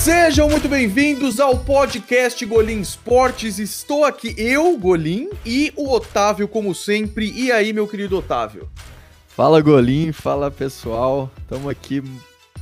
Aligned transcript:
Sejam 0.00 0.48
muito 0.48 0.66
bem-vindos 0.66 1.38
ao 1.38 1.58
podcast 1.58 2.42
Golim 2.46 2.80
Esportes. 2.80 3.58
Estou 3.58 4.02
aqui 4.02 4.34
eu, 4.38 4.74
Golim, 4.78 5.28
e 5.44 5.74
o 5.76 5.92
Otávio, 5.92 6.48
como 6.48 6.74
sempre. 6.74 7.30
E 7.30 7.52
aí, 7.52 7.70
meu 7.74 7.86
querido 7.86 8.16
Otávio? 8.16 8.66
Fala, 9.28 9.60
Golim, 9.60 10.10
fala 10.10 10.50
pessoal. 10.50 11.30
Estamos 11.42 11.68
aqui 11.68 12.02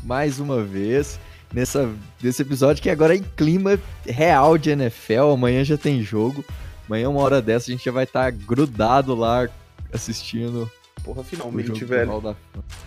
mais 0.02 0.40
uma 0.40 0.64
vez 0.64 1.20
nessa, 1.54 1.88
nesse 2.20 2.42
episódio 2.42 2.82
que 2.82 2.90
agora 2.90 3.14
é 3.14 3.18
em 3.18 3.26
clima 3.36 3.78
real 4.04 4.58
de 4.58 4.70
NFL. 4.70 5.30
Amanhã 5.32 5.62
já 5.62 5.78
tem 5.78 6.02
jogo. 6.02 6.44
Amanhã, 6.88 7.08
uma 7.08 7.20
hora 7.20 7.40
dessa, 7.40 7.70
a 7.70 7.72
gente 7.72 7.84
já 7.84 7.92
vai 7.92 8.02
estar 8.02 8.24
tá 8.24 8.30
grudado 8.30 9.14
lá 9.14 9.48
assistindo. 9.92 10.68
Porra, 11.04 11.22
finalmente, 11.22 11.84
velho. 11.84 12.20
Da... 12.20 12.34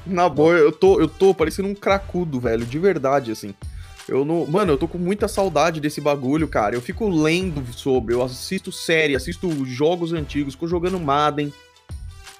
Na 0.05 0.27
boa, 0.27 0.55
eu 0.55 0.73
tô, 0.73 0.99
eu 0.99 1.07
tô 1.07 1.34
parecendo 1.34 1.70
um 1.70 1.73
cracudo, 1.73 2.38
velho, 2.38 2.65
de 2.65 2.77
verdade, 2.77 3.31
assim. 3.31 3.55
Eu 4.08 4.26
não. 4.26 4.46
Mano, 4.46 4.73
eu 4.73 4.78
tô 4.78 4.88
com 4.88 4.98
muita 4.98 5.28
saudade 5.28 5.80
desse 5.80 6.02
bagulho, 6.02 6.48
cara. 6.48 6.76
Eu 6.76 6.82
fico 6.82 7.08
lendo 7.10 7.64
sobre, 7.73 8.14
eu 8.14 8.24
assisto 8.24 8.72
série, 8.72 9.16
assisto 9.16 9.66
jogos 9.66 10.14
antigos, 10.14 10.54
fico 10.54 10.68
jogando 10.68 11.00
Madden. 11.00 11.54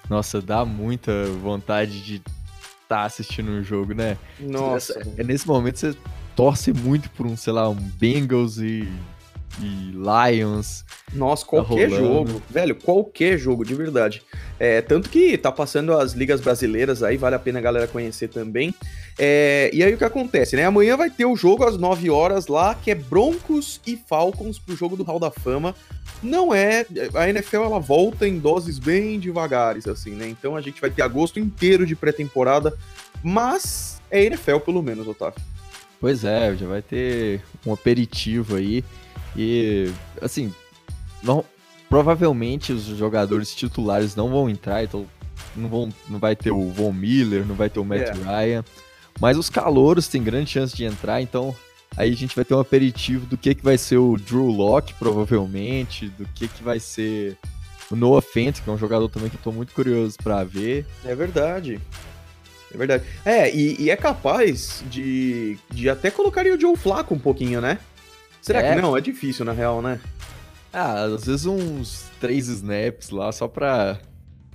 Nossa, 0.08 0.42
dá 0.42 0.64
muita 0.64 1.26
vontade 1.42 2.02
de 2.02 2.16
estar 2.16 2.32
tá 2.88 3.04
assistindo 3.04 3.50
um 3.50 3.62
jogo, 3.62 3.94
né? 3.94 4.18
Nossa. 4.38 5.00
É 5.16 5.24
nesse 5.24 5.46
momento 5.46 5.78
você 5.78 5.96
torce 6.36 6.72
muito 6.72 7.08
por 7.10 7.26
um, 7.26 7.36
sei 7.36 7.52
lá, 7.52 7.68
um 7.68 7.74
Bengals 7.74 8.58
e 8.58 8.88
e 9.60 9.92
Lions. 9.92 10.84
Nossa, 11.12 11.44
qualquer 11.44 11.90
tá 11.90 11.96
jogo. 11.96 12.42
Velho, 12.48 12.74
qualquer 12.74 13.36
jogo, 13.38 13.64
de 13.64 13.74
verdade. 13.74 14.22
É, 14.58 14.80
tanto 14.80 15.10
que 15.10 15.36
tá 15.36 15.52
passando 15.52 15.92
as 15.92 16.12
ligas 16.12 16.40
brasileiras 16.40 17.02
aí, 17.02 17.16
vale 17.16 17.36
a 17.36 17.38
pena 17.38 17.58
a 17.58 17.62
galera 17.62 17.86
conhecer 17.86 18.28
também. 18.28 18.74
É, 19.18 19.70
e 19.72 19.82
aí 19.82 19.92
o 19.92 19.98
que 19.98 20.04
acontece, 20.04 20.56
né? 20.56 20.64
Amanhã 20.64 20.96
vai 20.96 21.10
ter 21.10 21.26
o 21.26 21.36
jogo 21.36 21.64
às 21.64 21.76
9 21.76 22.08
horas 22.08 22.46
lá, 22.46 22.74
que 22.74 22.90
é 22.90 22.94
Broncos 22.94 23.80
e 23.86 23.96
Falcons 23.96 24.58
pro 24.58 24.76
jogo 24.76 24.96
do 24.96 25.02
Hall 25.02 25.18
da 25.20 25.30
Fama. 25.30 25.74
Não 26.22 26.54
é. 26.54 26.86
A 27.14 27.28
NFL 27.28 27.64
ela 27.64 27.80
volta 27.80 28.26
em 28.26 28.38
doses 28.38 28.78
bem 28.78 29.18
devagares, 29.18 29.86
assim, 29.86 30.12
né? 30.12 30.28
Então 30.28 30.56
a 30.56 30.60
gente 30.60 30.80
vai 30.80 30.90
ter 30.90 31.02
agosto 31.02 31.38
inteiro 31.38 31.84
de 31.84 31.96
pré-temporada, 31.96 32.72
mas 33.22 34.00
é 34.10 34.24
NFL 34.24 34.58
pelo 34.58 34.82
menos, 34.82 35.06
Otávio. 35.06 35.40
Pois 36.00 36.24
é, 36.24 36.54
já 36.56 36.66
vai 36.66 36.82
ter 36.82 37.42
um 37.66 37.72
aperitivo 37.72 38.56
aí. 38.56 38.84
E, 39.36 39.90
assim, 40.20 40.52
não, 41.22 41.44
provavelmente 41.88 42.72
os 42.72 42.84
jogadores 42.84 43.54
titulares 43.54 44.16
não 44.16 44.30
vão 44.30 44.48
entrar, 44.48 44.84
então 44.84 45.06
não, 45.56 45.68
vão, 45.68 45.88
não 46.08 46.18
vai 46.18 46.34
ter 46.34 46.50
o 46.50 46.70
Von 46.70 46.92
Miller, 46.92 47.46
não 47.46 47.54
vai 47.54 47.70
ter 47.70 47.80
o 47.80 47.84
Matt 47.84 48.08
é. 48.08 48.12
Ryan. 48.12 48.64
Mas 49.20 49.36
os 49.36 49.50
calouros 49.50 50.08
têm 50.08 50.22
grande 50.22 50.50
chance 50.50 50.74
de 50.74 50.84
entrar, 50.84 51.20
então 51.20 51.54
aí 51.96 52.10
a 52.10 52.16
gente 52.16 52.34
vai 52.34 52.44
ter 52.44 52.54
um 52.54 52.60
aperitivo 52.60 53.26
do 53.26 53.36
que, 53.36 53.54
que 53.54 53.62
vai 53.62 53.76
ser 53.76 53.98
o 53.98 54.16
Drew 54.16 54.46
Locke, 54.46 54.94
provavelmente, 54.94 56.08
do 56.08 56.26
que, 56.34 56.48
que 56.48 56.62
vai 56.62 56.80
ser 56.80 57.36
o 57.90 57.96
Noah 57.96 58.22
Fent, 58.22 58.62
que 58.62 58.70
é 58.70 58.72
um 58.72 58.78
jogador 58.78 59.08
também 59.08 59.28
que 59.28 59.36
eu 59.36 59.42
tô 59.42 59.52
muito 59.52 59.74
curioso 59.74 60.16
para 60.22 60.42
ver. 60.44 60.86
É 61.04 61.14
verdade. 61.14 61.78
É 62.72 62.78
verdade. 62.78 63.04
É, 63.24 63.54
e, 63.54 63.82
e, 63.82 63.90
é 63.90 63.96
capaz 63.96 64.82
de, 64.90 65.58
de 65.70 65.90
até 65.90 66.10
colocar 66.10 66.46
o 66.46 66.58
Joe 66.58 66.74
Flaco 66.74 67.14
um 67.14 67.18
pouquinho, 67.18 67.60
né? 67.60 67.78
Será 68.42 68.60
é. 68.60 68.74
que 68.74 68.82
não? 68.82 68.96
É 68.96 69.00
difícil, 69.00 69.44
na 69.44 69.52
real, 69.52 69.80
né? 69.80 70.00
Ah, 70.72 71.04
às 71.04 71.24
vezes 71.24 71.46
uns 71.46 72.10
três 72.20 72.48
snaps 72.48 73.10
lá, 73.10 73.30
só 73.32 73.46
pra... 73.48 73.98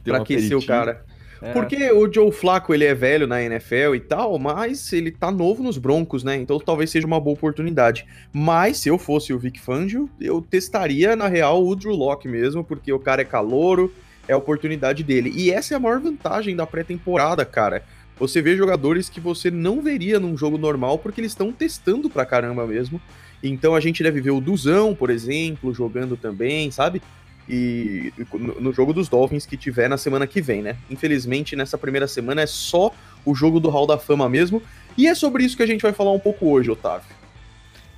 Pra 0.03 0.17
aquecer 0.17 0.57
o 0.57 0.65
cara. 0.65 1.05
É. 1.41 1.51
Porque 1.53 1.91
o 1.91 2.11
Joe 2.11 2.31
Flaco, 2.31 2.73
ele 2.73 2.85
é 2.85 2.93
velho 2.93 3.27
na 3.27 3.41
NFL 3.41 3.95
e 3.95 3.99
tal, 3.99 4.37
mas 4.39 4.91
ele 4.91 5.11
tá 5.11 5.31
novo 5.31 5.61
nos 5.61 5.77
Broncos, 5.77 6.23
né? 6.23 6.35
Então 6.35 6.59
talvez 6.59 6.89
seja 6.89 7.05
uma 7.05 7.19
boa 7.19 7.33
oportunidade. 7.33 8.05
Mas 8.33 8.77
se 8.77 8.89
eu 8.89 8.97
fosse 8.97 9.33
o 9.33 9.39
Vic 9.39 9.59
Fangio, 9.59 10.09
eu 10.19 10.41
testaria, 10.41 11.15
na 11.15 11.27
real, 11.27 11.65
o 11.65 11.75
Drew 11.75 11.95
Locke 11.95 12.27
mesmo, 12.27 12.63
porque 12.63 12.91
o 12.91 12.99
cara 12.99 13.21
é 13.21 13.25
calouro, 13.25 13.93
é 14.27 14.33
a 14.33 14.37
oportunidade 14.37 15.03
dele. 15.03 15.31
E 15.35 15.51
essa 15.51 15.73
é 15.73 15.77
a 15.77 15.79
maior 15.79 15.99
vantagem 15.99 16.55
da 16.55 16.65
pré-temporada, 16.65 17.45
cara. 17.45 17.83
Você 18.19 18.41
vê 18.41 18.57
jogadores 18.57 19.09
que 19.09 19.19
você 19.19 19.51
não 19.51 19.81
veria 19.81 20.19
num 20.19 20.35
jogo 20.35 20.57
normal, 20.57 20.97
porque 20.97 21.21
eles 21.21 21.31
estão 21.31 21.51
testando 21.51 22.09
pra 22.09 22.25
caramba 22.25 22.65
mesmo. 22.65 22.99
Então 23.41 23.75
a 23.75 23.79
gente 23.79 24.01
deve 24.01 24.21
ver 24.21 24.31
o 24.31 24.41
Duzão, 24.41 24.95
por 24.95 25.09
exemplo, 25.09 25.73
jogando 25.73 26.17
também, 26.17 26.71
sabe? 26.71 27.01
E 27.49 28.11
no 28.59 28.73
jogo 28.73 28.91
dos 28.91 29.07
Dolphins 29.07 29.45
que 29.45 29.55
tiver 29.55 29.87
na 29.87 29.97
semana 29.97 30.27
que 30.27 30.41
vem, 30.41 30.61
né? 30.61 30.77
Infelizmente, 30.89 31.55
nessa 31.55 31.77
primeira 31.77 32.07
semana 32.07 32.41
é 32.41 32.45
só 32.45 32.91
o 33.23 33.33
jogo 33.33 33.59
do 33.59 33.69
Hall 33.69 33.87
da 33.87 33.97
Fama 33.97 34.27
mesmo. 34.27 34.61
E 34.97 35.07
é 35.07 35.15
sobre 35.15 35.45
isso 35.45 35.55
que 35.55 35.63
a 35.63 35.67
gente 35.67 35.81
vai 35.81 35.93
falar 35.93 36.11
um 36.11 36.19
pouco 36.19 36.47
hoje, 36.47 36.69
Otávio. 36.69 37.15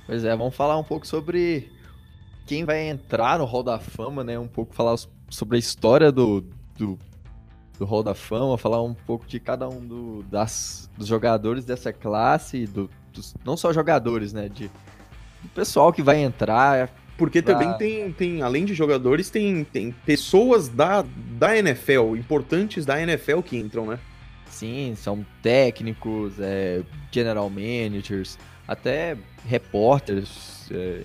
Pois 0.06 0.24
é, 0.24 0.36
vamos 0.36 0.54
falar 0.54 0.78
um 0.78 0.84
pouco 0.84 1.06
sobre 1.06 1.70
quem 2.46 2.64
vai 2.64 2.88
entrar 2.88 3.38
no 3.38 3.44
Hall 3.44 3.62
da 3.62 3.80
Fama, 3.80 4.22
né? 4.22 4.38
Um 4.38 4.46
pouco 4.46 4.74
falar 4.74 4.96
sobre 5.28 5.56
a 5.56 5.58
história 5.58 6.12
do, 6.12 6.44
do, 6.76 6.98
do 7.78 7.84
Hall 7.84 8.02
da 8.02 8.14
Fama, 8.14 8.56
falar 8.58 8.82
um 8.82 8.94
pouco 8.94 9.26
de 9.26 9.40
cada 9.40 9.68
um 9.68 9.80
do, 9.80 10.22
das, 10.24 10.88
dos 10.96 11.08
jogadores 11.08 11.64
dessa 11.64 11.92
classe, 11.92 12.66
do, 12.66 12.88
dos, 13.12 13.34
não 13.44 13.56
só 13.56 13.72
jogadores, 13.72 14.32
né? 14.32 14.48
De 14.48 14.70
do 15.42 15.48
pessoal 15.48 15.92
que 15.92 16.02
vai 16.02 16.18
entrar. 16.22 16.90
Porque 17.16 17.42
pra... 17.42 17.54
também 17.54 17.76
tem, 17.76 18.12
tem, 18.12 18.42
além 18.42 18.64
de 18.64 18.74
jogadores, 18.74 19.28
tem, 19.28 19.64
tem 19.64 19.92
pessoas 20.06 20.68
da, 20.68 21.04
da 21.38 21.56
NFL, 21.56 22.16
importantes 22.16 22.86
da 22.86 23.00
NFL 23.00 23.40
que 23.40 23.56
entram, 23.56 23.86
né? 23.86 23.98
Sim, 24.48 24.94
são 24.96 25.24
técnicos, 25.42 26.34
é, 26.40 26.82
general 27.10 27.48
managers, 27.48 28.38
até 28.66 29.16
repórteres, 29.46 30.68
é, 30.70 31.02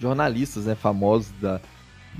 jornalistas 0.00 0.66
né, 0.66 0.74
famosos, 0.74 1.30
da, 1.40 1.60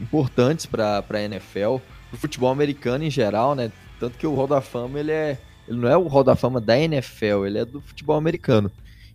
importantes 0.01 0.67
para 0.67 1.05
a 1.09 1.21
NFL, 1.21 1.77
o 2.13 2.17
futebol 2.17 2.51
americano 2.51 3.05
em 3.05 3.11
geral, 3.11 3.55
né? 3.55 3.73
Tanto 3.99 4.19
que 4.19 4.27
o 4.27 4.35
Hall 4.35 4.47
da 4.47 4.61
Fama 4.61 4.99
ele 5.01 5.13
é, 5.13 5.39
ele 5.69 5.79
não 5.79 5.89
é 5.89 5.97
o 5.97 6.07
Hall 6.07 6.25
da 6.25 6.37
Fama 6.37 6.61
da 6.61 6.79
NFL, 6.79 7.47
ele 7.47 7.59
é 7.59 7.65
do 7.65 7.81
futebol 7.81 8.17
americano. 8.17 8.71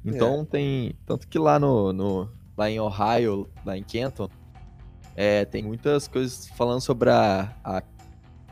Então 0.07 0.41
é. 0.41 0.45
tem. 0.45 0.95
Tanto 1.05 1.27
que 1.27 1.37
lá 1.37 1.59
no, 1.59 1.91
no, 1.91 2.29
lá 2.57 2.69
em 2.69 2.79
Ohio, 2.79 3.49
lá 3.65 3.77
em 3.77 3.83
Kenton, 3.83 4.29
é, 5.15 5.43
tem 5.45 5.61
muitas 5.61 6.07
coisas 6.07 6.47
falando 6.49 6.81
sobre 6.81 7.09
a, 7.09 7.53
a, 7.63 7.83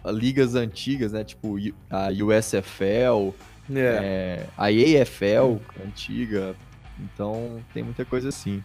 a 0.04 0.12
ligas 0.12 0.56
antigas, 0.56 1.14
né? 1.14 1.24
Tipo 1.24 1.56
a 1.90 2.10
USFL, 2.10 3.34
é. 3.74 3.80
É, 3.80 4.48
a 4.58 4.66
AFL 4.66 5.62
antiga. 5.86 6.56
Então 7.00 7.60
tem 7.74 7.84
muita 7.84 8.04
coisa 8.04 8.30
assim. 8.30 8.62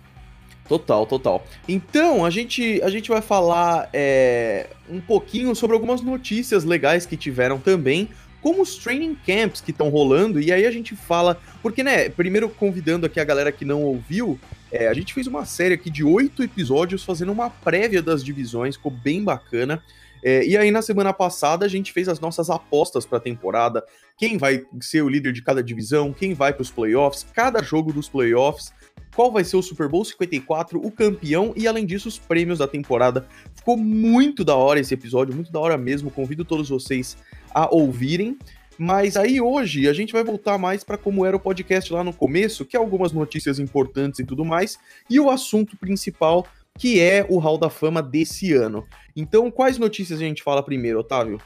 Total, 0.69 1.05
total. 1.05 1.45
Então, 1.69 2.25
a 2.25 2.31
gente, 2.31 2.81
a 2.83 2.89
gente 2.89 3.09
vai 3.09 3.21
falar 3.21 3.91
é, 3.93 4.69
um 4.89 5.01
pouquinho 5.01 5.53
sobre 5.53 5.75
algumas 5.75 6.01
notícias 6.01 6.63
legais 6.63 7.05
que 7.05 7.17
tiveram 7.17 7.59
também 7.59 8.09
como 8.41 8.63
os 8.63 8.77
training 8.77 9.17
camps 9.27 9.61
que 9.61 9.71
estão 9.71 9.89
rolando, 9.89 10.41
e 10.41 10.53
aí 10.53 10.67
a 10.67 10.71
gente 10.71 10.97
fala. 10.97 11.41
Porque, 11.63 11.83
né, 11.83 12.09
primeiro 12.09 12.49
convidando 12.49 13.07
aqui 13.07 13.21
a 13.21 13.25
galera 13.25 13.53
que 13.53 13.65
não 13.65 13.83
ouviu, 13.83 14.39
é, 14.73 14.89
a 14.89 14.95
gente 14.95 15.13
fez 15.13 15.27
uma 15.27 15.45
série 15.45 15.75
aqui 15.75 15.91
de 15.91 16.05
oito 16.05 16.43
episódios 16.43 17.05
fazendo 17.05 17.33
uma 17.33 17.51
prévia 17.51 18.03
das 18.03 18.25
divisões, 18.25 18.77
ficou 18.77 18.93
bem 18.93 19.23
bacana. 19.23 19.83
É, 20.23 20.45
e 20.45 20.57
aí, 20.57 20.71
na 20.71 20.83
semana 20.83 21.13
passada, 21.13 21.65
a 21.65 21.69
gente 21.69 21.93
fez 21.93 22.09
as 22.09 22.21
nossas 22.21 22.51
apostas 22.51 23.07
para 23.07 23.19
a 23.19 23.21
temporada. 23.21 23.85
Quem 24.19 24.37
vai 24.37 24.65
ser 24.81 25.03
o 25.03 25.09
líder 25.09 25.33
de 25.33 25.43
cada 25.43 25.63
divisão, 25.63 26.13
quem 26.13 26.35
vai 26.35 26.53
para 26.53 26.63
os 26.63 26.71
playoffs, 26.71 27.27
cada 27.35 27.63
jogo 27.63 27.93
dos 27.93 28.09
playoffs, 28.09 28.73
qual 29.15 29.33
vai 29.33 29.45
ser 29.45 29.57
o 29.57 29.63
Super 29.63 29.89
Bowl 29.89 30.05
54, 30.05 30.79
o 30.79 30.91
campeão 30.91 31.53
e, 31.57 31.67
além 31.67 31.87
disso, 31.87 32.09
os 32.09 32.19
prêmios 32.19 32.59
da 32.59 32.69
temporada. 32.69 33.27
Ficou 33.55 33.77
muito 33.77 34.45
da 34.45 34.55
hora 34.55 34.79
esse 34.79 34.95
episódio, 34.95 35.35
muito 35.35 35.51
da 35.51 35.59
hora 35.59 35.77
mesmo. 35.77 36.11
Convido 36.11 36.45
todos 36.45 36.69
vocês 36.69 37.17
a 37.55 37.73
ouvirem. 37.73 38.39
Mas 38.79 39.17
aí 39.17 39.41
hoje 39.41 39.87
a 39.89 39.93
gente 39.93 40.13
vai 40.13 40.25
voltar 40.25 40.57
mais 40.57 40.83
para 40.83 40.97
como 40.97 41.27
era 41.27 41.37
o 41.37 41.41
podcast 41.41 41.93
lá 41.93 42.03
no 42.03 42.15
começo, 42.15 42.65
que 42.65 42.77
é 42.77 42.81
algumas 42.81 43.13
notícias 43.13 43.59
importantes 43.59 44.21
e 44.21 44.25
tudo 44.25 44.43
mais, 44.43 44.79
e 45.09 45.21
o 45.21 45.29
assunto 45.29 45.77
principal, 45.77 46.47
que 46.79 46.99
é 46.99 47.27
o 47.29 47.39
Hall 47.39 47.59
da 47.59 47.69
Fama 47.69 48.03
desse 48.03 48.55
ano. 48.55 48.87
Então, 49.15 49.51
quais 49.51 49.77
notícias 49.77 50.19
a 50.19 50.25
gente 50.25 50.43
fala 50.43 50.63
primeiro, 50.63 51.01
Otávio? 51.01 51.39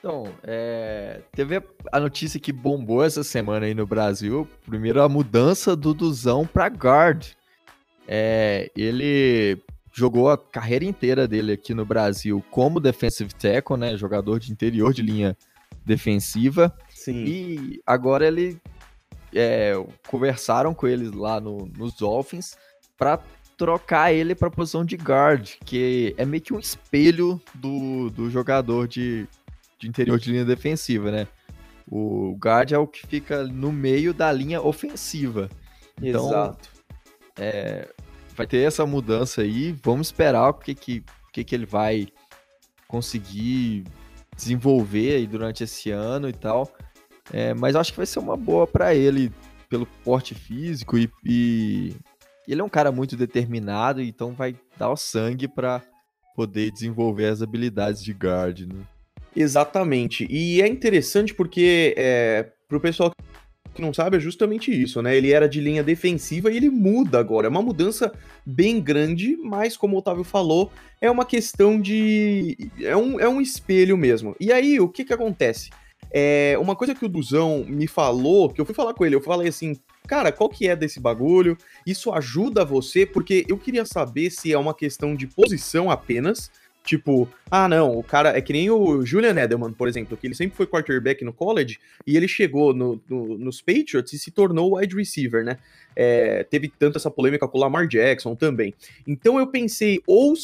Então, 0.00 0.24
é, 0.42 1.20
teve 1.30 1.62
a 1.92 2.00
notícia 2.00 2.40
que 2.40 2.50
bombou 2.50 3.04
essa 3.04 3.22
semana 3.22 3.66
aí 3.66 3.72
no 3.72 3.86
Brasil. 3.86 4.48
Primeiro, 4.66 5.00
a 5.00 5.08
mudança 5.08 5.76
do 5.76 5.94
Duzão 5.94 6.44
para 6.44 6.66
guard. 6.66 7.24
É, 8.08 8.68
ele 8.76 9.62
jogou 9.92 10.30
a 10.30 10.38
carreira 10.38 10.84
inteira 10.84 11.28
dele 11.28 11.52
aqui 11.52 11.74
no 11.74 11.84
Brasil 11.84 12.42
como 12.50 12.80
defensive 12.80 13.34
tackle, 13.34 13.76
né? 13.76 13.96
Jogador 13.96 14.40
de 14.40 14.50
interior 14.50 14.92
de 14.92 15.02
linha 15.02 15.36
defensiva. 15.84 16.76
Sim. 16.88 17.24
E 17.24 17.82
agora 17.86 18.26
ele 18.26 18.58
é, 19.34 19.74
conversaram 20.08 20.74
com 20.74 20.86
eles 20.86 21.12
lá 21.12 21.40
no, 21.40 21.66
nos 21.76 21.94
Dolphins 21.94 22.56
para 22.96 23.20
trocar 23.56 24.12
ele 24.12 24.34
para 24.34 24.50
posição 24.50 24.84
de 24.84 24.96
guard, 24.96 25.56
que 25.64 26.14
é 26.16 26.24
meio 26.24 26.42
que 26.42 26.54
um 26.54 26.58
espelho 26.58 27.40
do, 27.54 28.10
do 28.10 28.30
jogador 28.30 28.88
de, 28.88 29.28
de 29.78 29.88
interior 29.88 30.18
de 30.18 30.30
linha 30.30 30.44
defensiva, 30.44 31.10
né? 31.10 31.28
O 31.86 32.36
guard 32.40 32.72
é 32.72 32.78
o 32.78 32.86
que 32.86 33.06
fica 33.06 33.44
no 33.44 33.70
meio 33.70 34.14
da 34.14 34.32
linha 34.32 34.62
ofensiva. 34.62 35.50
Então, 36.00 36.26
Exato. 36.28 36.70
é, 37.36 37.88
vai 38.34 38.46
ter 38.46 38.66
essa 38.66 38.86
mudança 38.86 39.42
aí. 39.42 39.72
Vamos 39.82 40.08
esperar 40.08 40.48
o 40.48 40.54
que, 40.54 40.74
que, 40.74 41.04
que, 41.32 41.44
que 41.44 41.54
ele 41.54 41.66
vai 41.66 42.08
conseguir 42.88 43.84
desenvolver 44.36 45.16
aí 45.16 45.26
durante 45.26 45.64
esse 45.64 45.90
ano 45.90 46.28
e 46.28 46.32
tal. 46.32 46.72
É, 47.32 47.54
mas 47.54 47.76
acho 47.76 47.92
que 47.92 47.98
vai 47.98 48.06
ser 48.06 48.18
uma 48.18 48.36
boa 48.36 48.66
para 48.66 48.94
ele 48.94 49.32
pelo 49.68 49.86
porte 50.04 50.34
físico 50.34 50.98
e, 50.98 51.10
e, 51.24 51.96
ele 52.46 52.60
é 52.60 52.64
um 52.64 52.68
cara 52.68 52.92
muito 52.92 53.16
determinado, 53.16 54.02
então 54.02 54.32
vai 54.32 54.54
dar 54.76 54.90
o 54.90 54.96
sangue 54.96 55.48
para 55.48 55.80
poder 56.34 56.70
desenvolver 56.70 57.26
as 57.26 57.40
habilidades 57.40 58.02
de 58.02 58.12
guard, 58.12 58.60
né? 58.60 58.82
Exatamente. 59.34 60.26
E 60.28 60.60
é 60.60 60.66
interessante 60.66 61.32
porque 61.32 61.94
é, 61.96 62.50
pro 62.68 62.80
pessoal 62.80 63.10
que 63.10 63.31
não 63.78 63.94
sabe 63.94 64.16
é 64.16 64.20
justamente 64.20 64.70
isso, 64.70 65.00
né? 65.00 65.16
Ele 65.16 65.32
era 65.32 65.48
de 65.48 65.60
linha 65.60 65.82
defensiva 65.82 66.50
e 66.50 66.56
ele 66.56 66.68
muda 66.68 67.18
agora. 67.18 67.46
É 67.46 67.50
uma 67.50 67.62
mudança 67.62 68.12
bem 68.44 68.80
grande, 68.80 69.36
mas 69.36 69.76
como 69.76 69.96
o 69.96 69.98
Otávio 70.00 70.24
falou, 70.24 70.70
é 71.00 71.10
uma 71.10 71.24
questão 71.24 71.80
de. 71.80 72.70
É 72.80 72.96
um, 72.96 73.18
é 73.18 73.28
um 73.28 73.40
espelho 73.40 73.96
mesmo. 73.96 74.36
E 74.38 74.52
aí, 74.52 74.78
o 74.78 74.88
que 74.88 75.04
que 75.04 75.12
acontece? 75.12 75.70
É, 76.14 76.56
uma 76.60 76.76
coisa 76.76 76.94
que 76.94 77.04
o 77.06 77.08
Duzão 77.08 77.64
me 77.66 77.86
falou, 77.86 78.50
que 78.50 78.60
eu 78.60 78.66
fui 78.66 78.74
falar 78.74 78.92
com 78.92 79.06
ele, 79.06 79.14
eu 79.14 79.20
falei 79.20 79.48
assim, 79.48 79.74
cara, 80.06 80.30
qual 80.30 80.50
que 80.50 80.68
é 80.68 80.76
desse 80.76 81.00
bagulho? 81.00 81.56
Isso 81.86 82.12
ajuda 82.12 82.66
você? 82.66 83.06
Porque 83.06 83.46
eu 83.48 83.56
queria 83.56 83.86
saber 83.86 84.30
se 84.30 84.52
é 84.52 84.58
uma 84.58 84.74
questão 84.74 85.14
de 85.14 85.26
posição 85.26 85.90
apenas, 85.90 86.50
Tipo, 86.84 87.28
ah, 87.48 87.68
não, 87.68 87.96
o 87.96 88.02
cara 88.02 88.36
é 88.36 88.40
que 88.40 88.52
nem 88.52 88.68
o 88.68 89.06
Julian 89.06 89.36
Edelman, 89.38 89.72
por 89.72 89.86
exemplo, 89.86 90.16
que 90.16 90.26
ele 90.26 90.34
sempre 90.34 90.56
foi 90.56 90.66
quarterback 90.66 91.24
no 91.24 91.32
college 91.32 91.78
e 92.04 92.16
ele 92.16 92.26
chegou 92.26 92.74
no, 92.74 93.00
no, 93.08 93.38
nos 93.38 93.60
Patriots 93.60 94.12
e 94.12 94.18
se 94.18 94.32
tornou 94.32 94.76
wide 94.76 94.96
receiver, 94.96 95.44
né? 95.44 95.58
É, 95.94 96.42
teve 96.44 96.72
tanto 96.76 96.98
essa 96.98 97.10
polêmica 97.10 97.46
com 97.46 97.58
o 97.58 97.60
Lamar 97.60 97.86
Jackson 97.86 98.34
também. 98.34 98.74
Então 99.06 99.38
eu 99.38 99.46
pensei, 99.46 100.00
ou 100.06 100.34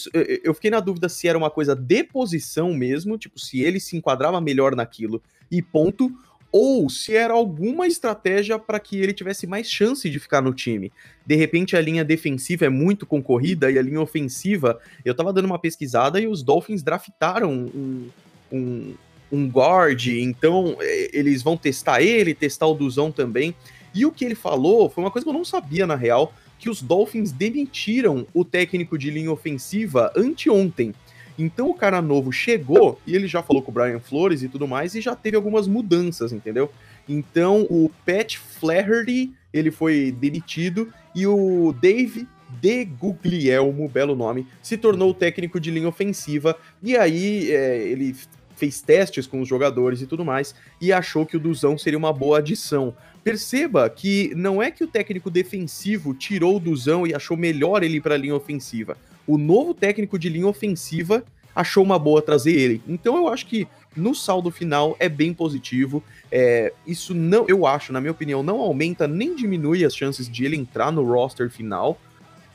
eu 0.44 0.55
fiquei 0.55 0.70
na 0.70 0.79
dúvida 0.79 1.08
se 1.08 1.26
era 1.26 1.37
uma 1.37 1.50
coisa 1.50 1.75
de 1.75 2.05
posição 2.05 2.73
mesmo, 2.73 3.19
tipo, 3.19 3.38
se 3.38 3.62
ele 3.62 3.81
se 3.81 3.96
enquadrava 3.96 4.40
melhor 4.40 4.76
naquilo 4.76 5.20
e 5.50 5.61
ponto, 5.61 6.12
ou 6.50 6.89
se 6.89 7.15
era 7.15 7.35
alguma 7.35 7.87
estratégia 7.87 8.59
para 8.59 8.81
que 8.81 8.99
ele 8.99 9.12
tivesse 9.12 9.47
mais 9.47 9.71
chance 9.71 10.09
de 10.09 10.19
ficar 10.19 10.41
no 10.41 10.55
time. 10.55 10.91
De 11.27 11.35
repente 11.35 11.77
a 11.77 11.81
linha 11.81 12.05
defensiva 12.05 12.65
é 12.65 12.69
muito 12.69 13.05
concorrida 13.05 13.71
e 13.71 13.79
a 13.79 13.83
linha 13.83 14.00
ofensiva, 14.00 14.81
eu 15.05 15.15
tava 15.15 15.33
dando 15.33 15.45
uma 15.45 15.59
pesquisada 15.59 16.21
e 16.21 16.27
os 16.27 16.43
Dolphins 16.43 16.83
draftaram 16.83 17.53
um, 17.53 18.09
um, 18.50 18.95
um 19.31 19.47
guard, 19.47 20.06
então 20.06 20.77
é, 20.81 21.11
eles 21.12 21.43
vão 21.43 21.56
testar 21.56 22.00
ele, 22.00 22.35
testar 22.35 22.67
o 22.67 22.75
Duzão 22.75 23.12
também. 23.12 23.55
E 23.95 24.06
o 24.06 24.12
que 24.12 24.25
ele 24.25 24.35
falou 24.35 24.89
foi 24.89 25.05
uma 25.05 25.11
coisa 25.11 25.25
que 25.25 25.29
eu 25.29 25.35
não 25.35 25.45
sabia 25.45 25.87
na 25.87 25.97
real, 25.97 26.33
que 26.59 26.71
os 26.71 26.83
Dolphins 26.83 27.31
demitiram 27.31 28.27
o 28.35 28.45
técnico 28.45 28.99
de 28.99 29.11
linha 29.11 29.31
ofensiva 29.31 30.12
anteontem. 30.17 30.95
Então 31.38 31.70
o 31.70 31.75
cara 31.75 32.02
novo 32.02 32.32
chegou 32.32 33.00
e 33.06 33.14
ele 33.14 33.29
já 33.29 33.43
falou 33.43 33.62
com 33.62 33.70
o 33.70 33.75
Brian 33.75 34.00
Flores 34.00 34.43
e 34.43 34.49
tudo 34.49 34.67
mais 34.67 34.94
e 34.96 35.00
já 35.00 35.14
teve 35.14 35.37
algumas 35.37 35.69
mudanças, 35.69 36.32
entendeu? 36.32 36.70
Então 37.08 37.62
o 37.70 37.90
Pat 38.05 38.37
Flaherty, 38.37 39.32
ele 39.52 39.70
foi 39.70 40.11
demitido 40.11 40.93
e 41.14 41.26
o 41.26 41.73
Dave 41.81 42.26
de 42.61 42.85
Guglielmo, 42.85 43.88
belo 43.88 44.17
nome, 44.17 44.46
se 44.61 44.76
tornou 44.76 45.11
o 45.11 45.14
técnico 45.14 45.61
de 45.61 45.70
linha 45.70 45.88
ofensiva 45.88 46.56
e 46.82 46.96
aí 46.96 47.52
é, 47.52 47.87
ele 47.87 48.17
fez 48.56 48.81
testes 48.81 49.25
com 49.25 49.40
os 49.40 49.49
jogadores 49.49 50.02
e 50.02 50.06
tudo 50.06 50.25
mais 50.25 50.55
e 50.81 50.93
achou 50.93 51.25
que 51.25 51.37
o 51.37 51.40
Duzão 51.40 51.79
seria 51.79 51.99
uma 51.99 52.12
boa 52.12 52.38
adição. 52.38 52.93
Perceba 53.23 53.88
que 53.88 54.32
não 54.35 54.61
é 54.61 54.73
que 54.73 54.82
o 54.82 54.88
técnico 54.88 55.31
defensivo 55.31 56.14
tirou 56.14 56.56
o 56.56 56.61
Duzão 56.61 57.06
e 57.06 57.14
achou 57.14 57.37
melhor 57.37 57.85
ele 57.85 58.00
para 58.00 58.17
a 58.17 58.19
linha 58.19 58.35
ofensiva 58.35 58.96
o 59.28 59.38
novo 59.38 59.75
técnico 59.75 60.19
de 60.19 60.28
linha 60.28 60.48
ofensiva 60.48 61.22
achou 61.54 61.84
uma 61.84 61.98
boa 61.98 62.22
trazer 62.22 62.52
ele. 62.52 62.82
Então 62.88 63.16
eu 63.16 63.28
acho 63.28 63.46
que 63.46 63.69
no 63.94 64.14
saldo 64.14 64.50
final 64.50 64.96
é 64.98 65.08
bem 65.08 65.34
positivo. 65.34 66.02
É, 66.32 66.72
isso 66.86 67.14
não, 67.14 67.44
eu 67.46 67.66
acho, 67.66 67.92
na 67.92 68.00
minha 68.00 68.10
opinião, 68.10 68.42
não 68.42 68.60
aumenta 68.60 69.06
nem 69.06 69.34
diminui 69.34 69.84
as 69.84 69.94
chances 69.94 70.28
de 70.28 70.44
ele 70.44 70.56
entrar 70.56 70.90
no 70.90 71.04
roster 71.04 71.50
final, 71.50 72.00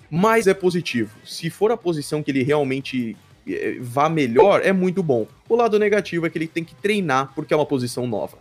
mas 0.10 0.48
é 0.48 0.54
positivo. 0.54 1.12
Se 1.24 1.50
for 1.50 1.72
a 1.72 1.78
posição 1.78 2.24
que 2.24 2.32
ele 2.32 2.44
realmente 2.44 3.16
é, 3.48 3.78
vá 3.80 4.10
melhor, 4.10 4.62
é 4.64 4.72
muito 4.72 5.04
bom. 5.04 5.28
O 5.48 5.56
lado 5.56 5.78
negativo 5.78 6.26
é 6.26 6.30
que 6.30 6.38
ele 6.38 6.48
tem 6.48 6.64
que 6.64 6.76
treinar 6.76 7.34
porque 7.36 7.54
é 7.54 7.58
uma 7.58 7.66
posição 7.66 8.08
nova. 8.08 8.38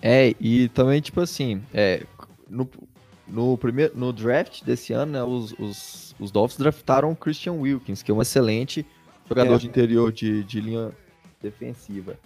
É, 0.00 0.34
e 0.40 0.68
também, 0.68 1.00
tipo 1.00 1.20
assim, 1.20 1.60
é, 1.74 2.04
no, 2.48 2.68
no, 3.28 3.58
primeiro, 3.58 3.92
no 3.94 4.12
draft 4.12 4.62
desse 4.62 4.92
ano, 4.92 5.12
né, 5.12 5.22
os, 5.22 5.52
os, 5.58 6.09
os 6.20 6.30
Dolphins 6.30 6.58
draftaram 6.58 7.10
o 7.10 7.16
Christian 7.16 7.54
Wilkins, 7.54 8.02
que 8.02 8.10
é 8.10 8.14
um 8.14 8.20
excelente 8.20 8.86
jogador 9.28 9.54
é. 9.54 9.58
de 9.58 9.66
interior 9.66 10.12
de, 10.12 10.44
de 10.44 10.60
linha 10.60 10.92
defensiva. 11.42 12.18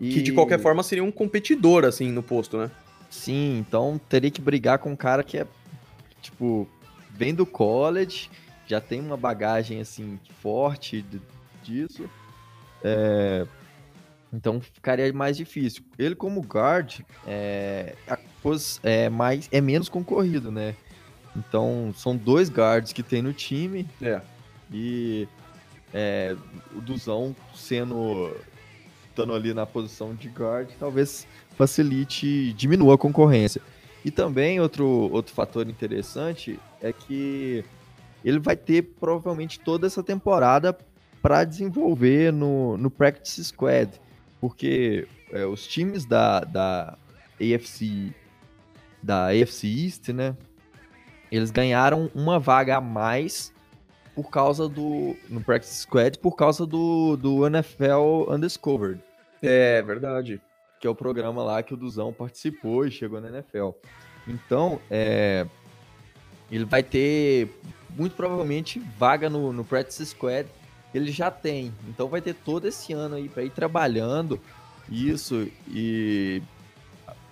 E... 0.00 0.12
Que 0.12 0.22
de 0.22 0.32
qualquer 0.32 0.60
forma 0.60 0.82
seria 0.82 1.02
um 1.02 1.10
competidor, 1.10 1.84
assim, 1.84 2.10
no 2.10 2.22
posto, 2.22 2.58
né? 2.58 2.70
Sim, 3.08 3.58
então 3.58 4.00
teria 4.08 4.30
que 4.30 4.40
brigar 4.40 4.78
com 4.78 4.90
um 4.90 4.96
cara 4.96 5.22
que 5.22 5.38
é, 5.38 5.46
tipo, 6.20 6.68
vem 7.10 7.34
do 7.34 7.46
college, 7.46 8.30
já 8.66 8.80
tem 8.80 9.00
uma 9.00 9.16
bagagem, 9.16 9.80
assim, 9.80 10.18
forte 10.40 11.04
disso. 11.62 12.08
É, 12.82 13.46
então 14.32 14.60
ficaria 14.60 15.12
mais 15.12 15.36
difícil. 15.36 15.84
Ele 15.98 16.14
como 16.14 16.40
guard 16.40 17.00
é, 17.26 17.94
é, 18.82 19.08
mais, 19.08 19.48
é 19.52 19.60
menos 19.60 19.88
concorrido, 19.88 20.50
né? 20.50 20.74
Então 21.36 21.92
são 21.96 22.16
dois 22.16 22.48
guards 22.48 22.92
que 22.92 23.02
tem 23.02 23.22
no 23.22 23.32
time. 23.32 23.88
É. 24.00 24.20
E 24.72 25.28
é, 25.92 26.36
o 26.74 26.80
Duzão 26.80 27.34
sendo 27.54 28.34
estando 29.08 29.34
ali 29.34 29.52
na 29.52 29.66
posição 29.66 30.14
de 30.14 30.28
guard, 30.28 30.70
talvez 30.78 31.26
facilite, 31.56 32.52
diminua 32.54 32.94
a 32.94 32.98
concorrência. 32.98 33.60
E 34.02 34.10
também 34.10 34.58
outro, 34.58 34.86
outro 34.86 35.34
fator 35.34 35.68
interessante 35.68 36.58
é 36.80 36.92
que 36.92 37.62
ele 38.24 38.38
vai 38.38 38.56
ter 38.56 38.82
provavelmente 38.98 39.60
toda 39.60 39.86
essa 39.86 40.02
temporada 40.02 40.76
para 41.20 41.44
desenvolver 41.44 42.32
no, 42.32 42.78
no 42.78 42.90
Practice 42.90 43.44
Squad 43.44 44.00
porque 44.42 45.06
é, 45.30 45.46
os 45.46 45.64
times 45.68 46.04
da, 46.04 46.40
da 46.40 46.98
AFC 47.40 48.12
da 49.00 49.28
AFC 49.28 49.68
East, 49.68 50.08
né? 50.08 50.36
Eles 51.32 51.50
ganharam 51.50 52.10
uma 52.14 52.38
vaga 52.38 52.76
a 52.76 52.80
mais 52.80 53.52
por 54.14 54.30
causa 54.30 54.68
do 54.68 55.16
no 55.28 55.40
practice 55.40 55.80
squad 55.80 56.18
por 56.18 56.36
causa 56.36 56.66
do, 56.66 57.16
do 57.16 57.46
NFL 57.46 58.30
Undiscovered. 58.30 59.02
É 59.42 59.80
verdade. 59.82 60.40
Que 60.78 60.86
é 60.86 60.90
o 60.90 60.94
programa 60.94 61.42
lá 61.42 61.62
que 61.62 61.72
o 61.72 61.76
Duzão 61.76 62.12
participou 62.12 62.86
e 62.86 62.90
chegou 62.90 63.20
na 63.20 63.28
NFL. 63.28 63.70
Então, 64.28 64.78
é, 64.90 65.46
ele 66.50 66.66
vai 66.66 66.82
ter 66.82 67.48
muito 67.96 68.14
provavelmente 68.14 68.78
vaga 68.98 69.30
no, 69.30 69.52
no 69.52 69.64
practice 69.64 70.04
squad 70.04 70.46
ele 70.94 71.10
já 71.10 71.30
tem. 71.30 71.72
Então 71.88 72.08
vai 72.08 72.20
ter 72.20 72.34
todo 72.34 72.68
esse 72.68 72.92
ano 72.92 73.16
aí 73.16 73.28
para 73.28 73.42
ir 73.42 73.50
trabalhando 73.50 74.38
isso 74.90 75.48
e 75.68 76.42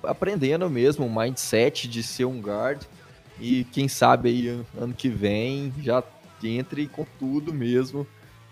aprendendo 0.02 0.68
mesmo 0.70 1.06
o 1.06 1.14
mindset 1.14 1.86
de 1.86 2.02
ser 2.02 2.24
um 2.24 2.40
guard 2.40 2.82
e 3.40 3.64
quem 3.64 3.88
sabe 3.88 4.28
aí 4.28 4.48
ano 4.78 4.94
que 4.94 5.08
vem 5.08 5.72
já 5.82 6.02
entre 6.42 6.86
com 6.86 7.06
tudo 7.18 7.52
mesmo 7.52 8.06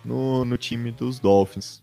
no, 0.05 0.45
no 0.45 0.57
time 0.57 0.91
dos 0.91 1.19
Dolphins. 1.19 1.83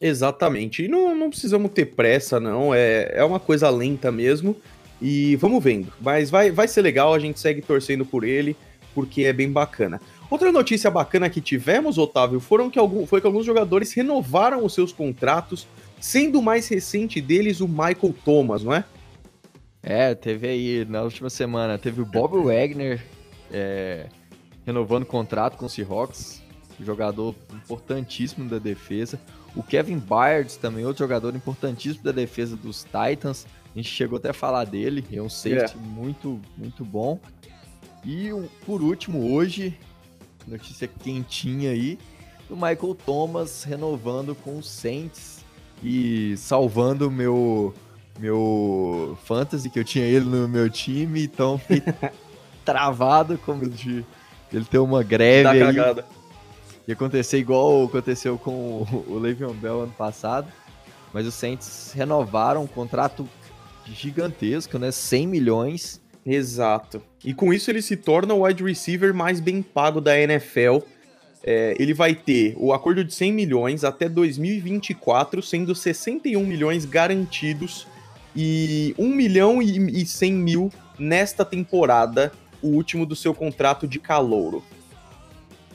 Exatamente. 0.00 0.84
E 0.84 0.88
não, 0.88 1.14
não 1.14 1.30
precisamos 1.30 1.70
ter 1.72 1.86
pressa, 1.86 2.38
não. 2.38 2.74
É, 2.74 3.12
é 3.14 3.24
uma 3.24 3.40
coisa 3.40 3.70
lenta 3.70 4.12
mesmo. 4.12 4.56
E 5.00 5.36
vamos 5.36 5.62
vendo. 5.62 5.92
Mas 6.00 6.30
vai, 6.30 6.50
vai 6.50 6.68
ser 6.68 6.82
legal, 6.82 7.12
a 7.12 7.18
gente 7.18 7.38
segue 7.38 7.60
torcendo 7.60 8.04
por 8.04 8.24
ele, 8.24 8.56
porque 8.94 9.24
é 9.24 9.32
bem 9.32 9.50
bacana. 9.50 10.00
Outra 10.30 10.50
notícia 10.50 10.90
bacana 10.90 11.30
que 11.30 11.40
tivemos, 11.40 11.98
Otávio, 11.98 12.40
foram 12.40 12.70
que 12.70 12.78
algum, 12.78 13.06
foi 13.06 13.20
que 13.20 13.26
alguns 13.26 13.46
jogadores 13.46 13.92
renovaram 13.92 14.64
os 14.64 14.74
seus 14.74 14.92
contratos, 14.92 15.66
sendo 16.00 16.40
o 16.40 16.42
mais 16.42 16.66
recente 16.68 17.20
deles 17.20 17.60
o 17.60 17.68
Michael 17.68 18.14
Thomas, 18.24 18.62
não 18.62 18.74
é? 18.74 18.84
É, 19.88 20.16
teve 20.16 20.48
aí 20.48 20.84
na 20.84 21.00
última 21.02 21.30
semana, 21.30 21.78
teve 21.78 22.02
o 22.02 22.04
Bob 22.04 22.42
Wagner 22.42 23.00
é, 23.52 24.08
renovando 24.66 25.04
o 25.04 25.06
contrato 25.06 25.56
com 25.56 25.66
o 25.66 25.68
Seahawks, 25.68 26.42
jogador 26.80 27.36
importantíssimo 27.54 28.50
da 28.50 28.58
defesa. 28.58 29.20
O 29.54 29.62
Kevin 29.62 30.00
Byard 30.00 30.58
também, 30.58 30.84
outro 30.84 31.04
jogador 31.04 31.36
importantíssimo 31.36 32.02
da 32.02 32.10
defesa 32.10 32.56
dos 32.56 32.84
Titans. 32.84 33.46
A 33.72 33.78
gente 33.78 33.88
chegou 33.88 34.18
até 34.18 34.30
a 34.30 34.34
falar 34.34 34.64
dele, 34.64 35.04
é 35.12 35.22
um 35.22 35.28
safety 35.28 35.76
é. 35.76 35.80
muito, 35.80 36.40
muito 36.58 36.84
bom. 36.84 37.20
E 38.04 38.30
por 38.66 38.82
último, 38.82 39.32
hoje, 39.32 39.78
notícia 40.48 40.88
quentinha 40.88 41.70
aí, 41.70 41.96
do 42.48 42.56
Michael 42.56 42.96
Thomas 43.06 43.62
renovando 43.62 44.34
com 44.34 44.58
o 44.58 44.62
Saints 44.64 45.44
e 45.80 46.36
salvando 46.36 47.08
meu 47.08 47.72
meu 48.18 49.18
fantasy 49.24 49.70
que 49.70 49.78
eu 49.78 49.84
tinha 49.84 50.04
ele 50.04 50.24
no 50.24 50.48
meu 50.48 50.68
time, 50.70 51.24
então 51.24 51.58
fiquei 51.58 51.82
travado 52.64 53.38
com 53.38 53.54
medo 53.54 53.70
de 53.70 54.04
ele 54.52 54.64
ter 54.64 54.78
uma 54.78 55.02
greve 55.02 55.48
aí. 55.48 55.60
cagada. 55.60 56.04
E 56.86 56.92
acontecer 56.92 57.38
igual 57.38 57.84
aconteceu 57.84 58.38
com 58.38 58.50
o, 58.50 59.04
o 59.08 59.18
Le'Veon 59.18 59.54
Bell 59.54 59.82
ano 59.82 59.92
passado. 59.92 60.50
Mas 61.12 61.26
os 61.26 61.34
Saints 61.34 61.92
renovaram 61.94 62.62
um 62.62 62.66
contrato 62.66 63.28
gigantesco, 63.86 64.78
né? 64.78 64.90
100 64.90 65.26
milhões. 65.26 66.00
Exato. 66.24 67.02
E 67.24 67.32
com 67.32 67.52
isso 67.52 67.70
ele 67.70 67.82
se 67.82 67.96
torna 67.96 68.34
o 68.34 68.44
wide 68.44 68.62
receiver 68.62 69.14
mais 69.14 69.40
bem 69.40 69.62
pago 69.62 70.00
da 70.00 70.18
NFL. 70.18 70.78
É, 71.42 71.76
ele 71.78 71.94
vai 71.94 72.14
ter 72.14 72.54
o 72.56 72.72
acordo 72.72 73.04
de 73.04 73.14
100 73.14 73.32
milhões 73.32 73.84
até 73.84 74.08
2024, 74.08 75.40
sendo 75.42 75.74
61 75.74 76.44
milhões 76.44 76.84
garantidos 76.84 77.86
e 78.36 78.94
1 78.98 79.08
milhão 79.08 79.62
e, 79.62 80.02
e 80.02 80.06
100 80.06 80.32
mil 80.32 80.72
nesta 80.98 81.44
temporada, 81.44 82.32
o 82.62 82.68
último 82.68 83.06
do 83.06 83.16
seu 83.16 83.32
contrato 83.34 83.88
de 83.88 83.98
calouro. 83.98 84.62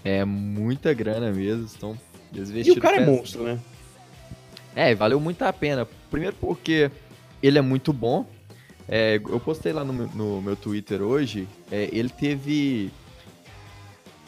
É 0.03 0.23
muita 0.25 0.93
grana 0.93 1.31
mesmo. 1.31 1.67
Então, 1.75 1.97
eles 2.33 2.67
E 2.67 2.71
o 2.71 2.79
cara 2.79 2.97
é 2.97 3.05
monstro, 3.05 3.43
né? 3.43 3.59
É, 4.75 4.95
valeu 4.95 5.19
muito 5.19 5.41
a 5.43 5.51
pena. 5.51 5.87
Primeiro 6.09 6.35
porque 6.39 6.89
ele 7.43 7.57
é 7.57 7.61
muito 7.61 7.91
bom. 7.91 8.25
É, 8.87 9.15
eu 9.17 9.39
postei 9.39 9.71
lá 9.73 9.83
no, 9.83 9.93
meu- 9.93 10.09
no 10.13 10.41
meu 10.41 10.55
Twitter 10.55 11.01
hoje. 11.01 11.47
é, 11.71 11.89
ele 11.91 12.09
teve. 12.09 12.91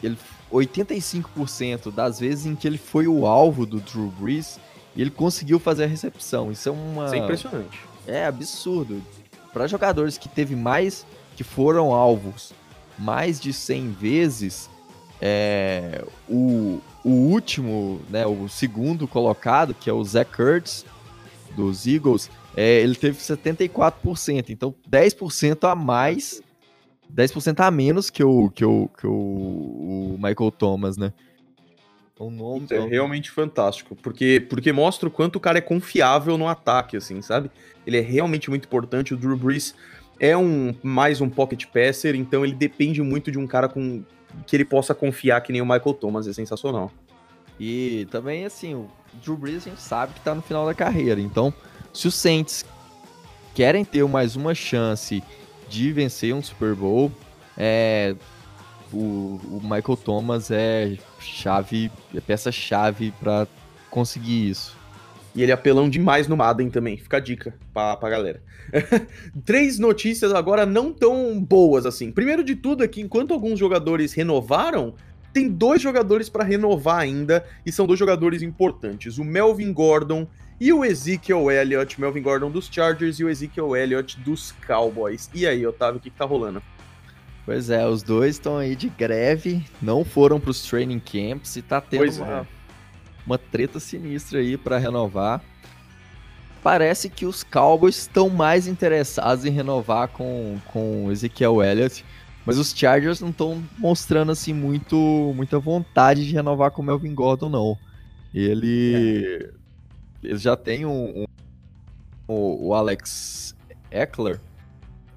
Ele, 0.02 0.16
85% 0.52 1.90
das 1.90 2.20
vezes 2.20 2.46
em 2.46 2.54
que 2.54 2.66
ele 2.66 2.78
foi 2.78 3.06
o 3.08 3.26
alvo 3.26 3.66
do 3.66 3.80
Drew 3.80 4.12
Brees, 4.18 4.58
ele 4.96 5.10
conseguiu 5.10 5.58
fazer 5.58 5.84
a 5.84 5.86
recepção. 5.86 6.52
Isso 6.52 6.68
é 6.68 6.72
uma. 6.72 7.06
Isso 7.06 7.14
é 7.14 7.18
impressionante. 7.18 7.78
É 8.06 8.26
absurdo. 8.26 9.02
Para 9.52 9.66
jogadores 9.66 10.18
que 10.18 10.28
teve 10.28 10.56
mais, 10.56 11.06
que 11.36 11.44
foram 11.44 11.92
alvos 11.92 12.52
mais 12.98 13.40
de 13.40 13.52
100 13.52 13.90
vezes, 13.92 14.70
é, 15.20 16.04
o, 16.28 16.80
o 17.02 17.10
último, 17.10 18.00
né, 18.08 18.26
o 18.26 18.48
segundo 18.48 19.06
colocado, 19.08 19.74
que 19.74 19.88
é 19.88 19.92
o 19.92 20.04
Zach 20.04 20.30
Kurtz, 20.30 20.84
dos 21.56 21.86
Eagles, 21.86 22.30
é, 22.56 22.80
ele 22.80 22.94
teve 22.94 23.18
74%. 23.18 24.50
Então, 24.50 24.74
10% 24.90 25.70
a 25.70 25.74
mais, 25.74 26.42
10% 27.12 27.60
a 27.60 27.70
menos 27.70 28.10
que 28.10 28.22
o, 28.22 28.50
que 28.50 28.64
o, 28.64 28.88
que 28.98 29.06
o, 29.06 29.12
o 29.12 30.16
Michael 30.18 30.50
Thomas, 30.50 30.96
né? 30.96 31.12
O 32.18 32.30
nome, 32.30 32.64
Isso 32.64 32.74
é 32.74 32.86
realmente 32.86 33.28
fantástico, 33.30 33.96
porque, 33.96 34.46
porque 34.48 34.72
mostra 34.72 35.08
o 35.08 35.10
quanto 35.10 35.36
o 35.36 35.40
cara 35.40 35.58
é 35.58 35.60
confiável 35.60 36.38
no 36.38 36.46
ataque, 36.46 36.96
assim, 36.96 37.20
sabe? 37.20 37.50
Ele 37.84 37.98
é 37.98 38.00
realmente 38.00 38.48
muito 38.48 38.66
importante. 38.66 39.12
O 39.12 39.16
Drew 39.16 39.36
Brees 39.36 39.74
é 40.20 40.36
um 40.36 40.72
mais 40.80 41.20
um 41.20 41.28
pocket 41.28 41.66
passer, 41.66 42.14
então 42.14 42.44
ele 42.44 42.54
depende 42.54 43.02
muito 43.02 43.32
de 43.32 43.38
um 43.38 43.48
cara 43.48 43.68
com 43.68 44.04
que 44.46 44.54
ele 44.54 44.64
possa 44.64 44.94
confiar 44.94 45.40
que 45.40 45.52
nem 45.52 45.60
o 45.60 45.66
Michael 45.66 45.94
Thomas, 45.94 46.28
é 46.28 46.32
sensacional. 46.32 46.92
E 47.58 48.06
também, 48.12 48.44
assim, 48.44 48.74
o 48.74 48.88
Drew 49.14 49.36
Brees 49.36 49.66
a 49.66 49.70
gente 49.70 49.82
sabe 49.82 50.14
que 50.14 50.20
tá 50.20 50.34
no 50.34 50.42
final 50.42 50.64
da 50.66 50.74
carreira. 50.74 51.20
Então, 51.20 51.52
se 51.92 52.06
os 52.06 52.14
Saints 52.14 52.64
querem 53.54 53.84
ter 53.84 54.06
mais 54.06 54.36
uma 54.36 54.54
chance 54.54 55.22
de 55.68 55.92
vencer 55.92 56.32
um 56.32 56.42
Super 56.42 56.76
Bowl, 56.76 57.10
é, 57.56 58.14
o, 58.92 59.40
o 59.50 59.60
Michael 59.62 59.96
Thomas 59.96 60.50
é 60.52 60.96
chave, 61.24 61.90
é 62.14 62.20
peça-chave 62.20 63.12
para 63.20 63.46
conseguir 63.90 64.50
isso. 64.50 64.76
E 65.34 65.42
ele 65.42 65.50
é 65.50 65.54
apelão 65.54 65.90
demais 65.90 66.28
no 66.28 66.36
Madden 66.36 66.70
também, 66.70 66.96
fica 66.96 67.16
a 67.16 67.20
dica 67.20 67.54
pra, 67.72 67.96
pra 67.96 68.08
galera. 68.08 68.40
Três 69.44 69.78
notícias 69.78 70.32
agora 70.32 70.64
não 70.64 70.92
tão 70.92 71.40
boas 71.40 71.84
assim. 71.84 72.12
Primeiro 72.12 72.44
de 72.44 72.54
tudo 72.54 72.84
é 72.84 72.88
que 72.88 73.00
enquanto 73.00 73.34
alguns 73.34 73.58
jogadores 73.58 74.12
renovaram, 74.12 74.94
tem 75.32 75.48
dois 75.48 75.82
jogadores 75.82 76.28
pra 76.28 76.44
renovar 76.44 76.98
ainda, 76.98 77.44
e 77.66 77.72
são 77.72 77.86
dois 77.86 77.98
jogadores 77.98 78.42
importantes, 78.42 79.18
o 79.18 79.24
Melvin 79.24 79.72
Gordon 79.72 80.28
e 80.60 80.72
o 80.72 80.84
Ezekiel 80.84 81.50
Elliott, 81.50 82.00
Melvin 82.00 82.22
Gordon 82.22 82.50
dos 82.50 82.68
Chargers 82.70 83.18
e 83.18 83.24
o 83.24 83.28
Ezekiel 83.28 83.74
Elliott 83.74 84.20
dos 84.20 84.52
Cowboys. 84.64 85.28
E 85.34 85.46
aí, 85.46 85.66
Otávio, 85.66 85.98
o 85.98 86.00
que, 86.00 86.10
que 86.10 86.16
tá 86.16 86.24
rolando? 86.24 86.62
Pois 87.44 87.68
é, 87.68 87.86
os 87.86 88.02
dois 88.02 88.36
estão 88.36 88.56
aí 88.56 88.74
de 88.74 88.88
greve, 88.88 89.64
não 89.82 90.02
foram 90.04 90.40
para 90.40 90.50
os 90.50 90.62
training 90.62 90.98
camps 91.00 91.56
e 91.56 91.62
tá 91.62 91.78
tendo 91.80 92.00
Pois 92.00 92.18
uma, 92.18 92.26
é. 92.40 92.46
uma 93.26 93.38
treta 93.38 93.78
sinistra 93.78 94.38
aí 94.38 94.56
para 94.56 94.78
renovar. 94.78 95.42
Parece 96.62 97.10
que 97.10 97.26
os 97.26 97.44
Cowboys 97.44 97.98
estão 97.98 98.30
mais 98.30 98.66
interessados 98.66 99.44
em 99.44 99.50
renovar 99.50 100.08
com, 100.08 100.58
com 100.72 101.04
o 101.04 101.12
Ezekiel 101.12 101.62
Elliott, 101.62 102.02
mas 102.46 102.56
os 102.56 102.72
Chargers 102.74 103.20
não 103.20 103.28
estão 103.28 103.62
mostrando 103.76 104.32
assim 104.32 104.54
muito 104.54 104.96
muita 105.36 105.58
vontade 105.58 106.26
de 106.26 106.32
renovar 106.32 106.70
com 106.70 106.80
o 106.80 106.84
Melvin 106.84 107.14
Gordon 107.14 107.50
não. 107.50 107.76
Ele 108.32 109.50
eles 110.22 110.40
já 110.40 110.56
tem 110.56 110.86
um, 110.86 111.24
um- 111.24 111.26
o, 112.26 112.68
o 112.68 112.74
Alex 112.74 113.54
Eckler 113.90 114.40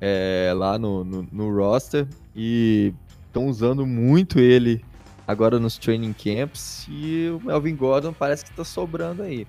é, 0.02 0.54
lá 0.56 0.78
no, 0.78 1.04
no, 1.04 1.28
no 1.32 1.56
roster 1.56 2.08
e 2.36 2.94
estão 3.28 3.48
usando 3.48 3.86
muito 3.86 4.40
ele 4.40 4.84
agora 5.28 5.60
nos 5.60 5.78
training 5.78 6.14
camps 6.14 6.88
e 6.90 7.30
o 7.30 7.46
Melvin 7.46 7.76
Gordon 7.76 8.14
parece 8.14 8.46
que 8.46 8.52
tá 8.52 8.64
sobrando 8.64 9.24
aí. 9.24 9.46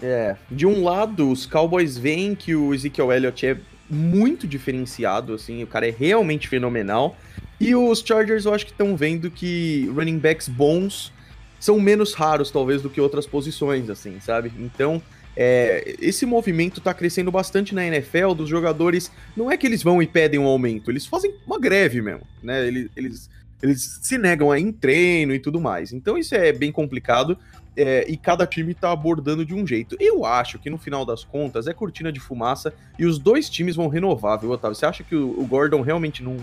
É, 0.00 0.36
de 0.50 0.66
um 0.66 0.84
lado, 0.84 1.30
os 1.30 1.44
Cowboys 1.44 1.98
veem 1.98 2.34
que 2.34 2.54
o 2.54 2.72
Ezekiel 2.72 3.12
Elliott 3.12 3.46
é 3.46 3.58
muito 3.90 4.46
diferenciado, 4.46 5.34
assim, 5.34 5.62
o 5.62 5.66
cara 5.66 5.88
é 5.88 5.90
realmente 5.90 6.48
fenomenal. 6.48 7.16
E 7.60 7.74
os 7.74 8.00
Chargers 8.00 8.44
eu 8.44 8.54
acho 8.54 8.64
que 8.64 8.70
estão 8.70 8.96
vendo 8.96 9.30
que 9.30 9.90
running 9.94 10.18
backs 10.18 10.48
bons 10.48 11.12
são 11.58 11.80
menos 11.80 12.14
raros, 12.14 12.50
talvez, 12.50 12.82
do 12.82 12.90
que 12.90 13.00
outras 13.00 13.26
posições, 13.26 13.90
assim, 13.90 14.20
sabe? 14.20 14.52
Então, 14.58 15.02
é, 15.40 15.94
esse 16.00 16.26
movimento 16.26 16.80
tá 16.80 16.92
crescendo 16.92 17.30
bastante 17.30 17.72
na 17.72 17.86
NFL 17.86 18.32
dos 18.34 18.48
jogadores. 18.48 19.12
Não 19.36 19.48
é 19.48 19.56
que 19.56 19.68
eles 19.68 19.84
vão 19.84 20.02
e 20.02 20.06
pedem 20.06 20.40
um 20.40 20.48
aumento, 20.48 20.90
eles 20.90 21.06
fazem 21.06 21.32
uma 21.46 21.60
greve 21.60 22.02
mesmo, 22.02 22.26
né? 22.42 22.66
Eles, 22.66 22.90
eles, 22.96 23.30
eles 23.62 24.00
se 24.02 24.18
negam 24.18 24.50
a 24.50 24.58
ir 24.58 24.62
em 24.64 24.72
treino 24.72 25.32
e 25.32 25.38
tudo 25.38 25.60
mais. 25.60 25.92
Então, 25.92 26.18
isso 26.18 26.34
é 26.34 26.52
bem 26.52 26.72
complicado. 26.72 27.38
É, 27.76 28.04
e 28.10 28.16
cada 28.16 28.44
time 28.44 28.74
tá 28.74 28.90
abordando 28.90 29.46
de 29.46 29.54
um 29.54 29.64
jeito. 29.64 29.96
Eu 30.00 30.24
acho 30.24 30.58
que 30.58 30.68
no 30.68 30.76
final 30.76 31.06
das 31.06 31.22
contas 31.22 31.68
é 31.68 31.72
cortina 31.72 32.10
de 32.10 32.18
fumaça 32.18 32.74
e 32.98 33.06
os 33.06 33.20
dois 33.20 33.48
times 33.48 33.76
vão 33.76 33.86
renovar, 33.86 34.40
viu, 34.40 34.50
Otávio? 34.50 34.74
Você 34.74 34.86
acha 34.86 35.04
que 35.04 35.14
o, 35.14 35.40
o 35.40 35.46
Gordon 35.46 35.82
realmente 35.82 36.20
não. 36.20 36.36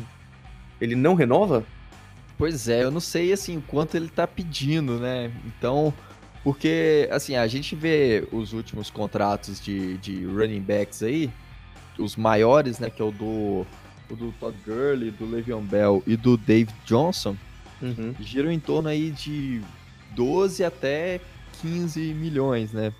Ele 0.79 0.95
não 0.95 1.15
renova? 1.15 1.65
Pois 2.37 2.69
é, 2.69 2.83
eu 2.83 2.91
não 2.91 3.01
sei 3.01 3.33
assim 3.33 3.57
o 3.57 3.61
quanto 3.61 3.97
ele 3.97 4.07
tá 4.07 4.25
pedindo, 4.25 4.97
né? 4.97 5.29
Então, 5.45 5.93
porque 6.45 7.09
assim, 7.11 7.35
a 7.35 7.47
gente 7.47 7.75
vê 7.75 8.25
os 8.31 8.53
últimos 8.53 8.91
contratos 8.91 9.59
de, 9.59 9.97
de 9.97 10.23
running 10.25 10.61
backs 10.61 11.01
aí, 11.01 11.29
os 11.97 12.15
maiores, 12.15 12.77
né, 12.77 12.89
que 12.89 13.01
é 13.01 13.05
o 13.05 13.11
do 13.11 13.65
o 14.07 14.15
do 14.15 14.31
Todd 14.39 14.55
Gurley, 14.63 15.09
do 15.09 15.25
Le'Veon 15.25 15.63
Bell 15.63 16.03
e 16.05 16.15
do 16.15 16.37
Dave 16.37 16.71
Johnson, 16.85 17.35
Uhum. 17.81 18.15
giram 18.21 18.51
em 18.51 18.59
torno 18.59 18.87
aí 18.87 19.09
de 19.11 19.61
12 20.11 20.63
até 20.63 21.19
15 21.61 22.13
milhões, 22.13 22.71
né? 22.71 22.93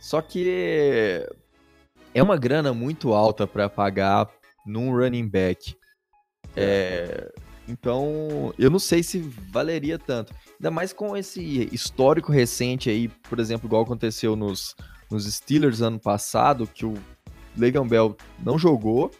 Só 0.00 0.20
que 0.20 1.22
é 2.14 2.22
uma 2.22 2.36
grana 2.36 2.72
muito 2.72 3.12
alta 3.12 3.46
para 3.46 3.68
pagar 3.68 4.28
num 4.66 4.90
running 4.90 5.28
back. 5.28 5.76
É, 6.56 7.30
então, 7.68 8.52
eu 8.58 8.70
não 8.70 8.78
sei 8.78 9.02
se 9.02 9.20
valeria 9.20 9.98
tanto. 9.98 10.34
Ainda 10.64 10.70
mais 10.70 10.94
com 10.94 11.14
esse 11.14 11.68
histórico 11.70 12.32
recente 12.32 12.88
aí, 12.88 13.08
por 13.28 13.38
exemplo, 13.38 13.66
igual 13.68 13.82
aconteceu 13.82 14.34
nos, 14.34 14.74
nos 15.10 15.30
Steelers 15.30 15.82
ano 15.82 16.00
passado, 16.00 16.66
que 16.66 16.86
o 16.86 16.94
Le'Veon 17.54 17.86
Bell 17.86 18.16
não 18.42 18.58
jogou 18.58 19.10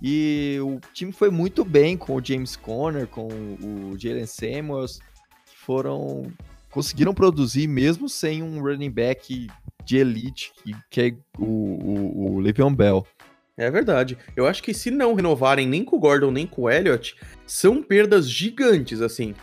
e 0.00 0.56
o 0.62 0.80
time 0.94 1.12
foi 1.12 1.28
muito 1.28 1.66
bem 1.66 1.98
com 1.98 2.14
o 2.14 2.24
James 2.24 2.56
Conner, 2.56 3.06
com 3.06 3.28
o 3.28 3.94
Jalen 3.98 4.24
Samuels, 4.24 5.00
que 5.44 5.54
foram 5.54 6.32
conseguiram 6.70 7.12
produzir 7.12 7.68
mesmo 7.68 8.08
sem 8.08 8.42
um 8.42 8.62
running 8.62 8.90
back 8.90 9.48
de 9.84 9.96
elite 9.98 10.50
que, 10.88 11.02
é 11.02 11.14
o, 11.38 11.44
o, 11.44 12.36
o 12.36 12.40
Le'Veon 12.40 12.74
Bell. 12.74 13.06
É 13.54 13.70
verdade. 13.70 14.16
Eu 14.34 14.46
acho 14.46 14.62
que 14.62 14.72
se 14.72 14.90
não 14.90 15.12
renovarem 15.12 15.66
nem 15.66 15.84
com 15.84 15.96
o 15.96 16.00
Gordon 16.00 16.30
nem 16.30 16.46
com 16.46 16.62
o 16.62 16.70
Elliott, 16.70 17.14
são 17.46 17.82
perdas 17.82 18.30
gigantes, 18.30 19.02
assim. 19.02 19.34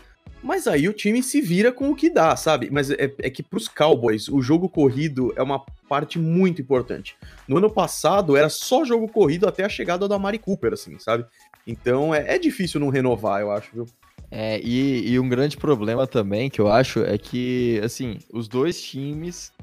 Mas 0.41 0.67
aí 0.67 0.87
o 0.87 0.93
time 0.93 1.21
se 1.23 1.41
vira 1.41 1.71
com 1.71 1.89
o 1.89 1.95
que 1.95 2.09
dá, 2.09 2.35
sabe? 2.35 2.69
Mas 2.71 2.91
é, 2.91 3.13
é 3.19 3.29
que 3.29 3.41
pros 3.41 3.67
Cowboys, 3.67 4.27
o 4.27 4.41
jogo 4.41 4.69
corrido 4.69 5.33
é 5.35 5.41
uma 5.41 5.59
parte 5.89 6.19
muito 6.19 6.61
importante. 6.61 7.15
No 7.47 7.57
ano 7.57 7.69
passado 7.69 8.37
era 8.37 8.49
só 8.49 8.85
jogo 8.85 9.07
corrido 9.07 9.47
até 9.47 9.65
a 9.65 9.69
chegada 9.69 10.07
da 10.07 10.19
Mari 10.19 10.37
Cooper, 10.37 10.73
assim, 10.73 10.99
sabe? 10.99 11.25
Então 11.65 12.13
é, 12.13 12.35
é 12.35 12.39
difícil 12.39 12.79
não 12.79 12.89
renovar, 12.89 13.41
eu 13.41 13.51
acho, 13.51 13.69
viu? 13.73 13.87
É, 14.29 14.59
e, 14.61 15.09
e 15.09 15.19
um 15.19 15.27
grande 15.27 15.57
problema 15.57 16.05
também 16.05 16.49
que 16.49 16.59
eu 16.59 16.67
acho 16.67 17.03
é 17.03 17.17
que, 17.17 17.79
assim, 17.83 18.19
os 18.31 18.47
dois 18.47 18.81
times 18.81 19.53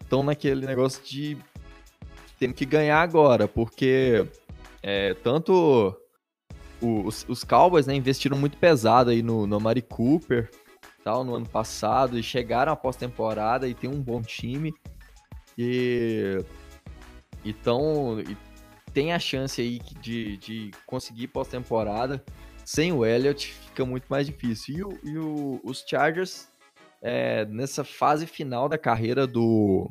estão 0.00 0.22
naquele 0.22 0.64
negócio 0.64 1.02
de 1.04 1.36
temos 2.38 2.56
que 2.56 2.64
ganhar 2.64 3.00
agora, 3.00 3.46
porque 3.46 4.26
é, 4.82 5.14
tanto 5.14 5.96
os, 6.82 7.24
os 7.28 7.44
Cowboys 7.44 7.86
né, 7.86 7.94
investiram 7.94 8.36
muito 8.36 8.56
pesado 8.58 9.10
aí 9.10 9.22
no, 9.22 9.46
no 9.46 9.60
Mari 9.60 9.82
Cooper 9.82 10.50
tal, 11.04 11.24
no 11.24 11.34
ano 11.34 11.48
passado 11.48 12.18
e 12.18 12.22
chegaram 12.22 12.72
à 12.72 12.76
pós-temporada 12.76 13.68
e 13.68 13.74
tem 13.74 13.88
um 13.88 14.00
bom 14.00 14.20
time. 14.22 14.74
E 15.56 16.38
então 17.44 18.20
e 18.20 18.36
tem 18.92 19.12
a 19.12 19.18
chance 19.18 19.60
aí 19.60 19.80
de, 20.00 20.36
de 20.36 20.70
conseguir 20.86 21.28
pós-temporada. 21.28 22.22
Sem 22.64 22.92
o 22.92 23.04
Elliott 23.04 23.52
fica 23.52 23.84
muito 23.84 24.06
mais 24.08 24.26
difícil. 24.26 24.76
E, 24.76 24.82
o, 24.84 24.98
e 25.02 25.18
o, 25.18 25.60
os 25.64 25.84
Chargers, 25.86 26.48
é, 27.00 27.44
nessa 27.46 27.82
fase 27.82 28.26
final 28.26 28.68
da 28.68 28.78
carreira 28.78 29.26
do, 29.26 29.90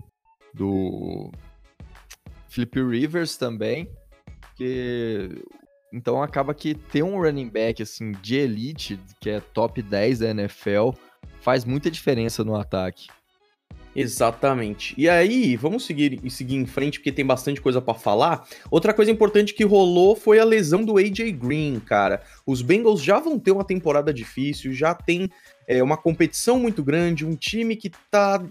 do 0.53 1.31
Philip 2.47 2.81
Rivers 2.81 3.35
também, 3.35 3.91
que 4.55 5.43
então 5.91 6.21
acaba 6.21 6.53
que 6.53 6.73
ter 6.73 7.03
um 7.03 7.19
running 7.21 7.49
back 7.49 7.81
assim 7.81 8.11
de 8.21 8.35
elite, 8.35 8.99
que 9.19 9.29
é 9.29 9.39
top 9.39 9.81
10 9.81 10.19
da 10.19 10.29
NFL, 10.29 10.91
faz 11.41 11.65
muita 11.65 11.91
diferença 11.91 12.43
no 12.43 12.55
ataque. 12.55 13.07
Exatamente. 13.93 14.93
E 14.97 15.09
aí, 15.09 15.55
vamos 15.57 15.85
seguir 15.85 16.19
e 16.23 16.29
seguir 16.29 16.55
em 16.55 16.65
frente 16.65 16.99
porque 16.99 17.11
tem 17.11 17.25
bastante 17.25 17.59
coisa 17.59 17.81
para 17.81 17.93
falar. 17.93 18.47
Outra 18.69 18.93
coisa 18.93 19.11
importante 19.11 19.53
que 19.53 19.65
rolou 19.65 20.15
foi 20.15 20.39
a 20.39 20.45
lesão 20.45 20.83
do 20.83 20.97
AJ 20.97 21.31
Green, 21.33 21.79
cara. 21.79 22.23
Os 22.45 22.61
Bengals 22.61 23.01
já 23.01 23.19
vão 23.19 23.37
ter 23.37 23.51
uma 23.51 23.65
temporada 23.65 24.13
difícil, 24.13 24.73
já 24.73 24.93
tem 24.93 25.29
é, 25.67 25.83
uma 25.83 25.97
competição 25.97 26.57
muito 26.57 26.81
grande, 26.81 27.25
um 27.25 27.35
time 27.35 27.75
que 27.75 27.91
tá 28.09 28.41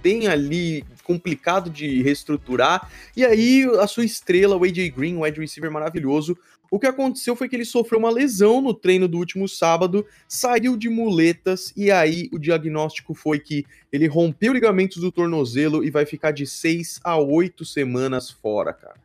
bem 0.00 0.28
ali 0.28 0.84
complicado 1.02 1.70
de 1.70 2.00
reestruturar. 2.02 2.88
E 3.16 3.24
aí, 3.24 3.64
a 3.80 3.86
sua 3.86 4.04
estrela, 4.04 4.56
o 4.56 4.64
AJ 4.64 4.90
Green, 4.90 5.16
um 5.16 5.22
wide 5.22 5.40
receiver 5.40 5.72
maravilhoso, 5.72 6.38
o 6.70 6.78
que 6.78 6.86
aconteceu 6.86 7.34
foi 7.34 7.48
que 7.48 7.56
ele 7.56 7.64
sofreu 7.64 7.98
uma 7.98 8.10
lesão 8.10 8.60
no 8.60 8.74
treino 8.74 9.08
do 9.08 9.18
último 9.18 9.48
sábado, 9.48 10.06
saiu 10.26 10.76
de 10.76 10.88
muletas 10.88 11.72
e 11.76 11.90
aí 11.90 12.28
o 12.32 12.38
diagnóstico 12.38 13.14
foi 13.14 13.38
que 13.38 13.64
ele 13.90 14.06
rompeu 14.06 14.52
ligamentos 14.52 14.98
do 14.98 15.10
tornozelo 15.10 15.82
e 15.82 15.90
vai 15.90 16.04
ficar 16.04 16.30
de 16.30 16.46
6 16.46 17.00
a 17.02 17.16
8 17.16 17.64
semanas 17.64 18.30
fora, 18.30 18.72
cara. 18.72 18.96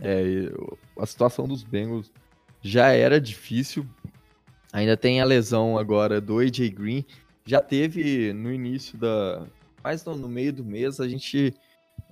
É, 0.00 0.50
a 0.98 1.06
situação 1.06 1.46
dos 1.46 1.62
Bengals 1.62 2.10
já 2.62 2.88
era 2.88 3.20
difícil. 3.20 3.86
Ainda 4.72 4.96
tem 4.96 5.20
a 5.20 5.24
lesão 5.24 5.78
agora 5.78 6.20
do 6.20 6.38
AJ 6.38 6.70
Green. 6.70 7.04
Já 7.44 7.60
teve 7.60 8.32
no 8.32 8.52
início 8.52 8.96
da. 8.96 9.46
Mais 9.82 10.04
no, 10.04 10.28
meio 10.28 10.52
do 10.52 10.64
mês, 10.64 11.00
a 11.00 11.08
gente 11.08 11.54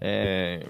é, 0.01 0.67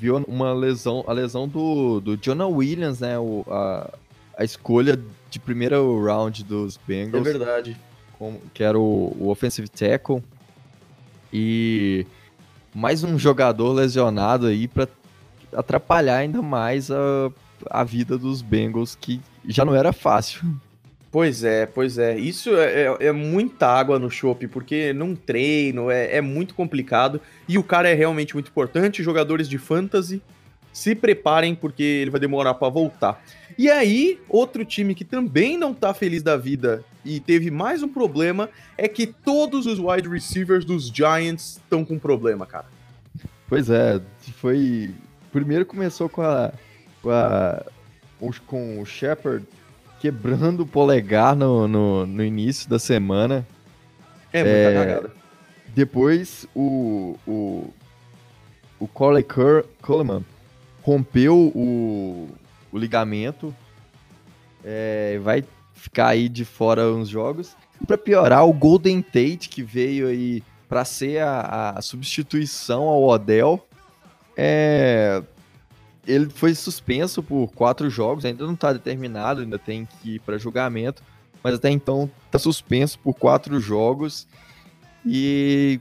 viu 0.00 0.16
uma 0.26 0.54
lesão, 0.54 1.04
a 1.06 1.12
lesão 1.12 1.46
do, 1.46 2.00
do 2.00 2.16
Jonah 2.16 2.46
Williams, 2.46 3.00
né? 3.00 3.18
O, 3.18 3.44
a, 3.50 3.92
a 4.38 4.44
escolha 4.44 4.98
de 5.28 5.38
primeiro 5.38 6.02
round 6.02 6.42
dos 6.42 6.78
Bengals. 6.78 7.26
É 7.26 7.30
verdade. 7.30 7.76
Com, 8.18 8.40
que 8.54 8.64
era 8.64 8.78
o, 8.78 9.14
o 9.20 9.28
offensive 9.28 9.68
tackle. 9.68 10.22
E 11.30 12.06
mais 12.74 13.04
um 13.04 13.18
jogador 13.18 13.72
lesionado 13.72 14.46
aí 14.46 14.66
para 14.66 14.88
atrapalhar 15.52 16.16
ainda 16.16 16.40
mais 16.40 16.90
a, 16.90 17.30
a 17.68 17.84
vida 17.84 18.16
dos 18.16 18.40
Bengals, 18.40 18.94
que 18.94 19.20
já 19.46 19.64
não 19.64 19.74
era 19.74 19.92
fácil. 19.92 20.42
Pois 21.10 21.42
é, 21.42 21.66
pois 21.66 21.98
é. 21.98 22.16
Isso 22.16 22.56
é, 22.56 22.84
é, 22.84 23.06
é 23.06 23.12
muita 23.12 23.66
água 23.66 23.98
no 23.98 24.08
chopp, 24.08 24.46
porque 24.46 24.92
num 24.92 25.16
treino 25.16 25.90
é, 25.90 26.16
é 26.16 26.20
muito 26.20 26.54
complicado 26.54 27.20
e 27.48 27.58
o 27.58 27.64
cara 27.64 27.88
é 27.88 27.94
realmente 27.94 28.34
muito 28.34 28.48
importante. 28.48 29.02
Jogadores 29.02 29.48
de 29.48 29.58
fantasy 29.58 30.22
se 30.72 30.94
preparem 30.94 31.54
porque 31.54 31.82
ele 31.82 32.10
vai 32.10 32.20
demorar 32.20 32.54
para 32.54 32.68
voltar. 32.68 33.22
E 33.58 33.68
aí, 33.68 34.20
outro 34.28 34.64
time 34.64 34.94
que 34.94 35.04
também 35.04 35.58
não 35.58 35.74
tá 35.74 35.92
feliz 35.92 36.22
da 36.22 36.36
vida 36.36 36.84
e 37.04 37.18
teve 37.18 37.50
mais 37.50 37.82
um 37.82 37.88
problema 37.88 38.48
é 38.78 38.86
que 38.86 39.06
todos 39.06 39.66
os 39.66 39.80
wide 39.80 40.08
receivers 40.08 40.64
dos 40.64 40.88
Giants 40.88 41.56
estão 41.56 41.84
com 41.84 41.98
problema, 41.98 42.46
cara. 42.46 42.66
Pois 43.48 43.68
é, 43.68 44.00
foi. 44.36 44.94
Primeiro 45.32 45.66
começou 45.66 46.08
com 46.08 46.22
a. 46.22 46.52
com, 47.02 47.10
a, 47.10 47.64
com 48.46 48.80
o 48.80 48.86
Shepard 48.86 49.44
quebrando 50.00 50.60
o 50.60 50.66
polegar 50.66 51.36
no, 51.36 51.68
no, 51.68 52.06
no 52.06 52.24
início 52.24 52.68
da 52.68 52.78
semana. 52.78 53.46
É, 54.32 54.42
muita 54.42 54.58
é, 54.58 54.74
cagada. 54.74 55.10
Depois 55.74 56.48
o, 56.54 57.16
o, 57.26 57.72
o 58.78 58.88
Corley 58.88 59.24
Coleman 59.82 60.24
rompeu 60.82 61.36
o, 61.54 62.28
o 62.72 62.78
ligamento. 62.78 63.54
É, 64.64 65.20
vai 65.22 65.44
ficar 65.74 66.08
aí 66.08 66.28
de 66.28 66.44
fora 66.44 66.86
uns 66.86 67.08
jogos. 67.08 67.54
Para 67.86 67.96
piorar, 67.96 68.46
o 68.46 68.52
Golden 68.52 69.00
Tate, 69.02 69.48
que 69.48 69.62
veio 69.62 70.08
aí 70.08 70.42
para 70.68 70.84
ser 70.84 71.22
a, 71.22 71.74
a, 71.76 71.82
substituição 71.82 72.82
ao 72.84 73.02
Odell, 73.02 73.66
é, 74.36 75.22
ele 76.10 76.28
foi 76.28 76.54
suspenso 76.54 77.22
por 77.22 77.48
quatro 77.52 77.88
jogos, 77.88 78.24
ainda 78.24 78.44
não 78.44 78.54
está 78.54 78.72
determinado, 78.72 79.42
ainda 79.42 79.58
tem 79.58 79.86
que 79.86 80.16
ir 80.16 80.20
para 80.20 80.38
julgamento, 80.38 81.02
mas 81.42 81.54
até 81.54 81.70
então 81.70 82.10
está 82.26 82.38
suspenso 82.38 82.98
por 82.98 83.14
quatro 83.14 83.60
jogos 83.60 84.26
e 85.06 85.80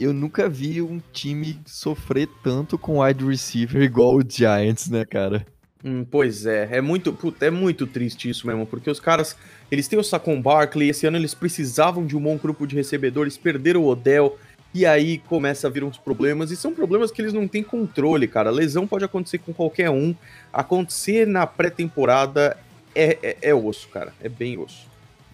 eu 0.00 0.12
nunca 0.12 0.48
vi 0.48 0.82
um 0.82 1.00
time 1.12 1.60
sofrer 1.64 2.28
tanto 2.42 2.76
com 2.76 3.00
wide 3.00 3.24
receiver 3.24 3.80
igual 3.82 4.16
o 4.16 4.22
Giants, 4.28 4.90
né, 4.90 5.04
cara? 5.04 5.46
Hum, 5.84 6.04
pois 6.08 6.46
é, 6.46 6.68
é 6.76 6.80
muito, 6.80 7.12
puta, 7.12 7.46
é 7.46 7.50
muito 7.50 7.86
triste 7.86 8.28
isso 8.28 8.46
mesmo, 8.46 8.64
porque 8.66 8.88
os 8.88 9.00
caras, 9.00 9.36
eles 9.70 9.88
têm 9.88 9.98
o 9.98 10.04
Saquon 10.04 10.40
Barkley, 10.40 10.90
esse 10.90 11.06
ano 11.06 11.16
eles 11.16 11.34
precisavam 11.34 12.06
de 12.06 12.16
um 12.16 12.20
bom 12.20 12.36
grupo 12.36 12.66
de 12.66 12.76
recebedores, 12.76 13.36
perderam 13.36 13.82
o 13.82 13.88
Odell, 13.88 14.38
e 14.74 14.86
aí 14.86 15.18
começa 15.18 15.66
a 15.66 15.70
vir 15.70 15.84
uns 15.84 15.98
problemas, 15.98 16.50
e 16.50 16.56
são 16.56 16.74
problemas 16.74 17.10
que 17.10 17.20
eles 17.20 17.32
não 17.32 17.46
têm 17.46 17.62
controle, 17.62 18.26
cara. 18.26 18.50
Lesão 18.50 18.86
pode 18.86 19.04
acontecer 19.04 19.38
com 19.38 19.52
qualquer 19.52 19.90
um. 19.90 20.14
Acontecer 20.52 21.26
na 21.26 21.46
pré-temporada 21.46 22.56
é, 22.94 23.18
é, 23.22 23.36
é, 23.42 23.54
osso, 23.54 23.88
cara. 23.88 24.12
É 24.20 24.28
bem 24.28 24.58
osso. 24.58 24.86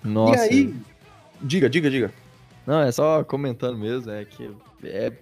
Nossa. 0.02 0.46
E 0.46 0.48
aí. 0.48 0.74
Diga, 1.40 1.70
diga, 1.70 1.88
diga. 1.88 2.12
Não, 2.66 2.80
é 2.80 2.90
só 2.90 3.22
comentando 3.22 3.78
mesmo, 3.78 4.10
é 4.10 4.24
que 4.24 4.50
é, 4.84 5.12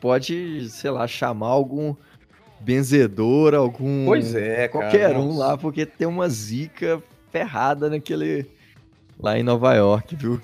pode, 0.00 0.68
sei 0.68 0.90
lá, 0.90 1.06
chamar 1.06 1.48
algum 1.48 1.94
benzedor, 2.60 3.54
algum. 3.54 4.04
Pois 4.06 4.34
é, 4.34 4.66
Qualquer 4.68 5.12
cara, 5.12 5.20
um 5.20 5.36
lá, 5.36 5.56
porque 5.56 5.86
tem 5.86 6.08
uma 6.08 6.28
zica 6.28 7.02
ferrada 7.30 7.88
naquele. 7.88 8.46
Lá 9.18 9.38
em 9.38 9.44
Nova 9.44 9.72
York, 9.74 10.16
viu? 10.16 10.40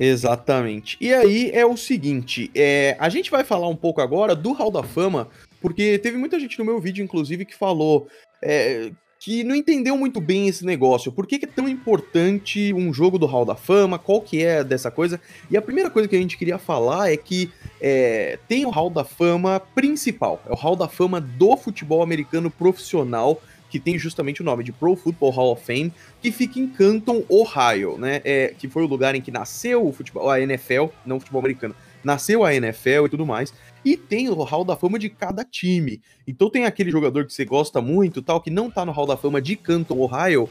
Exatamente. 0.00 0.96
E 0.98 1.12
aí 1.12 1.50
é 1.52 1.66
o 1.66 1.76
seguinte, 1.76 2.50
é, 2.54 2.96
a 2.98 3.10
gente 3.10 3.30
vai 3.30 3.44
falar 3.44 3.68
um 3.68 3.76
pouco 3.76 4.00
agora 4.00 4.34
do 4.34 4.52
Hall 4.52 4.70
da 4.70 4.82
Fama, 4.82 5.28
porque 5.60 5.98
teve 5.98 6.16
muita 6.16 6.40
gente 6.40 6.58
no 6.58 6.64
meu 6.64 6.80
vídeo, 6.80 7.04
inclusive, 7.04 7.44
que 7.44 7.54
falou 7.54 8.08
é, 8.42 8.90
que 9.18 9.44
não 9.44 9.54
entendeu 9.54 9.98
muito 9.98 10.18
bem 10.18 10.48
esse 10.48 10.64
negócio. 10.64 11.12
Por 11.12 11.26
que, 11.26 11.38
que, 11.38 11.44
é 11.44 11.48
tão 11.48 11.68
importante 11.68 12.72
um 12.72 12.90
jogo 12.94 13.18
do 13.18 13.26
Hall 13.26 13.44
da 13.44 13.54
Fama? 13.54 13.98
Qual 13.98 14.22
que 14.22 14.42
é 14.42 14.64
dessa 14.64 14.90
coisa? 14.90 15.20
E 15.50 15.56
a 15.58 15.62
primeira 15.62 15.90
coisa 15.90 16.08
que 16.08 16.16
a 16.16 16.18
gente 16.18 16.38
queria 16.38 16.56
falar 16.56 17.12
é 17.12 17.16
que 17.18 17.50
é, 17.78 18.38
tem 18.48 18.64
o 18.64 18.70
Hall 18.70 18.88
da 18.88 19.04
Fama 19.04 19.60
principal, 19.74 20.42
é 20.48 20.52
o 20.52 20.56
Hall 20.56 20.76
da 20.76 20.88
Fama 20.88 21.20
do 21.20 21.54
futebol 21.58 22.02
americano 22.02 22.50
profissional, 22.50 23.42
que 23.70 23.78
tem 23.78 23.98
justamente 23.98 24.42
o 24.42 24.44
nome 24.44 24.64
de 24.64 24.72
Pro 24.72 24.96
Football 24.96 25.30
Hall 25.30 25.52
of 25.52 25.64
Fame, 25.64 25.92
que 26.20 26.32
fica 26.32 26.58
em 26.58 26.66
Canton, 26.66 27.22
Ohio, 27.28 27.96
né? 27.96 28.20
É, 28.24 28.54
que 28.58 28.68
foi 28.68 28.82
o 28.82 28.86
lugar 28.86 29.14
em 29.14 29.22
que 29.22 29.30
nasceu 29.30 29.86
o 29.86 29.92
futebol, 29.92 30.28
a 30.28 30.40
NFL, 30.40 30.86
não 31.06 31.16
o 31.16 31.20
futebol 31.20 31.38
americano, 31.38 31.74
nasceu 32.02 32.44
a 32.44 32.54
NFL 32.54 33.06
e 33.06 33.08
tudo 33.08 33.24
mais. 33.24 33.54
E 33.84 33.96
tem 33.96 34.28
o 34.28 34.42
Hall 34.42 34.64
da 34.64 34.76
Fama 34.76 34.98
de 34.98 35.08
cada 35.08 35.44
time. 35.44 36.02
Então 36.26 36.50
tem 36.50 36.66
aquele 36.66 36.90
jogador 36.90 37.24
que 37.24 37.32
você 37.32 37.44
gosta 37.44 37.80
muito, 37.80 38.20
tal, 38.20 38.40
que 38.40 38.50
não 38.50 38.70
tá 38.70 38.84
no 38.84 38.92
Hall 38.92 39.06
da 39.06 39.16
Fama 39.16 39.40
de 39.40 39.56
Canton, 39.56 39.98
Ohio, 39.98 40.50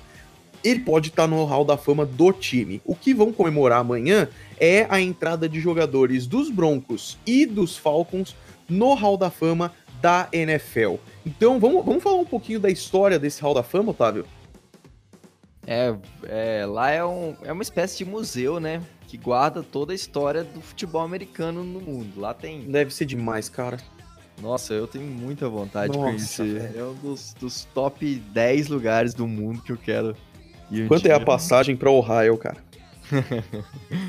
ele 0.64 0.80
pode 0.80 1.10
estar 1.10 1.24
tá 1.24 1.28
no 1.28 1.44
Hall 1.46 1.66
da 1.66 1.78
Fama 1.78 2.06
do 2.06 2.32
time. 2.32 2.82
O 2.86 2.96
que 2.96 3.14
vão 3.14 3.32
comemorar 3.32 3.80
amanhã 3.80 4.28
é 4.60 4.86
a 4.90 5.00
entrada 5.00 5.48
de 5.48 5.60
jogadores 5.60 6.26
dos 6.26 6.50
Broncos 6.50 7.18
e 7.26 7.46
dos 7.46 7.78
Falcons 7.78 8.36
no 8.68 8.94
Hall 8.94 9.18
da 9.18 9.30
Fama 9.30 9.74
da 10.02 10.28
NFL. 10.32 10.96
Então, 11.26 11.60
vamos, 11.60 11.86
vamos 11.86 12.04
falar 12.04 12.18
um 12.18 12.26
pouquinho 12.26 12.60
da 12.60 12.70
história 12.70 13.20
desse 13.20 13.42
Hall 13.42 13.54
da 13.54 13.64
Fama, 13.64 13.92
Otávio? 13.92 14.26
É, 15.68 15.96
é, 16.24 16.66
lá 16.66 16.90
é, 16.90 17.06
um, 17.06 17.36
é 17.44 17.52
uma 17.52 17.62
espécie 17.62 17.98
de 18.00 18.06
museu, 18.06 18.60
né? 18.60 18.82
Que 19.08 19.18
guarda 19.18 19.62
toda 19.62 19.92
a 19.92 19.96
história 19.96 20.44
do 20.44 20.62
futebol 20.62 21.02
americano 21.02 21.64
no 21.64 21.80
mundo. 21.80 22.20
Lá 22.20 22.34
tem. 22.34 22.62
Deve 22.62 22.94
ser 22.94 23.06
demais, 23.06 23.50
cara. 23.50 23.78
Nossa, 24.42 24.74
eu 24.74 24.88
tenho 24.88 25.06
muita 25.06 25.50
vontade 25.50 25.96
Nossa, 25.96 26.00
de 26.00 26.12
conhecer. 26.12 26.60
Velho. 26.60 26.80
É 26.80 26.84
um 26.84 26.94
dos, 26.96 27.34
dos, 27.34 27.66
top 27.66 28.16
10 28.16 28.68
lugares 28.68 29.14
do 29.14 29.28
mundo 29.28 29.62
que 29.62 29.72
eu 29.72 29.78
quero 29.78 30.16
ir. 30.72 30.88
Quanto 30.88 31.06
é 31.08 31.12
a 31.12 31.20
passagem 31.20 31.76
para 31.76 31.92
Ohio, 31.92 32.38
cara? 32.38 32.58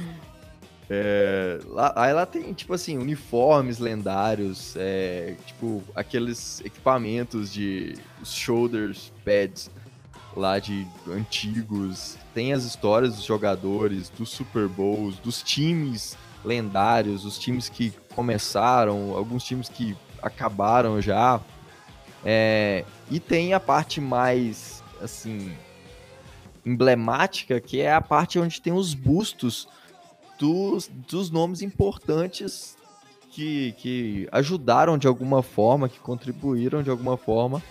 É, 0.92 1.61
lá, 1.68 1.92
aí 1.94 2.12
lá 2.12 2.26
tem, 2.26 2.53
tipo 2.53 2.74
assim, 2.74 2.98
uniformes 2.98 3.79
lendários, 3.79 4.74
é, 4.76 5.37
tipo, 5.46 5.85
aqueles 5.94 6.61
equipamentos 6.64 7.53
de 7.53 7.94
shoulders 8.24 9.12
pads 9.24 9.70
lá 10.37 10.59
de 10.59 10.85
antigos, 11.09 12.18
tem 12.35 12.53
as 12.53 12.64
histórias 12.64 13.14
dos 13.14 13.24
jogadores, 13.24 14.09
dos 14.11 14.31
Super 14.31 14.66
Bowls, 14.66 15.16
dos 15.20 15.44
times 15.44 16.18
lendários, 16.44 17.24
os 17.24 17.38
times 17.38 17.68
que 17.68 17.92
começaram, 18.16 19.14
alguns 19.14 19.44
times 19.44 19.68
que 19.68 19.96
acabaram 20.20 21.00
já. 21.00 21.40
É, 22.24 22.85
e 23.09 23.20
tem 23.20 23.55
a 23.55 23.61
parte 23.61 24.00
mais, 24.00 24.83
assim, 25.00 25.53
emblemática, 26.66 27.61
que 27.61 27.81
é 27.81 27.92
a 27.92 28.00
parte 28.00 28.40
onde 28.40 28.61
tem 28.61 28.72
os 28.72 28.92
bustos 28.92 29.68
dos, 30.40 30.90
dos 31.07 31.31
nomes 31.31 31.61
importantes 31.61 32.76
que, 33.31 33.72
que 33.72 34.29
ajudaram 34.33 34.96
de 34.96 35.07
alguma 35.07 35.42
forma, 35.42 35.88
que 35.88 36.00
contribuíram 36.00 36.83
de 36.83 36.88
alguma 36.88 37.18
forma 37.18 37.62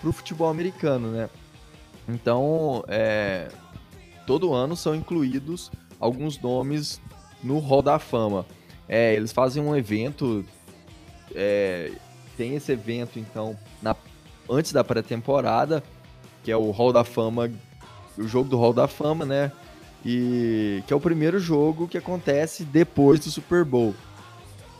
para 0.00 0.08
o 0.08 0.12
futebol 0.12 0.48
americano, 0.48 1.10
né? 1.10 1.28
Então, 2.08 2.84
é, 2.86 3.48
todo 4.24 4.54
ano 4.54 4.76
são 4.76 4.94
incluídos 4.94 5.70
alguns 5.98 6.40
nomes 6.40 7.00
no 7.42 7.58
Hall 7.58 7.82
da 7.82 7.98
Fama. 7.98 8.46
É, 8.88 9.14
eles 9.14 9.32
fazem 9.32 9.62
um 9.62 9.76
evento, 9.76 10.44
é, 11.34 11.92
tem 12.36 12.54
esse 12.54 12.72
evento 12.72 13.18
então 13.18 13.58
na, 13.82 13.94
antes 14.48 14.72
da 14.72 14.84
pré-temporada, 14.84 15.82
que 16.44 16.50
é 16.52 16.56
o 16.56 16.70
Hall 16.70 16.92
da 16.92 17.02
Fama, 17.02 17.50
o 18.16 18.26
jogo 18.26 18.48
do 18.48 18.56
Hall 18.56 18.72
da 18.72 18.86
Fama, 18.86 19.26
né? 19.26 19.52
Que 20.86 20.92
é 20.92 20.94
o 20.94 21.00
primeiro 21.00 21.38
jogo 21.38 21.86
que 21.86 21.98
acontece 21.98 22.64
depois 22.64 23.20
do 23.20 23.30
Super 23.30 23.64
Bowl. 23.64 23.94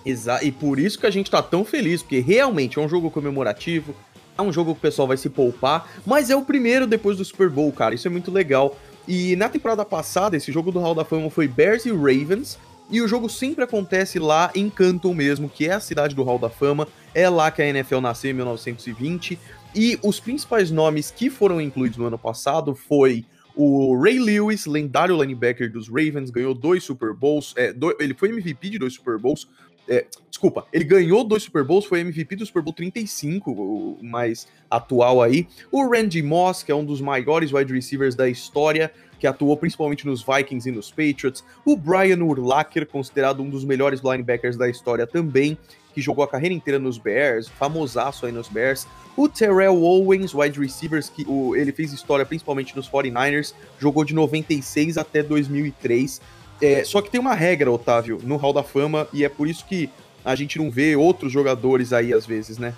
Exato, 0.07 0.45
e 0.45 0.51
por 0.51 0.79
isso 0.79 0.99
que 0.99 1.07
a 1.07 1.11
gente 1.11 1.31
tá 1.31 1.43
tão 1.43 1.65
feliz, 1.65 2.03
porque 2.03 2.21
realmente 2.21 2.79
é 2.79 2.83
um 2.83 2.89
jogo 2.89 3.11
comemorativo, 3.11 3.95
é 4.39 4.41
um 4.41 4.53
jogo 4.53 4.73
que 4.73 4.79
o 4.79 4.81
pessoal 4.81 5.09
vai 5.09 5.17
se 5.17 5.29
poupar, 5.29 5.91
mas 6.07 6.31
é 6.31 6.37
o 6.37 6.43
primeiro 6.43 6.87
depois 6.87 7.19
do 7.19 7.25
Super 7.25 7.51
Bowl, 7.51 7.71
cara. 7.73 7.95
Isso 7.95 8.09
é 8.09 8.11
muito 8.11 8.31
legal. 8.31 8.77
E 9.07 9.37
na 9.37 9.49
temporada 9.49 9.85
passada, 9.85 10.37
esse 10.37 10.51
jogo 10.51 10.71
do 10.71 10.79
Hall 10.79 10.95
da 10.95 11.05
Fama 11.05 11.29
foi 11.29 11.49
Bears 11.49 11.85
e 11.85 11.91
Ravens. 11.91 12.59
E 12.91 13.03
o 13.03 13.09
jogo 13.09 13.29
sempre 13.29 13.65
acontece 13.65 14.19
lá 14.19 14.51
em 14.55 14.71
Canton 14.71 15.13
mesmo, 15.13 15.49
que 15.49 15.67
é 15.67 15.73
a 15.73 15.81
cidade 15.81 16.15
do 16.15 16.23
Hall 16.23 16.39
da 16.39 16.49
Fama. 16.49 16.89
É 17.15 17.29
lá 17.29 17.51
que 17.51 17.61
a 17.61 17.67
NFL 17.67 18.01
nasceu 18.01 18.31
em 18.31 18.35
1920. 18.35 19.39
E 19.75 19.99
os 20.03 20.19
principais 20.21 20.71
nomes 20.71 21.11
que 21.11 21.29
foram 21.29 21.61
incluídos 21.61 21.99
no 21.99 22.07
ano 22.07 22.19
passado 22.19 22.75
foi 22.75 23.27
o 23.61 24.01
Ray 24.01 24.21
Lewis, 24.21 24.67
lendário 24.67 25.21
linebacker 25.21 25.69
dos 25.71 25.89
Ravens, 25.89 26.31
ganhou 26.31 26.55
dois 26.55 26.85
Super 26.85 27.13
Bowls. 27.13 27.53
É, 27.57 27.73
do, 27.73 27.93
ele 27.99 28.15
foi 28.15 28.29
MVP 28.29 28.71
de 28.71 28.79
dois 28.79 28.95
Super 28.95 29.19
Bowls. 29.19 29.49
É, 29.89 30.07
desculpa, 30.31 30.65
ele 30.73 30.85
ganhou 30.85 31.25
dois 31.25 31.43
Super 31.43 31.65
Bowls, 31.65 31.85
foi 31.85 32.01
MVP 32.01 32.37
do 32.37 32.47
Super 32.47 32.63
Bowl 32.63 32.73
35, 32.73 33.51
o 33.51 33.99
mais 34.01 34.47
atual 34.71 35.21
aí. 35.21 35.49
O 35.73 35.91
Randy 35.91 36.23
Moss, 36.23 36.63
que 36.63 36.71
é 36.71 36.75
um 36.75 36.85
dos 36.85 37.01
maiores 37.01 37.53
wide 37.53 37.73
receivers 37.73 38.15
da 38.15 38.29
história, 38.29 38.93
que 39.19 39.27
atuou 39.27 39.57
principalmente 39.57 40.07
nos 40.07 40.23
Vikings 40.23 40.69
e 40.69 40.73
nos 40.73 40.91
Patriots. 40.91 41.45
O 41.65 41.77
Brian 41.77 42.23
Urlacher, 42.23 42.87
considerado 42.87 43.43
um 43.43 43.51
dos 43.51 43.65
melhores 43.65 44.01
linebackers 44.01 44.57
da 44.57 44.69
história 44.69 45.07
também, 45.07 45.57
que 45.95 46.01
jogou 46.01 46.25
a 46.25 46.29
carreira 46.29 46.55
inteira 46.55 46.79
nos 46.79 46.99
Bears, 46.99 47.49
famosaço 47.49 48.27
aí 48.27 48.33
nos 48.33 48.49
Bears. 48.49 48.87
O 49.17 49.29
Terrell 49.29 49.83
Owens, 49.83 50.33
wide 50.35 50.61
receivers, 50.61 51.09
que 51.09 51.25
o, 51.27 51.57
ele 51.57 51.73
fez 51.73 51.93
história 51.93 52.25
principalmente 52.25 52.77
nos 52.77 52.89
49ers, 52.89 53.53
jogou 53.79 54.05
de 54.05 54.15
96 54.15 54.97
até 54.97 55.23
2003 55.23 56.21
é, 56.61 56.83
só 56.85 57.01
que 57.01 57.11
tem 57.11 57.21
uma 57.21 57.35
regra, 57.35 57.71
Otávio, 57.71 58.19
no 58.23 58.37
Hall 58.37 58.53
da 58.53 58.63
Fama, 58.63 59.07
e 59.13 59.25
é 59.25 59.29
por 59.29 59.47
isso 59.47 59.65
que 59.65 59.89
a 60.25 60.35
gente 60.35 60.59
não 60.59 60.71
vê 60.71 60.97
outros 60.97 61.33
jogadores 61.33 61.93
aí 61.93 62.13
às 62.13 62.27
vezes, 62.27 62.59
né? 62.59 62.75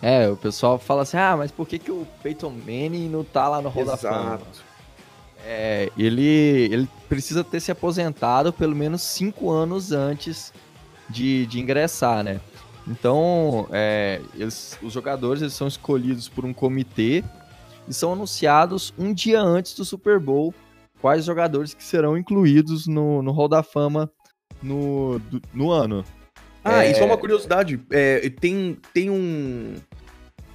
É, 0.00 0.28
o 0.28 0.36
pessoal 0.36 0.78
fala 0.78 1.02
assim, 1.02 1.16
ah, 1.16 1.36
mas 1.36 1.50
por 1.50 1.66
que, 1.66 1.78
que 1.78 1.90
o 1.90 2.06
Peyton 2.22 2.50
Manning 2.50 3.08
não 3.08 3.24
tá 3.24 3.48
lá 3.48 3.60
no 3.60 3.68
Hall 3.68 3.84
Exato. 3.84 4.02
da 4.02 4.10
Fama? 4.10 4.40
É, 5.46 5.90
ele, 5.98 6.22
ele 6.72 6.88
precisa 7.08 7.44
ter 7.44 7.60
se 7.60 7.70
aposentado 7.70 8.52
pelo 8.52 8.74
menos 8.74 9.02
cinco 9.02 9.50
anos 9.50 9.92
antes 9.92 10.52
de, 11.08 11.46
de 11.46 11.60
ingressar, 11.60 12.24
né? 12.24 12.40
Então, 12.86 13.66
é, 13.70 14.20
eles, 14.34 14.78
os 14.82 14.92
jogadores 14.92 15.42
eles 15.42 15.54
são 15.54 15.68
escolhidos 15.68 16.28
por 16.28 16.44
um 16.44 16.52
comitê 16.52 17.22
e 17.88 17.92
são 17.94 18.12
anunciados 18.12 18.92
um 18.98 19.12
dia 19.12 19.40
antes 19.40 19.74
do 19.74 19.84
Super 19.84 20.18
Bowl 20.18 20.54
quais 21.00 21.24
jogadores 21.24 21.74
que 21.74 21.84
serão 21.84 22.16
incluídos 22.16 22.86
no, 22.86 23.22
no 23.22 23.30
Hall 23.32 23.48
da 23.48 23.62
Fama 23.62 24.10
no, 24.62 25.18
do, 25.18 25.42
no 25.52 25.70
ano. 25.70 26.02
Ah, 26.64 26.84
é... 26.84 26.92
e 26.92 26.94
só 26.94 27.04
uma 27.04 27.18
curiosidade, 27.18 27.78
é, 27.90 28.30
tem, 28.30 28.78
tem 28.94 29.10
um... 29.10 29.74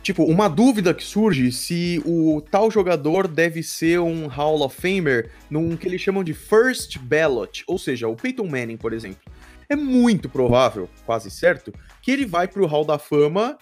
Tipo, 0.09 0.23
uma 0.23 0.49
dúvida 0.49 0.91
que 0.91 1.03
surge 1.03 1.51
se 1.51 2.01
o 2.03 2.41
tal 2.41 2.71
jogador 2.71 3.27
deve 3.27 3.61
ser 3.61 3.99
um 3.99 4.25
Hall 4.25 4.63
of 4.63 4.75
Famer 4.75 5.29
num 5.51 5.77
que 5.77 5.87
eles 5.87 6.01
chamam 6.01 6.23
de 6.23 6.33
First 6.33 6.97
Ballot, 6.97 7.63
ou 7.67 7.77
seja, 7.77 8.07
o 8.07 8.15
Peyton 8.15 8.47
Manning, 8.47 8.75
por 8.75 8.91
exemplo. 8.91 9.21
É 9.69 9.75
muito 9.75 10.27
provável, 10.27 10.89
quase 11.05 11.29
certo, 11.29 11.71
que 12.01 12.09
ele 12.09 12.25
vai 12.25 12.47
pro 12.47 12.65
Hall 12.65 12.83
da 12.83 12.97
Fama 12.97 13.55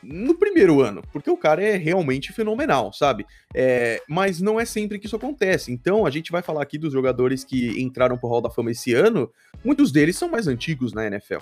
no 0.00 0.38
primeiro 0.38 0.80
ano, 0.80 1.02
porque 1.12 1.28
o 1.28 1.36
cara 1.36 1.64
é 1.64 1.76
realmente 1.76 2.32
fenomenal, 2.32 2.92
sabe? 2.92 3.26
É, 3.52 4.00
mas 4.08 4.40
não 4.40 4.60
é 4.60 4.64
sempre 4.64 5.00
que 5.00 5.06
isso 5.06 5.16
acontece. 5.16 5.72
Então, 5.72 6.06
a 6.06 6.10
gente 6.10 6.30
vai 6.30 6.42
falar 6.42 6.62
aqui 6.62 6.78
dos 6.78 6.92
jogadores 6.92 7.42
que 7.42 7.82
entraram 7.82 8.16
pro 8.16 8.28
Hall 8.28 8.40
da 8.40 8.50
Fama 8.50 8.70
esse 8.70 8.94
ano, 8.94 9.28
muitos 9.64 9.90
deles 9.90 10.16
são 10.16 10.28
mais 10.28 10.46
antigos 10.46 10.92
na 10.92 11.08
NFL. 11.08 11.40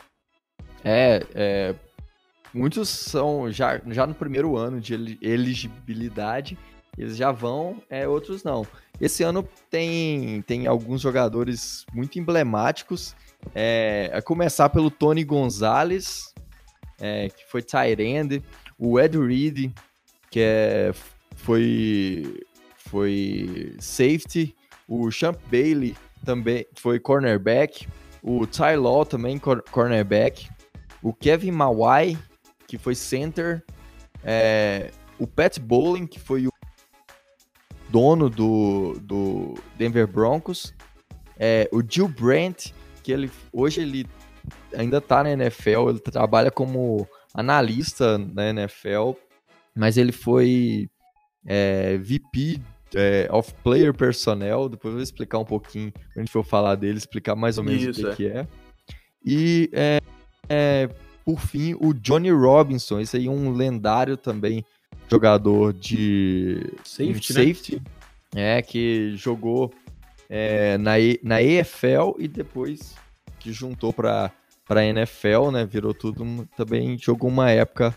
É, 0.83 1.23
é 1.35 1.75
muitos 2.57 2.89
são 2.89 3.53
já, 3.53 3.81
já 3.89 4.07
no 4.07 4.15
primeiro 4.15 4.57
ano 4.57 4.81
de 4.81 5.19
elegibilidade, 5.21 6.59
eles 6.97 7.17
já 7.17 7.31
vão, 7.31 7.83
é, 7.91 8.09
outros 8.09 8.43
não. 8.43 8.67
Esse 8.99 9.23
ano 9.23 9.47
tem, 9.71 10.41
tem 10.43 10.67
alguns 10.67 11.03
jogadores 11.03 11.85
muito 11.93 12.19
emblemáticos, 12.19 13.15
é, 13.55 14.11
a 14.15 14.23
começar 14.23 14.71
pelo 14.71 14.91
Tony 14.91 15.23
Gonzalez, 15.23 16.33
é, 16.99 17.29
que 17.29 17.45
foi 17.51 17.61
Tyrande, 17.63 18.43
o 18.79 18.99
Ed 18.99 19.19
Reed, 19.19 19.71
que 20.31 20.41
é, 20.41 20.93
foi, 21.37 22.43
foi 22.77 23.77
safety, 23.79 24.57
o 24.89 25.11
Champ 25.11 25.37
Bailey 25.51 25.95
também 26.25 26.67
foi 26.75 26.99
cornerback, 26.99 27.87
o 28.23 28.47
Ty 28.47 28.77
Law 28.77 29.05
também 29.05 29.39
cornerback, 29.71 30.49
o 31.03 31.13
Kevin 31.13 31.51
Mawai, 31.51 32.17
que 32.67 32.79
foi 32.79 32.95
center, 32.95 33.65
é, 34.25 34.91
o 35.19 35.27
Pat 35.27 35.59
Bowling, 35.59 36.07
que 36.07 36.19
foi 36.19 36.47
o 36.47 36.53
dono 37.89 38.29
do, 38.29 38.99
do 39.01 39.55
Denver 39.77 40.07
Broncos, 40.07 40.75
é, 41.39 41.69
o 41.73 41.83
Jill 41.87 42.09
Brandt, 42.09 42.75
que 43.03 43.13
ele 43.13 43.31
hoje 43.53 43.81
ele 43.81 44.07
ainda 44.75 45.01
tá 45.01 45.23
na 45.23 45.31
NFL, 45.31 45.91
ele 45.91 46.01
trabalha 46.01 46.51
como 46.51 47.07
analista 47.35 48.19
na 48.19 48.51
NFL, 48.51 49.13
mas 49.75 49.97
ele 49.97 50.13
foi 50.13 50.89
é, 51.47 51.97
VP 51.99 52.61
é, 52.95 53.29
of 53.31 53.53
Player 53.63 53.93
Personnel, 53.95 54.69
depois 54.69 54.93
eu 54.93 54.97
vou 54.97 55.03
explicar 55.03 55.39
um 55.39 55.45
pouquinho, 55.45 55.93
quando 55.93 56.17
a 56.17 56.21
gente 56.21 56.33
for 56.33 56.45
falar 56.45 56.75
dele, 56.75 56.99
explicar 56.99 57.35
mais 57.37 57.59
ou 57.59 57.65
menos 57.65 57.83
Isso, 57.83 58.09
o 58.09 58.17
que 58.17 58.27
é. 58.27 58.31
que 58.31 58.39
é. 58.39 58.49
E, 59.25 59.71
é, 59.73 60.01
é, 60.49 60.89
por 61.27 61.41
fim, 61.41 61.75
o 61.81 61.93
Johnny 61.93 62.31
Robinson, 62.31 63.01
esse 63.01 63.17
aí 63.17 63.27
é 63.27 63.31
um 63.31 63.51
lendário 63.51 64.17
também, 64.17 64.65
jogador 65.11 65.73
de 65.73 66.73
safety, 66.85 67.33
né? 67.33 67.45
safety 67.45 67.83
né? 68.33 68.59
é, 68.59 68.63
que 68.63 69.17
jogou 69.17 69.75
é, 70.31 70.79
na, 70.79 70.93
na 71.25 71.43
EFL 71.43 72.15
e 72.21 72.29
depois 72.29 72.95
que 73.41 73.53
juntou 73.53 73.93
para 73.93 74.31
para 74.69 74.85
NFL, 74.85 75.51
né? 75.53 75.65
Virou 75.65 75.95
tudo 75.95 76.49
também 76.57 76.99
jogou 76.99 77.31
uma 77.31 77.51
época 77.51 77.97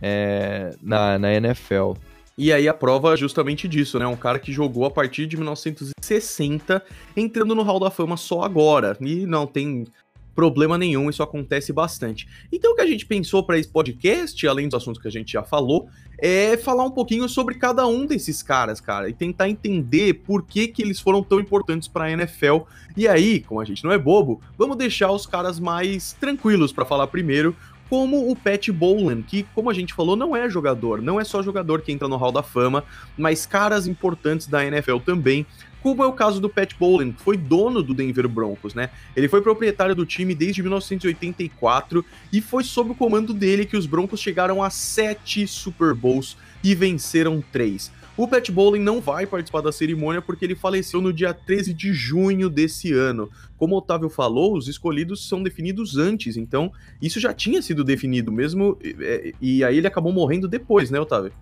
é, 0.00 0.74
na, 0.82 1.18
na 1.18 1.34
NFL. 1.34 1.92
E 2.36 2.50
aí 2.50 2.66
a 2.66 2.72
prova 2.72 3.12
é 3.12 3.16
justamente 3.16 3.68
disso, 3.68 3.98
né? 3.98 4.06
Um 4.06 4.16
cara 4.16 4.38
que 4.38 4.52
jogou 4.52 4.86
a 4.86 4.90
partir 4.90 5.26
de 5.26 5.36
1960, 5.36 6.82
entrando 7.14 7.54
no 7.54 7.62
Hall 7.62 7.78
da 7.78 7.90
Fama 7.90 8.16
só 8.16 8.42
agora. 8.42 8.96
E 9.02 9.26
não 9.26 9.46
tem 9.46 9.86
problema 10.34 10.78
nenhum, 10.78 11.10
isso 11.10 11.22
acontece 11.22 11.72
bastante. 11.72 12.28
Então 12.50 12.72
o 12.72 12.74
que 12.74 12.82
a 12.82 12.86
gente 12.86 13.06
pensou 13.06 13.42
para 13.42 13.58
esse 13.58 13.68
podcast, 13.68 14.46
além 14.46 14.68
dos 14.68 14.76
assuntos 14.80 15.00
que 15.00 15.08
a 15.08 15.10
gente 15.10 15.32
já 15.32 15.42
falou, 15.42 15.88
é 16.18 16.56
falar 16.56 16.84
um 16.84 16.90
pouquinho 16.90 17.28
sobre 17.28 17.56
cada 17.56 17.86
um 17.86 18.06
desses 18.06 18.42
caras, 18.42 18.80
cara, 18.80 19.08
e 19.08 19.12
tentar 19.12 19.48
entender 19.48 20.14
por 20.14 20.44
que 20.44 20.68
que 20.68 20.82
eles 20.82 21.00
foram 21.00 21.22
tão 21.22 21.40
importantes 21.40 21.88
para 21.88 22.04
a 22.04 22.10
NFL. 22.12 22.58
E 22.96 23.08
aí, 23.08 23.40
como 23.40 23.60
a 23.60 23.64
gente 23.64 23.82
não 23.82 23.92
é 23.92 23.98
bobo, 23.98 24.40
vamos 24.56 24.76
deixar 24.76 25.10
os 25.10 25.26
caras 25.26 25.58
mais 25.58 26.12
tranquilos 26.12 26.72
para 26.72 26.84
falar 26.84 27.06
primeiro, 27.08 27.56
como 27.92 28.30
o 28.30 28.34
Pat 28.34 28.70
Bowlen, 28.70 29.20
que, 29.20 29.42
como 29.54 29.68
a 29.68 29.74
gente 29.74 29.92
falou, 29.92 30.16
não 30.16 30.34
é 30.34 30.48
jogador, 30.48 31.02
não 31.02 31.20
é 31.20 31.24
só 31.24 31.42
jogador 31.42 31.82
que 31.82 31.92
entra 31.92 32.08
no 32.08 32.16
Hall 32.16 32.32
da 32.32 32.42
Fama, 32.42 32.84
mas 33.18 33.44
caras 33.44 33.86
importantes 33.86 34.46
da 34.46 34.64
NFL 34.64 34.96
também 35.04 35.44
como 35.82 36.02
é 36.02 36.06
o 36.06 36.12
caso 36.12 36.40
do 36.40 36.48
Pat 36.48 36.74
Bowlen, 36.78 37.12
que 37.12 37.22
foi 37.22 37.36
dono 37.36 37.82
do 37.82 37.92
Denver 37.92 38.28
Broncos, 38.28 38.74
né? 38.74 38.90
Ele 39.16 39.28
foi 39.28 39.42
proprietário 39.42 39.94
do 39.94 40.06
time 40.06 40.34
desde 40.34 40.62
1984 40.62 42.04
e 42.32 42.40
foi 42.40 42.62
sob 42.62 42.92
o 42.92 42.94
comando 42.94 43.34
dele 43.34 43.66
que 43.66 43.76
os 43.76 43.86
Broncos 43.86 44.20
chegaram 44.20 44.62
a 44.62 44.70
sete 44.70 45.46
Super 45.46 45.92
Bowls 45.94 46.36
e 46.62 46.74
venceram 46.74 47.42
três. 47.52 47.90
O 48.16 48.28
Pat 48.28 48.50
Bowlen 48.50 48.82
não 48.82 49.00
vai 49.00 49.26
participar 49.26 49.62
da 49.62 49.72
cerimônia 49.72 50.20
porque 50.20 50.44
ele 50.44 50.54
faleceu 50.54 51.00
no 51.00 51.12
dia 51.12 51.32
13 51.32 51.72
de 51.72 51.92
junho 51.94 52.50
desse 52.50 52.92
ano. 52.92 53.30
Como 53.56 53.74
o 53.74 53.78
Otávio 53.78 54.10
falou, 54.10 54.56
os 54.56 54.68
escolhidos 54.68 55.26
são 55.26 55.42
definidos 55.42 55.96
antes, 55.96 56.36
então 56.36 56.70
isso 57.00 57.18
já 57.18 57.32
tinha 57.32 57.62
sido 57.62 57.82
definido 57.82 58.30
mesmo, 58.30 58.78
e, 58.82 59.34
e 59.40 59.64
aí 59.64 59.78
ele 59.78 59.86
acabou 59.86 60.12
morrendo 60.12 60.46
depois, 60.46 60.90
né, 60.90 61.00
Otávio? 61.00 61.32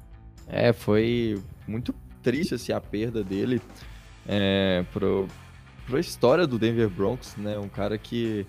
É, 0.46 0.72
foi 0.72 1.38
muito 1.66 1.92
triste 2.22 2.54
assim, 2.54 2.72
a 2.72 2.80
perda 2.80 3.24
dele 3.24 3.60
é, 4.26 4.84
pro, 4.92 5.28
pro 5.86 5.98
história 5.98 6.46
do 6.46 6.58
Denver 6.58 6.88
Broncos, 6.88 7.36
né? 7.36 7.58
Um 7.58 7.68
cara 7.68 7.98
que 7.98 8.46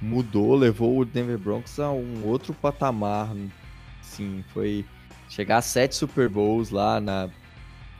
mudou, 0.00 0.54
levou 0.54 0.98
o 0.98 1.04
Denver 1.04 1.38
Broncos 1.38 1.78
a 1.80 1.90
um 1.90 2.24
outro 2.24 2.54
patamar. 2.54 3.34
Sim, 4.02 4.44
foi 4.52 4.84
chegar 5.28 5.58
a 5.58 5.62
sete 5.62 5.94
Super 5.94 6.28
Bowls 6.28 6.70
lá, 6.70 7.00
na, 7.00 7.28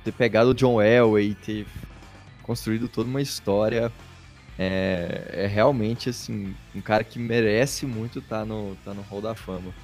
ter 0.04 0.12
pegado 0.12 0.50
o 0.50 0.54
John 0.54 0.80
Elway, 0.80 1.34
ter 1.34 1.66
construído 2.42 2.88
toda 2.88 3.08
uma 3.08 3.20
história. 3.20 3.92
É, 4.58 5.30
é 5.32 5.46
realmente 5.46 6.08
assim 6.08 6.54
um 6.74 6.80
cara 6.80 7.04
que 7.04 7.18
merece 7.18 7.84
muito 7.84 8.20
estar 8.20 8.38
tá 8.38 8.44
no, 8.46 8.74
tá 8.84 8.94
no 8.94 9.02
Hall 9.02 9.20
da 9.20 9.34
Fama. 9.34 9.74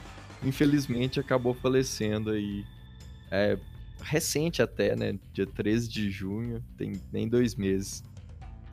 Infelizmente 0.43 1.21
acabou 1.21 1.55
falecendo 1.55 2.31
aí. 2.31 2.65
É, 3.31 3.59
recente 4.03 4.63
até, 4.63 4.95
né? 4.97 5.15
Dia 5.33 5.47
13 5.47 5.89
de 5.89 6.11
junho, 6.11 6.63
tem 6.77 6.93
nem 7.13 7.29
dois 7.29 7.55
meses. 7.55 8.03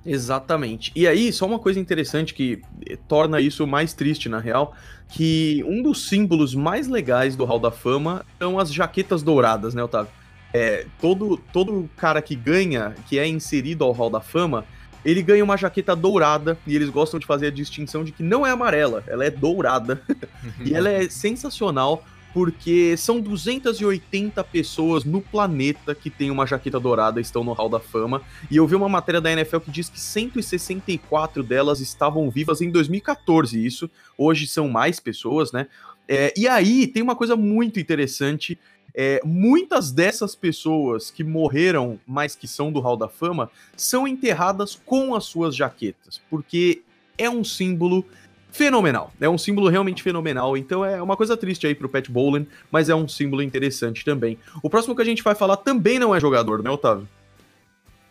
Exatamente. 0.06 0.92
E 0.96 1.08
aí, 1.08 1.32
só 1.32 1.46
uma 1.46 1.60
coisa 1.60 1.80
interessante 1.80 2.34
que 2.34 2.62
torna 3.08 3.39
isso 3.42 3.68
mais 3.68 3.94
triste, 3.94 4.30
na 4.30 4.39
real, 4.39 4.74
que 5.10 5.63
um 5.68 5.82
dos 5.84 6.08
símbolos 6.08 6.56
mais 6.56 6.88
legais 6.88 7.36
do 7.36 7.46
Hall 7.46 7.60
da 7.60 7.72
Fama 7.72 8.26
são 8.38 8.58
as 8.58 8.74
jaquetas 8.74 9.22
douradas, 9.22 9.74
né, 9.74 9.84
Otávio? 9.84 10.12
É, 10.54 10.86
todo, 11.00 11.38
todo 11.54 11.89
cara 11.96 12.22
que 12.22 12.36
ganha, 12.36 12.96
que 13.08 13.20
é 13.20 13.28
inserido 13.28 13.84
ao 13.84 13.92
Hall 13.92 14.10
da 14.10 14.22
Fama, 14.22 14.65
ele 15.04 15.22
ganha 15.22 15.44
uma 15.44 15.58
jaqueta 15.58 15.96
dourada 15.96 16.58
e 16.65 16.76
eles 16.76 16.89
gostam 16.89 17.20
de 17.20 17.26
fazer 17.26 17.48
a 17.48 17.52
distinção 17.52 18.04
de 18.04 18.12
que 18.12 18.24
não 18.24 18.46
é 18.46 18.52
amarela, 18.52 19.04
ela 19.08 19.26
é 19.26 19.30
dourada. 19.30 20.02
e 20.65 20.74
ela 20.74 20.89
é 20.89 21.10
sensacional 21.10 22.04
porque 22.34 22.96
são 22.98 23.20
280 23.20 24.44
pessoas 24.44 25.04
no 25.04 25.22
planeta 25.22 25.96
que 25.96 26.10
tem 26.10 26.30
uma 26.30 26.46
jaqueta 26.46 26.80
dourada 26.80 27.20
estão 27.20 27.44
no 27.44 27.54
Hall 27.54 27.70
da 27.70 27.80
Fama. 27.80 28.22
E 28.50 28.58
eu 28.58 28.68
vi 28.68 28.76
uma 28.76 28.89
matéria 28.89 29.20
da 29.20 29.32
NFL 29.32 29.60
que 29.60 29.72
diz 29.72 29.89
que 29.89 30.00
164 30.00 31.44
delas 31.44 31.80
estavam 31.80 32.30
vivas 32.30 32.62
em 32.62 32.70
2014. 32.70 33.65
Isso 33.65 33.89
hoje 34.18 34.48
são 34.48 34.68
mais 34.68 35.00
pessoas, 35.00 35.52
né? 35.52 35.68
É, 36.08 36.34
e 36.36 36.48
aí 36.48 36.88
tem 36.88 37.04
uma 37.04 37.15
coisa 37.15 37.36
muito 37.36 37.80
interessante. 37.80 38.58
É, 38.96 39.22
muitas 39.24 39.92
dessas 39.92 40.36
pessoas 40.36 41.12
que 41.12 41.24
morreram, 41.24 42.00
mas 42.08 42.36
que 42.36 42.48
são 42.48 42.72
do 42.72 42.80
Hall 42.80 42.98
da 42.98 43.08
Fama, 43.08 43.52
são 43.76 44.08
enterradas 44.08 44.80
com 44.86 45.13
as 45.15 45.26
suas 45.26 45.56
jaquetas, 45.56 46.20
porque 46.30 46.82
é 47.18 47.30
um 47.30 47.44
símbolo 47.44 48.04
fenomenal. 48.51 49.12
É 49.19 49.29
um 49.29 49.38
símbolo 49.38 49.69
realmente 49.69 50.03
fenomenal. 50.03 50.57
Então 50.57 50.83
é 50.83 51.01
uma 51.01 51.15
coisa 51.15 51.38
triste 51.38 51.67
aí 51.67 51.75
pro 51.75 51.89
Pat 51.89 52.09
Bowlen, 52.09 52.47
mas 52.71 52.89
é 52.89 52.95
um 52.95 53.07
símbolo 53.07 53.41
interessante 53.41 54.03
também. 54.03 54.38
O 54.62 54.69
próximo 54.69 54.95
que 54.95 55.01
a 55.01 55.05
gente 55.05 55.23
vai 55.23 55.35
falar 55.35 55.57
também 55.57 55.99
não 55.99 56.15
é 56.15 56.19
jogador, 56.19 56.63
né, 56.63 56.69
Otávio? 56.69 57.07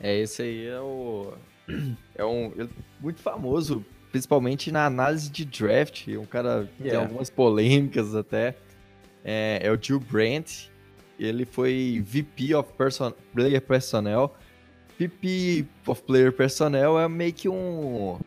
É, 0.00 0.16
esse 0.18 0.42
aí 0.42 0.66
é 0.66 0.80
o. 0.80 1.32
É 2.14 2.24
um. 2.24 2.52
É 2.58 2.66
muito 3.00 3.20
famoso, 3.20 3.84
principalmente 4.10 4.72
na 4.72 4.86
análise 4.86 5.30
de 5.30 5.44
draft. 5.44 6.08
Um 6.08 6.24
cara 6.24 6.68
que 6.76 6.84
yeah. 6.84 6.98
tem 6.98 7.08
algumas 7.08 7.30
polêmicas 7.30 8.14
até. 8.14 8.56
É, 9.24 9.60
é 9.62 9.70
o 9.70 9.78
Jill 9.80 10.00
Brandt. 10.00 10.70
Ele 11.18 11.44
foi 11.44 12.02
VP 12.06 12.54
of 12.54 12.72
Person 12.74 13.12
Player 13.34 13.60
Personnel. 13.60 14.34
VP 14.98 15.66
of 15.86 16.02
Player 16.02 16.32
Personnel 16.32 16.98
é 16.98 17.08
meio 17.08 17.32
que 17.32 17.48
um. 17.48 18.18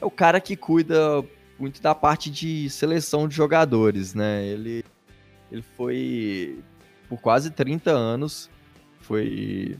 É 0.00 0.04
o 0.04 0.10
cara 0.10 0.40
que 0.40 0.54
cuida 0.54 1.24
muito 1.58 1.80
da 1.80 1.94
parte 1.94 2.30
de 2.30 2.68
seleção 2.70 3.26
de 3.26 3.34
jogadores, 3.34 4.14
né? 4.14 4.46
Ele, 4.46 4.84
ele 5.50 5.62
foi 5.76 6.58
por 7.08 7.20
quase 7.20 7.50
30 7.50 7.90
anos, 7.90 8.50
foi 9.00 9.78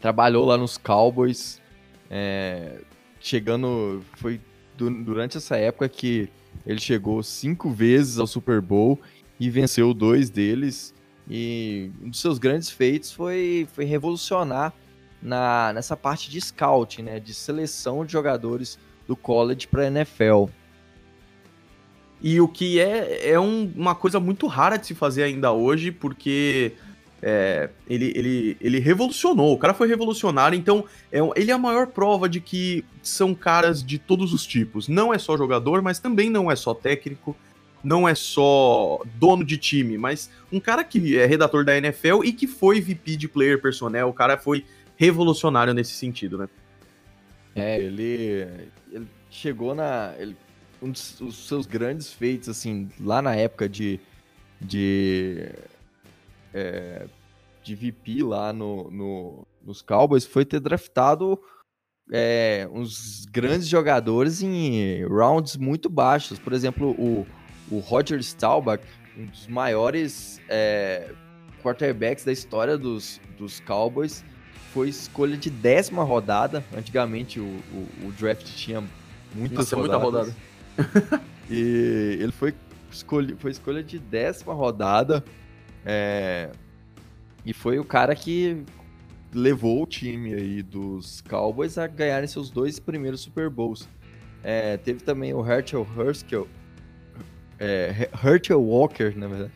trabalhou 0.00 0.44
lá 0.44 0.58
nos 0.58 0.76
Cowboys, 0.76 1.62
é, 2.10 2.82
chegando, 3.20 4.04
foi 4.16 4.40
durante 4.76 5.38
essa 5.38 5.56
época 5.56 5.88
que 5.88 6.28
ele 6.66 6.80
chegou 6.80 7.22
cinco 7.22 7.70
vezes 7.70 8.18
ao 8.18 8.26
Super 8.26 8.60
Bowl 8.60 9.00
e 9.40 9.48
venceu 9.48 9.94
dois 9.94 10.28
deles. 10.28 10.94
E 11.28 11.90
um 12.02 12.10
dos 12.10 12.20
seus 12.20 12.38
grandes 12.38 12.68
feitos 12.68 13.12
foi, 13.12 13.66
foi 13.72 13.84
revolucionar 13.84 14.74
na, 15.22 15.72
nessa 15.72 15.96
parte 15.96 16.30
de 16.30 16.38
scouting, 16.38 17.02
né, 17.02 17.18
de 17.18 17.32
seleção 17.32 18.04
de 18.04 18.12
jogadores 18.12 18.78
do 19.06 19.16
college 19.16 19.66
para 19.66 19.86
NFL. 19.86 20.46
E 22.26 22.40
o 22.40 22.48
que 22.48 22.80
é, 22.80 23.32
é 23.32 23.38
um, 23.38 23.70
uma 23.76 23.94
coisa 23.94 24.18
muito 24.18 24.46
rara 24.46 24.78
de 24.78 24.86
se 24.86 24.94
fazer 24.94 25.24
ainda 25.24 25.52
hoje, 25.52 25.92
porque 25.92 26.72
é, 27.20 27.68
ele, 27.86 28.14
ele, 28.16 28.56
ele 28.62 28.78
revolucionou. 28.78 29.52
O 29.52 29.58
cara 29.58 29.74
foi 29.74 29.86
revolucionário, 29.86 30.58
então 30.58 30.86
é, 31.12 31.18
ele 31.36 31.50
é 31.50 31.54
a 31.54 31.58
maior 31.58 31.88
prova 31.88 32.26
de 32.26 32.40
que 32.40 32.82
são 33.02 33.34
caras 33.34 33.84
de 33.84 33.98
todos 33.98 34.32
os 34.32 34.46
tipos. 34.46 34.88
Não 34.88 35.12
é 35.12 35.18
só 35.18 35.36
jogador, 35.36 35.82
mas 35.82 35.98
também 35.98 36.30
não 36.30 36.50
é 36.50 36.56
só 36.56 36.72
técnico, 36.72 37.36
não 37.84 38.08
é 38.08 38.14
só 38.14 39.02
dono 39.16 39.44
de 39.44 39.58
time, 39.58 39.98
mas 39.98 40.30
um 40.50 40.58
cara 40.58 40.82
que 40.82 41.18
é 41.18 41.26
redator 41.26 41.62
da 41.62 41.76
NFL 41.76 42.24
e 42.24 42.32
que 42.32 42.46
foi 42.46 42.80
VP 42.80 43.18
de 43.18 43.28
player 43.28 43.60
personnel. 43.60 44.08
O 44.08 44.14
cara 44.14 44.38
foi 44.38 44.64
revolucionário 44.96 45.74
nesse 45.74 45.92
sentido, 45.92 46.38
né? 46.38 46.48
É, 47.54 47.78
ele, 47.78 48.48
ele 48.90 49.06
chegou 49.28 49.74
na. 49.74 50.14
Ele 50.18 50.34
um 50.84 50.90
dos, 50.90 51.16
dos 51.18 51.48
seus 51.48 51.66
grandes 51.66 52.12
feitos, 52.12 52.48
assim, 52.48 52.90
lá 53.00 53.22
na 53.22 53.34
época 53.34 53.68
de. 53.68 53.98
de. 54.60 55.48
É, 56.52 57.06
de 57.62 57.74
VP 57.74 58.22
lá 58.22 58.52
no, 58.52 58.90
no, 58.90 59.46
nos 59.64 59.80
Cowboys 59.80 60.26
foi 60.26 60.44
ter 60.44 60.60
draftado 60.60 61.40
é, 62.12 62.68
uns 62.70 63.24
grandes 63.24 63.66
jogadores 63.66 64.42
em 64.42 65.02
rounds 65.06 65.56
muito 65.56 65.88
baixos. 65.88 66.38
Por 66.38 66.52
exemplo, 66.52 66.90
o, 66.90 67.26
o 67.70 67.78
Roger 67.78 68.20
Staubach, 68.20 68.84
um 69.16 69.24
dos 69.26 69.46
maiores 69.46 70.40
é, 70.48 71.10
quarterbacks 71.62 72.24
da 72.24 72.32
história 72.32 72.76
dos, 72.76 73.18
dos 73.38 73.60
Cowboys, 73.60 74.22
foi 74.74 74.90
escolha 74.90 75.36
de 75.36 75.48
décima 75.48 76.04
rodada. 76.04 76.62
Antigamente 76.76 77.40
o, 77.40 77.44
o, 77.44 78.08
o 78.08 78.12
draft 78.12 78.44
tinha 78.54 78.84
muitas 79.34 79.70
Nossa, 79.70 79.76
rodadas. 79.76 80.02
Muita 80.02 80.18
rodada. 80.18 80.53
e 81.50 82.18
ele 82.20 82.32
foi, 82.32 82.54
escolhi, 82.90 83.34
foi 83.38 83.50
escolha 83.50 83.82
de 83.82 83.98
décima 83.98 84.54
rodada. 84.54 85.24
É, 85.84 86.50
e 87.44 87.52
foi 87.52 87.78
o 87.78 87.84
cara 87.84 88.14
que 88.14 88.64
levou 89.32 89.82
o 89.82 89.86
time 89.86 90.32
aí 90.32 90.62
dos 90.62 91.20
Cowboys 91.22 91.76
a 91.76 91.86
ganharem 91.86 92.28
seus 92.28 92.50
dois 92.50 92.78
primeiros 92.78 93.20
Super 93.20 93.50
Bowls. 93.50 93.88
É, 94.42 94.76
teve 94.76 95.00
também 95.00 95.32
o 95.34 95.44
Herschel 95.44 95.86
Hurskill, 95.96 96.46
é, 97.58 98.08
Herschel 98.22 98.62
Walker, 98.62 99.12
na 99.16 99.26
verdade, 99.26 99.52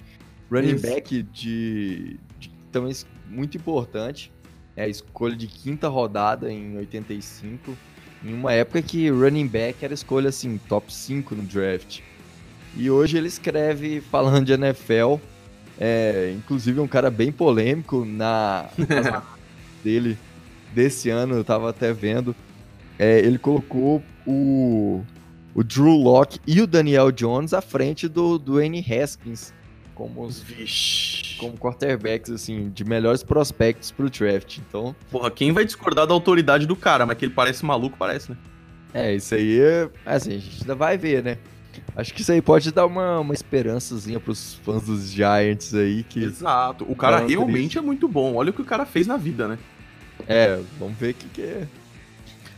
running 0.50 0.74
Isso. 0.74 0.86
back 0.86 1.22
de, 1.22 2.18
de, 2.38 2.50
também 2.72 2.92
muito 3.26 3.56
importante. 3.56 4.32
É 4.74 4.84
a 4.84 4.88
escolha 4.88 5.36
de 5.36 5.46
quinta 5.46 5.88
rodada 5.88 6.50
em 6.52 6.76
85 6.76 7.76
em 8.24 8.32
uma 8.32 8.52
época 8.52 8.82
que 8.82 9.08
running 9.08 9.46
back 9.46 9.84
era 9.84 9.94
escolha 9.94 10.28
assim, 10.28 10.58
top 10.68 10.92
5 10.92 11.34
no 11.34 11.42
draft. 11.42 12.00
E 12.76 12.90
hoje 12.90 13.16
ele 13.16 13.28
escreve 13.28 14.00
falando 14.00 14.46
de 14.46 14.52
NFL, 14.52 15.16
é, 15.78 16.34
inclusive 16.36 16.80
um 16.80 16.88
cara 16.88 17.10
bem 17.10 17.32
polêmico 17.32 18.04
na 18.04 18.68
dele 19.82 20.18
desse 20.74 21.10
ano, 21.10 21.34
eu 21.34 21.44
tava 21.44 21.70
até 21.70 21.92
vendo. 21.92 22.34
É, 22.98 23.18
ele 23.20 23.38
colocou 23.38 24.02
o, 24.26 25.02
o 25.54 25.64
Drew 25.64 25.96
Locke 25.96 26.40
e 26.46 26.60
o 26.60 26.66
Daniel 26.66 27.10
Jones 27.12 27.54
à 27.54 27.60
frente 27.60 28.08
do, 28.08 28.38
do 28.38 28.60
N. 28.60 28.78
Haskins 28.78 29.52
como, 29.98 30.22
os, 30.22 31.36
como 31.40 31.58
quarterbacks, 31.58 32.30
assim, 32.30 32.70
de 32.70 32.84
melhores 32.84 33.24
prospectos 33.24 33.90
pro 33.90 34.08
draft. 34.08 34.58
Então. 34.58 34.94
Porra, 35.10 35.28
quem 35.28 35.50
vai 35.50 35.64
discordar 35.64 36.06
da 36.06 36.14
autoridade 36.14 36.66
do 36.66 36.76
cara? 36.76 37.04
Mas 37.04 37.18
que 37.18 37.24
ele 37.24 37.34
parece 37.34 37.66
maluco, 37.66 37.98
parece, 37.98 38.30
né? 38.30 38.36
É, 38.94 39.14
isso 39.14 39.34
aí 39.34 39.60
é. 39.60 39.90
Assim, 40.06 40.36
a 40.36 40.38
gente 40.38 40.60
ainda 40.62 40.74
vai 40.76 40.96
ver, 40.96 41.24
né? 41.24 41.38
Acho 41.96 42.14
que 42.14 42.22
isso 42.22 42.30
aí 42.30 42.40
pode 42.40 42.70
dar 42.72 42.86
uma, 42.86 43.18
uma 43.18 43.34
esperançazinha 43.34 44.20
pros 44.20 44.54
fãs 44.64 44.84
dos 44.84 45.10
Giants 45.10 45.74
aí. 45.74 46.04
Que 46.04 46.22
Exato. 46.22 46.86
O 46.88 46.94
cara 46.94 47.26
realmente 47.26 47.76
é 47.76 47.80
muito 47.80 48.06
bom. 48.06 48.36
Olha 48.36 48.50
o 48.50 48.52
que 48.52 48.62
o 48.62 48.64
cara 48.64 48.86
fez 48.86 49.06
na 49.06 49.16
vida, 49.16 49.48
né? 49.48 49.58
É, 50.28 50.60
vamos 50.78 50.96
ver 50.96 51.10
o 51.10 51.14
que, 51.14 51.28
que 51.28 51.42
é. 51.42 51.66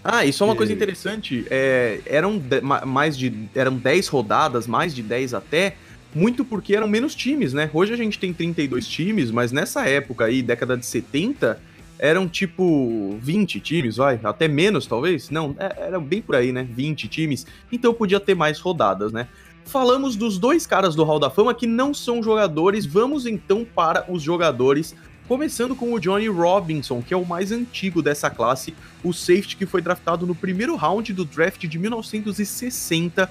Ah, 0.02 0.24
e 0.24 0.32
só 0.32 0.46
uma 0.46 0.56
coisa 0.56 0.72
interessante, 0.72 1.46
é, 1.50 2.00
eram 2.06 2.38
de, 2.38 2.62
mais 2.62 3.16
de 3.18 3.50
eram 3.54 3.76
10 3.76 4.08
rodadas, 4.08 4.66
mais 4.66 4.94
de 4.94 5.02
10 5.02 5.34
até, 5.34 5.76
muito 6.14 6.44
porque 6.44 6.74
eram 6.74 6.88
menos 6.88 7.14
times, 7.14 7.52
né? 7.52 7.70
Hoje 7.72 7.92
a 7.92 7.96
gente 7.96 8.18
tem 8.18 8.32
32 8.32 8.86
times, 8.86 9.30
mas 9.30 9.52
nessa 9.52 9.86
época 9.86 10.24
aí, 10.24 10.42
década 10.42 10.76
de 10.76 10.84
70, 10.84 11.60
eram 11.98 12.26
tipo 12.26 13.18
20 13.20 13.60
times, 13.60 13.96
vai, 13.96 14.18
até 14.24 14.48
menos 14.48 14.86
talvez. 14.86 15.30
Não, 15.30 15.54
é, 15.58 15.86
era 15.86 16.00
bem 16.00 16.22
por 16.22 16.34
aí, 16.34 16.50
né? 16.50 16.66
20 16.68 17.08
times. 17.08 17.46
Então 17.70 17.94
podia 17.94 18.18
ter 18.18 18.34
mais 18.34 18.58
rodadas, 18.58 19.12
né? 19.12 19.28
Falamos 19.64 20.16
dos 20.16 20.38
dois 20.38 20.66
caras 20.66 20.94
do 20.94 21.04
Hall 21.04 21.18
da 21.18 21.30
Fama 21.30 21.54
que 21.54 21.66
não 21.66 21.94
são 21.94 22.22
jogadores. 22.22 22.86
Vamos 22.86 23.26
então 23.26 23.64
para 23.64 24.04
os 24.10 24.22
jogadores. 24.22 24.96
Começando 25.28 25.76
com 25.76 25.92
o 25.92 26.00
Johnny 26.00 26.26
Robinson, 26.26 27.00
que 27.00 27.14
é 27.14 27.16
o 27.16 27.24
mais 27.24 27.52
antigo 27.52 28.02
dessa 28.02 28.28
classe, 28.28 28.74
o 29.04 29.12
safety 29.12 29.56
que 29.56 29.64
foi 29.64 29.80
draftado 29.80 30.26
no 30.26 30.34
primeiro 30.34 30.74
round 30.74 31.12
do 31.12 31.24
draft 31.24 31.68
de 31.68 31.78
1960 31.78 33.30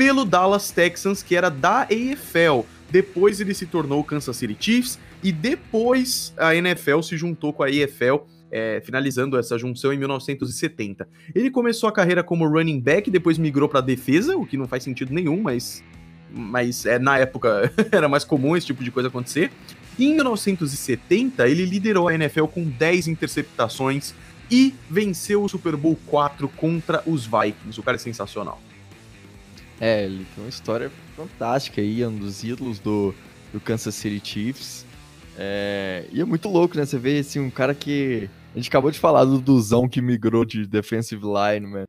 pelo 0.00 0.24
Dallas 0.24 0.70
Texans, 0.70 1.22
que 1.22 1.36
era 1.36 1.50
da 1.50 1.82
AFL. 1.82 2.66
Depois 2.90 3.38
ele 3.38 3.52
se 3.52 3.66
tornou 3.66 4.00
o 4.00 4.04
Kansas 4.04 4.34
City 4.34 4.56
Chiefs 4.58 4.98
e 5.22 5.30
depois 5.30 6.32
a 6.38 6.56
NFL 6.56 7.02
se 7.02 7.18
juntou 7.18 7.52
com 7.52 7.62
a 7.62 7.66
AFL 7.66 8.24
é, 8.50 8.80
finalizando 8.82 9.36
essa 9.36 9.58
junção 9.58 9.92
em 9.92 9.98
1970. 9.98 11.06
Ele 11.34 11.50
começou 11.50 11.86
a 11.86 11.92
carreira 11.92 12.22
como 12.22 12.48
running 12.48 12.80
back, 12.80 13.10
depois 13.10 13.36
migrou 13.36 13.68
para 13.68 13.82
defesa, 13.82 14.38
o 14.38 14.46
que 14.46 14.56
não 14.56 14.66
faz 14.66 14.84
sentido 14.84 15.12
nenhum, 15.12 15.42
mas, 15.42 15.84
mas 16.32 16.86
é, 16.86 16.98
na 16.98 17.18
época 17.18 17.70
era 17.92 18.08
mais 18.08 18.24
comum 18.24 18.56
esse 18.56 18.68
tipo 18.68 18.82
de 18.82 18.90
coisa 18.90 19.10
acontecer. 19.10 19.52
E 19.98 20.06
em 20.06 20.14
1970, 20.14 21.46
ele 21.46 21.66
liderou 21.66 22.08
a 22.08 22.14
NFL 22.14 22.46
com 22.46 22.64
10 22.64 23.06
interceptações 23.06 24.14
e 24.50 24.74
venceu 24.88 25.44
o 25.44 25.48
Super 25.48 25.76
Bowl 25.76 25.98
4 26.06 26.48
contra 26.56 27.02
os 27.04 27.26
Vikings. 27.26 27.78
O 27.78 27.82
cara 27.82 27.96
é 27.96 27.98
sensacional. 27.98 28.58
É, 29.80 30.04
ele 30.04 30.26
tem 30.34 30.44
uma 30.44 30.50
história 30.50 30.90
fantástica 31.16 31.80
aí, 31.80 32.02
é 32.02 32.08
um 32.08 32.16
dos 32.16 32.44
ídolos 32.44 32.78
do, 32.78 33.14
do 33.52 33.58
Kansas 33.58 33.94
City 33.94 34.20
Chiefs. 34.22 34.84
É, 35.38 36.04
e 36.12 36.20
é 36.20 36.24
muito 36.24 36.48
louco, 36.48 36.76
né? 36.76 36.84
Você 36.84 36.98
vê 36.98 37.18
assim, 37.18 37.40
um 37.40 37.50
cara 37.50 37.74
que 37.74 38.28
a 38.54 38.58
gente 38.58 38.68
acabou 38.68 38.90
de 38.90 38.98
falar 38.98 39.24
do 39.24 39.40
Duzão 39.40 39.88
que 39.88 40.02
migrou 40.02 40.44
de 40.44 40.66
defensive 40.66 41.22
lineman 41.22 41.86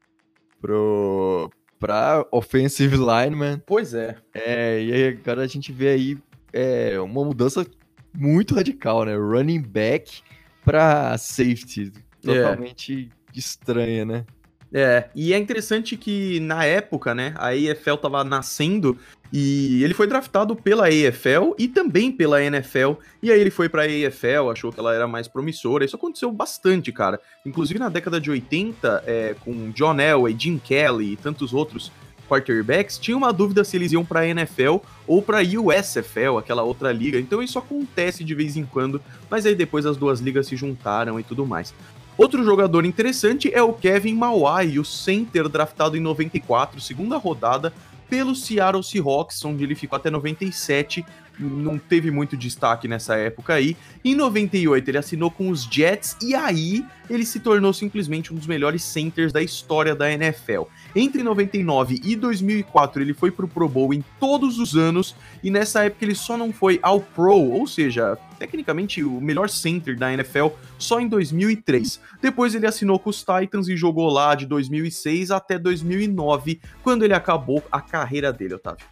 pro, 0.62 1.52
pra 1.78 2.26
offensive 2.32 2.96
lineman. 2.96 3.62
Pois 3.66 3.94
é. 3.94 4.16
É, 4.34 4.82
e 4.82 4.94
aí 4.94 5.08
agora 5.10 5.42
a 5.42 5.48
gente 5.48 5.74
vê 5.74 5.90
aí 5.90 6.18
é, 6.54 6.98
uma 7.02 7.26
mudança 7.26 7.66
muito 8.14 8.56
radical, 8.56 9.04
né? 9.04 9.16
Running 9.16 9.62
back 9.62 10.22
pra 10.64 11.18
safety. 11.18 11.92
É. 12.26 12.34
Totalmente 12.34 13.10
estranha, 13.36 14.06
né? 14.06 14.26
É, 14.74 15.06
e 15.14 15.34
é 15.34 15.38
interessante 15.38 15.98
que 15.98 16.40
na 16.40 16.64
época, 16.64 17.14
né, 17.14 17.34
a 17.38 17.56
EFL 17.56 17.96
tava 17.96 18.24
nascendo 18.24 18.98
e 19.34 19.84
ele 19.84 19.94
foi 19.94 20.08
draftado 20.08 20.56
pela 20.56 20.90
EFL 20.92 21.54
e 21.58 21.68
também 21.68 22.12
pela 22.12 22.44
NFL. 22.44 22.94
E 23.22 23.32
aí 23.32 23.40
ele 23.40 23.50
foi 23.50 23.70
pra 23.70 23.88
EFL, 23.88 24.50
achou 24.52 24.72
que 24.72 24.80
ela 24.80 24.94
era 24.94 25.08
mais 25.08 25.28
promissora. 25.28 25.86
Isso 25.86 25.96
aconteceu 25.96 26.32
bastante, 26.32 26.92
cara. 26.92 27.20
Inclusive 27.46 27.80
na 27.80 27.90
década 27.90 28.20
de 28.20 28.30
80, 28.30 29.04
é, 29.06 29.36
com 29.40 29.72
John 29.72 30.00
Elway, 30.00 30.36
Jim 30.38 30.58
Kelly 30.58 31.14
e 31.14 31.18
tantos 31.18 31.54
outros 31.54 31.92
quarterbacks, 32.28 32.98
tinha 32.98 33.18
uma 33.18 33.34
dúvida 33.34 33.62
se 33.66 33.76
eles 33.76 33.92
iam 33.92 34.06
pra 34.06 34.26
NFL 34.26 34.78
ou 35.06 35.22
pra 35.22 35.40
USFL, 35.42 36.38
aquela 36.38 36.64
outra 36.64 36.90
liga. 36.92 37.20
Então 37.20 37.44
isso 37.44 37.60
acontece 37.60 38.24
de 38.24 38.34
vez 38.34 38.56
em 38.56 38.64
quando, 38.64 39.02
mas 39.30 39.46
aí 39.46 39.54
depois 39.54 39.86
as 39.86 39.98
duas 39.98 40.22
ligas 40.22 40.48
se 40.48 40.56
juntaram 40.56 41.20
e 41.20 41.24
tudo 41.24 41.46
mais. 41.46 41.74
Outro 42.18 42.44
jogador 42.44 42.86
interessante 42.86 43.52
é 43.54 43.62
o 43.62 43.74
Kevin 43.74 44.16
Mawai, 44.16 44.78
o 44.78 44.86
center 44.86 45.48
draftado 45.48 45.98
em 45.98 46.00
94, 46.00 46.80
segunda 46.80 47.18
rodada, 47.18 47.74
pelo 48.10 48.36
Seattle 48.36 48.84
Seahawks, 48.84 49.44
onde 49.46 49.64
ele 49.64 49.74
ficou 49.74 49.96
até 49.96 50.10
97, 50.10 51.06
não 51.46 51.78
teve 51.78 52.12
muito 52.12 52.38
destaque 52.38 52.88
nessa 52.88 53.16
época 53.16 53.54
aí. 53.54 53.76
Em 54.04 54.16
98 54.16 54.90
ele 54.90 54.98
assinou 54.98 55.32
com 55.32 55.50
os 55.50 55.64
Jets 55.64 56.18
e 56.22 56.36
aí 56.36 56.86
ele 57.10 57.26
se 57.26 57.40
tornou 57.40 57.74
simplesmente 57.74 58.32
um 58.32 58.38
dos 58.38 58.48
melhores 58.48 58.84
centers 58.84 59.34
da 59.34 59.42
história 59.42 59.94
da 59.94 60.12
NFL. 60.12 60.64
Entre 60.96 61.22
99 61.24 62.00
e 62.04 62.16
2004 62.16 63.02
ele 63.02 63.14
foi 63.14 63.32
pro 63.32 63.48
Pro 63.48 63.68
Bowl 63.68 63.94
em 63.94 64.04
todos 64.20 64.60
os 64.60 64.76
anos 64.76 65.16
e 65.44 65.52
nessa 65.52 65.84
época 65.84 66.06
ele 66.06 66.16
só 66.16 66.38
não 66.38 66.54
foi 66.54 66.80
ao 66.82 67.02
Pro, 67.02 67.36
ou 67.36 67.68
seja, 67.68 68.18
tecnicamente 68.40 69.04
o 69.04 69.20
melhor 69.20 69.50
center 69.50 69.98
da 69.98 70.14
NFL 70.14 70.48
só 70.78 71.00
em 71.00 71.08
2003. 71.08 72.00
Depois 72.22 72.56
ele 72.56 72.66
assinou 72.66 72.98
com 72.98 73.10
os 73.10 73.24
Titans 73.24 73.68
e 73.68 73.76
jogou 73.76 74.10
lá 74.10 74.34
de 74.34 74.46
2006 74.46 75.32
até 75.32 75.60
2009, 75.60 76.62
quando 76.84 77.04
ele 77.04 77.14
acabou 77.14 77.64
a 77.72 77.82
carreira 77.82 78.32
dele, 78.32 78.56
Otávio. 78.56 78.86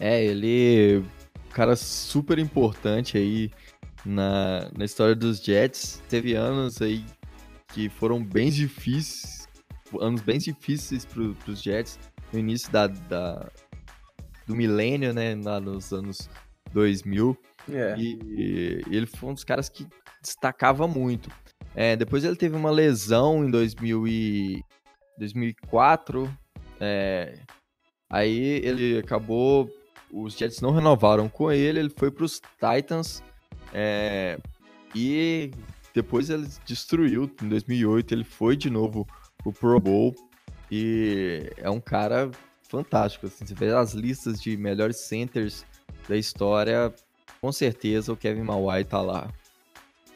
É, 0.00 0.24
ele 0.24 1.04
cara 1.54 1.76
super 1.76 2.38
importante 2.38 3.16
aí 3.16 3.50
na, 4.04 4.68
na 4.76 4.84
história 4.84 5.14
dos 5.14 5.38
Jets. 5.38 6.02
Teve 6.08 6.34
anos 6.34 6.82
aí 6.82 7.04
que 7.72 7.88
foram 7.88 8.22
bem 8.22 8.50
difíceis, 8.50 9.48
anos 10.00 10.20
bem 10.20 10.38
difíceis 10.38 11.04
para 11.04 11.22
os 11.22 11.62
Jets 11.62 11.98
no 12.32 12.40
início 12.40 12.70
da, 12.72 12.88
da, 12.88 13.48
do 14.46 14.56
milênio, 14.56 15.14
né, 15.14 15.36
lá 15.42 15.60
nos 15.60 15.92
anos 15.92 16.28
2000. 16.72 17.38
É. 17.72 17.94
E, 17.96 18.18
e, 18.24 18.82
ele 18.90 19.06
foi 19.06 19.30
um 19.30 19.34
dos 19.34 19.44
caras 19.44 19.68
que 19.68 19.86
destacava 20.20 20.88
muito. 20.88 21.30
É, 21.74 21.94
depois 21.94 22.24
ele 22.24 22.36
teve 22.36 22.56
uma 22.56 22.70
lesão 22.70 23.44
em 23.44 23.50
2000 23.50 24.08
e 24.08 24.62
2004. 25.18 26.28
É, 26.80 27.38
aí 28.10 28.60
ele 28.64 28.98
acabou 28.98 29.70
os 30.14 30.34
Jets 30.34 30.60
não 30.60 30.70
renovaram 30.70 31.28
com 31.28 31.50
ele, 31.50 31.80
ele 31.80 31.90
foi 31.90 32.08
para 32.08 32.24
os 32.24 32.40
Titans 32.60 33.20
é, 33.72 34.38
e 34.94 35.50
depois 35.92 36.30
ele 36.30 36.46
destruiu. 36.64 37.28
Em 37.42 37.48
2008 37.48 38.14
ele 38.14 38.24
foi 38.24 38.56
de 38.56 38.70
novo 38.70 39.06
o 39.44 39.52
Pro 39.52 39.80
Bowl 39.80 40.14
e 40.70 41.50
é 41.56 41.68
um 41.68 41.80
cara 41.80 42.30
fantástico. 42.62 43.26
Assim, 43.26 43.44
você 43.44 43.54
vê 43.54 43.72
as 43.72 43.92
listas 43.92 44.40
de 44.40 44.56
melhores 44.56 45.00
centers 45.00 45.66
da 46.08 46.16
história, 46.16 46.94
com 47.40 47.50
certeza 47.50 48.12
o 48.12 48.16
Kevin 48.16 48.42
Mawai 48.42 48.84
tá 48.84 49.00
lá. 49.00 49.28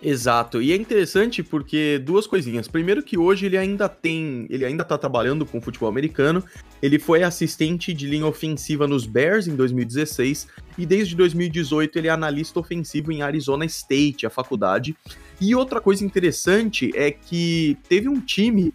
Exato, 0.00 0.62
e 0.62 0.72
é 0.72 0.76
interessante 0.76 1.42
porque 1.42 1.98
duas 1.98 2.24
coisinhas. 2.24 2.68
Primeiro 2.68 3.02
que 3.02 3.18
hoje 3.18 3.46
ele 3.46 3.56
ainda 3.56 3.88
tem, 3.88 4.46
ele 4.48 4.64
ainda 4.64 4.84
tá 4.84 4.96
trabalhando 4.96 5.44
com 5.44 5.60
futebol 5.60 5.88
americano. 5.88 6.42
Ele 6.80 7.00
foi 7.00 7.24
assistente 7.24 7.92
de 7.92 8.06
linha 8.06 8.26
ofensiva 8.26 8.86
nos 8.86 9.06
Bears 9.06 9.48
em 9.48 9.56
2016 9.56 10.46
e 10.78 10.86
desde 10.86 11.16
2018 11.16 11.98
ele 11.98 12.06
é 12.06 12.10
analista 12.12 12.60
ofensivo 12.60 13.10
em 13.10 13.22
Arizona 13.22 13.64
State, 13.64 14.24
a 14.24 14.30
faculdade. 14.30 14.96
E 15.40 15.52
outra 15.54 15.80
coisa 15.80 16.04
interessante 16.04 16.92
é 16.94 17.10
que 17.10 17.76
teve 17.88 18.08
um 18.08 18.20
time 18.20 18.72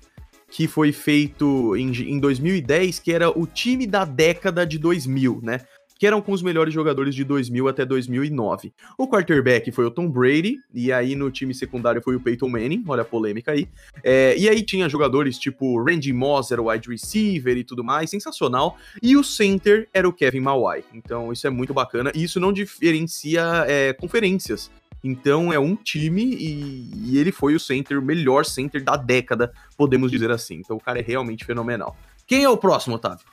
que 0.49 0.67
foi 0.67 0.91
feito 0.91 1.75
em, 1.77 1.89
em 2.11 2.19
2010 2.19 2.99
que 2.99 3.13
era 3.13 3.29
o 3.29 3.47
time 3.47 3.87
da 3.87 4.03
década 4.03 4.67
de 4.67 4.77
2000, 4.77 5.39
né? 5.41 5.61
Que 6.03 6.07
eram 6.07 6.21
com 6.21 6.33
os 6.33 6.41
melhores 6.41 6.73
jogadores 6.73 7.15
de 7.15 7.23
2000 7.23 7.65
até 7.65 7.85
2009. 7.85 8.73
O 8.97 9.07
quarterback 9.07 9.71
foi 9.71 9.85
o 9.85 9.89
Tom 9.89 10.09
Brady, 10.09 10.59
e 10.73 10.91
aí 10.91 11.15
no 11.15 11.31
time 11.31 11.53
secundário 11.53 12.01
foi 12.01 12.13
o 12.13 12.19
Peyton 12.19 12.49
Manning, 12.49 12.83
olha 12.85 13.03
a 13.03 13.05
polêmica 13.05 13.53
aí. 13.53 13.69
É, 14.03 14.35
e 14.37 14.49
aí 14.49 14.63
tinha 14.63 14.89
jogadores 14.89 15.39
tipo 15.39 15.81
Randy 15.81 16.11
Moss, 16.11 16.51
era 16.51 16.61
o 16.61 16.69
wide 16.69 16.89
receiver 16.89 17.55
e 17.55 17.63
tudo 17.63 17.85
mais, 17.85 18.09
sensacional. 18.09 18.77
E 19.01 19.15
o 19.15 19.23
center 19.23 19.87
era 19.93 20.05
o 20.05 20.11
Kevin 20.11 20.41
Mawai. 20.41 20.83
Então 20.93 21.31
isso 21.31 21.47
é 21.47 21.49
muito 21.49 21.73
bacana, 21.73 22.11
e 22.13 22.25
isso 22.25 22.37
não 22.37 22.51
diferencia 22.51 23.63
é, 23.65 23.93
conferências. 23.93 24.69
Então 25.01 25.53
é 25.53 25.59
um 25.59 25.73
time 25.73 26.35
e, 26.35 26.91
e, 27.11 27.17
ele 27.17 27.31
foi 27.31 27.55
o 27.55 27.59
center, 27.61 27.97
o 27.97 28.01
melhor 28.01 28.43
center 28.43 28.83
da 28.83 28.97
década, 28.97 29.53
podemos 29.77 30.11
dizer 30.11 30.31
assim. 30.31 30.55
Então 30.55 30.75
o 30.75 30.81
cara 30.81 30.99
é 30.99 31.01
realmente 31.01 31.45
fenomenal. 31.45 31.95
Quem 32.27 32.43
é 32.43 32.49
o 32.49 32.57
próximo, 32.57 32.97
Otávio? 32.97 33.25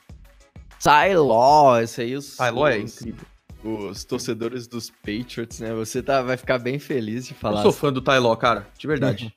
Law, 1.15 1.81
esse 1.81 2.01
aí 2.01 2.17
os, 2.17 2.39
Law 2.39 2.69
é 2.69 2.79
incrível. 2.79 3.27
Os 3.63 4.05
torcedores 4.05 4.67
dos 4.67 4.91
Patriots, 4.91 5.61
né? 5.61 5.75
Você 5.75 6.03
tá, 6.03 6.23
vai 6.23 6.37
ficar 6.37 6.59
bem 6.59 6.79
feliz 6.79 7.27
de 7.27 7.35
falar. 7.35 7.59
Eu 7.59 7.65
sou 7.65 7.73
fã 7.73 7.93
do 7.93 8.03
Law, 8.03 8.37
cara, 8.37 8.67
de 8.79 8.87
verdade. 8.87 9.35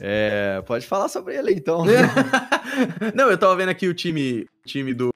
é, 0.00 0.62
pode 0.66 0.86
falar 0.86 1.08
sobre 1.08 1.36
ele 1.36 1.52
então. 1.52 1.84
Não, 3.14 3.30
eu 3.30 3.36
tava 3.36 3.54
vendo 3.56 3.68
aqui 3.68 3.86
o 3.86 3.94
time, 3.94 4.48
time 4.64 4.94
do 4.94 5.12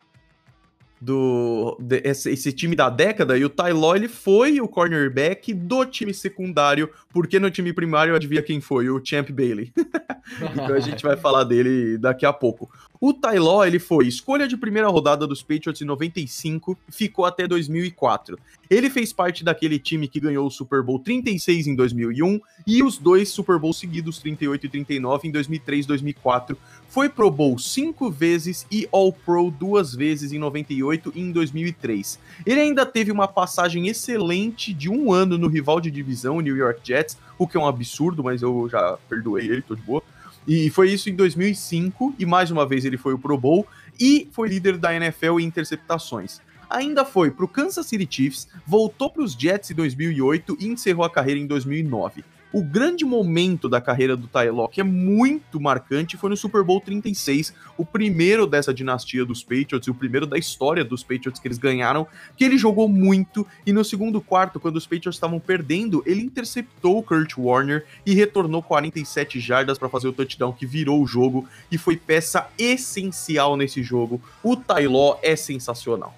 do 1.03 1.77
de, 1.81 2.01
esse, 2.05 2.31
esse, 2.31 2.53
time 2.53 2.77
da 2.77 2.89
década 2.89 3.37
e 3.37 3.45
o 3.45 3.49
Ty 3.49 3.73
Law, 3.73 3.97
ele 3.97 4.07
foi 4.07 4.61
o 4.61 4.69
cornerback 4.69 5.53
do 5.53 5.85
time 5.85 6.15
secundário, 6.15 6.89
porque 7.13 7.41
no 7.41 7.51
time 7.51 7.73
primário 7.73 8.15
adivinha 8.15 8.41
quem 8.41 8.61
foi? 8.61 8.89
O 8.89 9.05
Champ 9.05 9.29
Bailey. 9.31 9.73
então 10.55 10.77
a 10.77 10.79
gente 10.79 11.03
vai 11.03 11.17
falar 11.17 11.43
dele 11.43 11.99
daqui 11.99 12.25
a 12.25 12.33
pouco. 12.33 12.71
O 13.01 13.13
Ty 13.13 13.37
Law, 13.41 13.67
ele 13.67 13.81
foi 13.81 14.07
escolha 14.07 14.47
de 14.47 14.57
primeira 14.57 14.87
rodada 14.87 15.27
dos 15.27 15.43
Patriots 15.43 15.83
em 15.83 15.85
95, 15.85 16.79
ficou 16.89 17.25
até 17.25 17.49
2004. 17.49 18.39
Ele 18.71 18.89
fez 18.89 19.13
parte 19.13 19.43
daquele 19.43 19.81
time 19.81 20.07
que 20.07 20.21
ganhou 20.21 20.47
o 20.47 20.51
Super 20.51 20.85
Bowl 20.85 21.01
36 21.01 21.67
em 21.67 21.75
2001 21.75 22.41
e 22.65 22.81
os 22.81 22.97
dois 22.97 23.29
Super 23.29 23.59
Bowls 23.59 23.81
seguidos, 23.81 24.21
38 24.21 24.67
e 24.67 24.69
39, 24.69 25.27
em 25.27 25.33
2003 25.33 25.85
e 25.85 25.89
2004. 25.89 26.57
Foi 26.93 27.09
Pro 27.09 27.31
Bowl 27.31 27.59
cinco 27.59 28.11
vezes 28.11 28.67
e 28.71 28.87
All 28.93 29.11
Pro 29.11 29.51
duas 29.51 29.95
vezes 29.95 30.31
em 30.31 30.39
98 30.39 30.83
2008 30.83 31.13
e 31.15 31.21
em 31.21 31.33
2003. 31.33 32.19
Ele 32.45 32.61
ainda 32.61 32.85
teve 32.85 33.11
uma 33.11 33.27
passagem 33.27 33.89
excelente 33.89 34.75
de 34.75 34.91
um 34.91 35.11
ano 35.11 35.39
no 35.39 35.49
rival 35.49 35.81
de 35.81 35.91
divisão, 35.91 36.41
New 36.41 36.55
York 36.55 36.81
Jets, 36.85 37.17
o 37.39 37.47
que 37.47 37.57
é 37.57 37.61
um 37.61 37.67
absurdo, 37.67 38.23
mas 38.23 38.43
eu 38.43 38.69
já 38.71 38.99
perdoei 39.09 39.47
ele, 39.47 39.63
tô 39.63 39.75
de 39.75 39.83
boa. 39.83 40.03
E 40.47 40.69
foi 40.71 40.91
isso 40.91 41.09
em 41.09 41.15
2005, 41.15 42.15
e 42.19 42.27
mais 42.27 42.51
uma 42.51 42.67
vez 42.67 42.85
ele 42.85 42.99
foi 42.99 43.15
o 43.15 43.19
Pro 43.19 43.39
Bowl, 43.39 43.67
e 43.99 44.29
foi 44.31 44.49
líder 44.49 44.77
da 44.77 44.95
NFL 44.95 45.41
em 45.41 45.45
interceptações. 45.45 46.41
Ainda 46.69 47.05
foi 47.05 47.31
para 47.31 47.45
o 47.45 47.49
Kansas 47.49 47.87
City 47.87 48.09
Chiefs, 48.11 48.49
voltou 48.67 49.11
para 49.11 49.23
os 49.23 49.33
Jets 49.33 49.71
em 49.71 49.75
2008 49.75 50.57
e 50.59 50.67
encerrou 50.67 51.05
a 51.05 51.11
carreira 51.11 51.39
em 51.39 51.47
2009. 51.47 52.25
O 52.53 52.63
grande 52.63 53.03
momento 53.03 53.67
da 53.67 53.81
carreira 53.81 54.15
do 54.15 54.27
Ty 54.27 54.51
Locke 54.51 54.81
é 54.81 54.85
muito 54.85 55.59
marcante, 55.59 56.19
foi 56.19 56.29
no 56.29 56.37
Super 56.37 56.63
Bowl 56.63 56.83
36, 56.83 57.55
o 57.79 57.87
primeiro 57.87 58.47
dessa 58.47 58.75
dinastia 58.75 59.25
dos 59.25 59.43
Patriots 59.43 59.87
e 59.87 59.91
o 59.91 59.95
primeiro 59.95 60.27
da 60.27 60.37
história 60.37 60.85
dos 60.85 61.03
Patriots 61.03 61.41
que 61.41 61.49
eles 61.49 61.57
ganharam, 61.57 62.07
que 62.37 62.45
ele 62.45 62.59
jogou 62.59 62.89
muito 62.89 63.47
e 63.65 63.73
no 63.73 63.83
segundo 63.83 64.21
quarto, 64.21 64.61
quando 64.61 64.77
os 64.77 64.87
Patriots 64.87 65.17
estavam 65.17 65.41
perdendo, 65.41 66.03
ele 66.05 66.21
interceptou 66.21 66.99
o 66.99 67.03
Kurt 67.03 67.39
Warner 67.39 67.87
e 68.05 68.13
retornou 68.13 68.63
47 68.63 69.41
jardas 69.41 69.79
para 69.79 69.89
fazer 69.89 70.09
o 70.09 70.13
touchdown 70.13 70.53
que 70.53 70.67
virou 70.67 71.03
o 71.03 71.07
jogo 71.07 71.49
e 71.71 71.79
foi 71.79 71.97
peça 71.97 72.49
essencial 72.59 73.57
nesse 73.57 73.83
jogo. 73.83 74.21
O 74.43 74.57
Law 74.91 75.19
é 75.23 75.37
sensacional. 75.37 76.15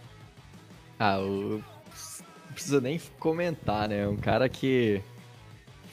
Ah, 0.98 1.18
não 1.18 1.62
precisa 2.52 2.80
nem 2.80 3.00
comentar, 3.18 3.88
né? 3.88 4.08
Um 4.08 4.16
cara 4.16 4.48
que 4.48 5.00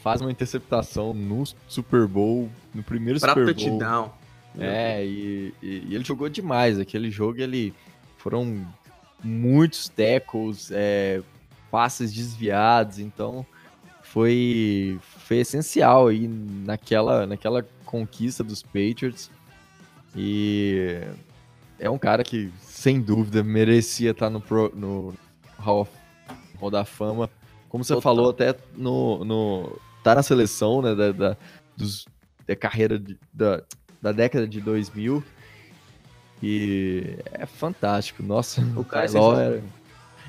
faz 0.01 0.21
uma 0.21 0.31
interceptação 0.31 1.13
no 1.13 1.43
Super 1.67 2.07
Bowl, 2.07 2.49
no 2.73 2.83
primeiro 2.83 3.19
pra 3.19 3.29
Super 3.29 3.45
Bowl. 3.45 3.53
touchdown. 3.53 4.11
É, 4.59 5.05
e, 5.05 5.53
e, 5.61 5.67
e, 5.89 5.95
ele 5.95 6.03
jogou 6.03 6.27
demais. 6.27 6.79
Aquele 6.79 7.09
jogo, 7.09 7.39
ele 7.39 7.73
foram 8.17 8.67
muitos 9.23 9.87
tackles, 9.87 10.69
é, 10.71 11.21
passes 11.69 12.11
desviados, 12.13 12.99
então 12.99 13.45
foi, 14.01 14.99
foi 15.01 15.37
essencial 15.37 16.07
aí 16.07 16.27
naquela, 16.27 17.25
naquela 17.25 17.65
conquista 17.85 18.43
dos 18.43 18.61
Patriots. 18.61 19.31
E 20.15 21.01
é 21.79 21.89
um 21.89 21.97
cara 21.97 22.23
que, 22.23 22.51
sem 22.61 22.99
dúvida, 22.99 23.43
merecia 23.43 24.11
estar 24.11 24.29
no, 24.29 24.41
Pro, 24.41 24.71
no 24.75 25.13
Hall, 25.57 25.81
of, 25.81 25.91
Hall 26.59 26.69
da 26.69 26.83
Fama. 26.83 27.29
Como 27.69 27.83
você 27.83 27.93
Total. 27.93 28.01
falou, 28.01 28.31
até 28.31 28.53
no, 28.75 29.23
no. 29.23 29.79
Tá 30.03 30.15
na 30.15 30.23
seleção, 30.23 30.81
né? 30.81 30.95
Da, 30.95 31.11
da, 31.11 31.37
dos, 31.75 32.05
da 32.47 32.55
carreira 32.55 32.97
de, 32.99 33.17
da, 33.33 33.63
da 34.01 34.11
década 34.11 34.47
de 34.47 34.59
2000. 34.61 35.23
E 36.43 37.17
é 37.33 37.45
fantástico. 37.45 38.23
Nossa, 38.23 38.61
o 38.75 38.81
é 38.81 38.85
era, 39.39 39.63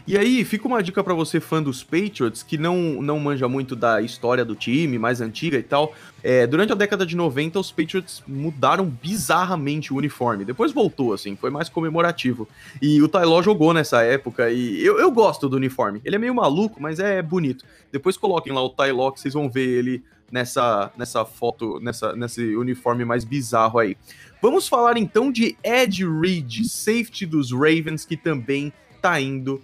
e 0.07 0.19
aí, 0.19 0.45
fica 0.45 0.67
uma 0.67 0.83
dica 0.83 1.03
para 1.03 1.15
você, 1.15 1.39
fã 1.39 1.63
dos 1.63 1.85
Patriots, 1.85 2.43
que 2.43 2.59
não, 2.59 3.01
não 3.01 3.21
manja 3.21 3.49
muito 3.49 3.77
da 3.77 4.03
história 4.03 4.45
do 4.45 4.57
time, 4.57 4.99
mais 4.99 5.21
antiga 5.21 5.57
e 5.57 5.63
tal. 5.63 5.95
É, 6.25 6.47
durante 6.47 6.73
a 6.73 6.75
década 6.75 7.07
de 7.07 7.17
90, 7.17 7.61
os 7.61 7.71
Patriots 7.71 8.23
mudaram 8.27 8.87
bizarramente 8.87 9.93
o 9.93 9.97
uniforme. 9.97 10.45
Depois 10.45 10.73
voltou, 10.73 11.13
assim, 11.13 11.37
foi 11.37 11.51
mais 11.51 11.69
comemorativo. 11.69 12.49
E 12.81 13.01
o 13.01 13.09
Tyló 13.09 13.43
jogou 13.43 13.73
nessa 13.73 14.03
época 14.03 14.51
e 14.51 14.85
eu, 14.85 14.99
eu 14.99 15.11
gosto 15.11 15.49
do 15.49 15.57
uniforme. 15.57 16.01
Ele 16.05 16.17
é 16.17 16.19
meio 16.19 16.35
maluco, 16.35 16.83
mas 16.83 16.99
é 16.99 17.23
bonito. 17.23 17.65
Depois 17.93 18.17
coloquem 18.17 18.53
lá 18.53 18.63
o 18.63 18.71
Tyló 18.71 19.11
que 19.13 19.21
vocês 19.21 19.35
vão 19.35 19.49
ver 19.49 19.69
ele 19.69 20.03
nessa, 20.33 20.91
nessa 20.97 21.25
foto, 21.25 21.79
nessa, 21.81 22.17
nesse 22.17 22.57
uniforme 22.57 23.05
mais 23.05 23.25
bizarro 23.25 23.79
aí. 23.79 23.97
Vamos 24.41 24.67
falar 24.67 24.97
então 24.97 25.31
de 25.31 25.57
Ed 25.63 26.05
Reed, 26.05 26.65
safety 26.65 27.27
dos 27.27 27.53
Ravens, 27.53 28.05
que 28.05 28.17
também 28.17 28.73
tá 29.01 29.21
indo 29.21 29.63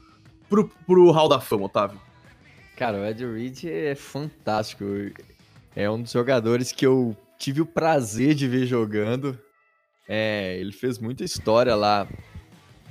pro, 0.49 0.69
pro 0.87 1.11
Hall 1.11 1.29
da 1.29 1.41
Fama, 1.41 1.67
Otávio? 1.67 2.01
Cara, 2.77 2.99
o 2.99 3.05
Ed 3.05 3.27
Reed 3.27 3.65
é 3.65 3.95
fantástico. 3.95 4.85
É 5.75 5.91
um 5.91 6.01
dos 6.01 6.13
jogadores 6.13 6.71
que 6.73 6.87
eu 6.87 7.17
tive 7.39 7.61
o 7.61 7.67
prazer 7.67 8.35
de 8.35 8.47
ver 8.47 8.67
jogando. 8.67 9.39
É, 10.09 10.57
ele 10.59 10.73
fez 10.73 10.99
muita 10.99 11.25
história 11.25 11.75
lá 11.75 12.07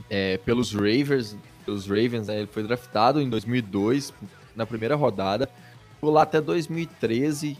é, 0.10 0.38
pelos 0.40 0.74
Ravens. 0.74 1.38
Pelos 1.66 1.88
Ravens, 1.88 2.28
né? 2.28 2.40
ele 2.40 2.48
foi 2.48 2.64
draftado 2.64 3.22
em 3.22 3.30
2002 3.30 4.14
na 4.56 4.66
primeira 4.66 4.96
rodada. 4.96 5.50
Ficou 5.96 6.12
lá 6.12 6.24
até 6.24 6.42
2013. 6.42 7.58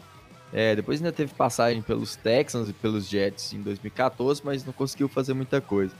É, 0.52 0.76
depois 0.76 1.00
ainda 1.00 1.12
teve 1.12 1.34
passagem 1.34 1.82
pelos 1.82 2.16
Texans 2.16 2.68
e 2.68 2.72
pelos 2.72 3.06
Jets 3.06 3.52
em 3.52 3.60
2014, 3.60 4.40
mas 4.44 4.64
não 4.64 4.72
conseguiu 4.72 5.08
fazer 5.08 5.34
muita 5.34 5.60
coisa. 5.60 5.94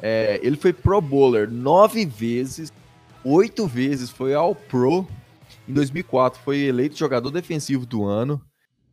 É, 0.00 0.40
ele 0.42 0.56
foi 0.56 0.72
Pro 0.72 1.00
Bowler 1.00 1.50
nove 1.50 2.04
vezes 2.04 2.72
oito 3.24 3.66
vezes 3.66 4.10
foi 4.10 4.34
ao 4.34 4.54
Pro. 4.54 5.06
Em 5.68 5.72
2004 5.72 6.40
foi 6.42 6.60
eleito 6.60 6.96
jogador 6.96 7.30
defensivo 7.30 7.86
do 7.86 8.04
ano. 8.04 8.40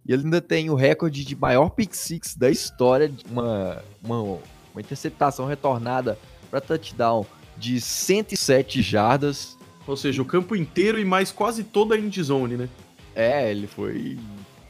E 0.06 0.14
ele 0.14 0.24
ainda 0.24 0.42
tem 0.42 0.70
o 0.70 0.76
recorde 0.76 1.24
de 1.24 1.36
maior 1.36 1.70
pick 1.70 1.94
six 1.94 2.36
da 2.36 2.50
história, 2.50 3.12
uma, 3.30 3.84
uma, 4.04 4.22
uma 4.22 4.82
interceptação 4.82 5.46
retornada 5.46 6.18
para 6.50 6.62
touchdown 6.62 7.26
de 7.58 7.80
107 7.80 8.82
jardas. 8.82 9.58
Ou 9.86 9.98
seja, 9.98 10.22
o 10.22 10.26
campo 10.26 10.56
inteiro 10.56 11.00
e 11.00 11.06
mais 11.06 11.32
quase 11.32 11.64
toda 11.64 11.96
a 11.96 12.00
endzone, 12.00 12.58
né? 12.58 12.70
É, 13.16 13.52
ele 13.52 13.68
foi 13.68 14.18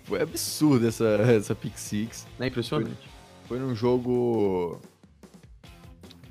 foi 0.05 0.22
absurdo 0.22 0.88
essa 0.88 1.05
essa 1.05 1.53
pick 1.53 1.78
six. 1.78 2.26
É 2.39 2.47
impressionante. 2.47 3.10
Foi, 3.47 3.57
foi 3.57 3.60
num 3.60 3.76
jogo 3.76 4.80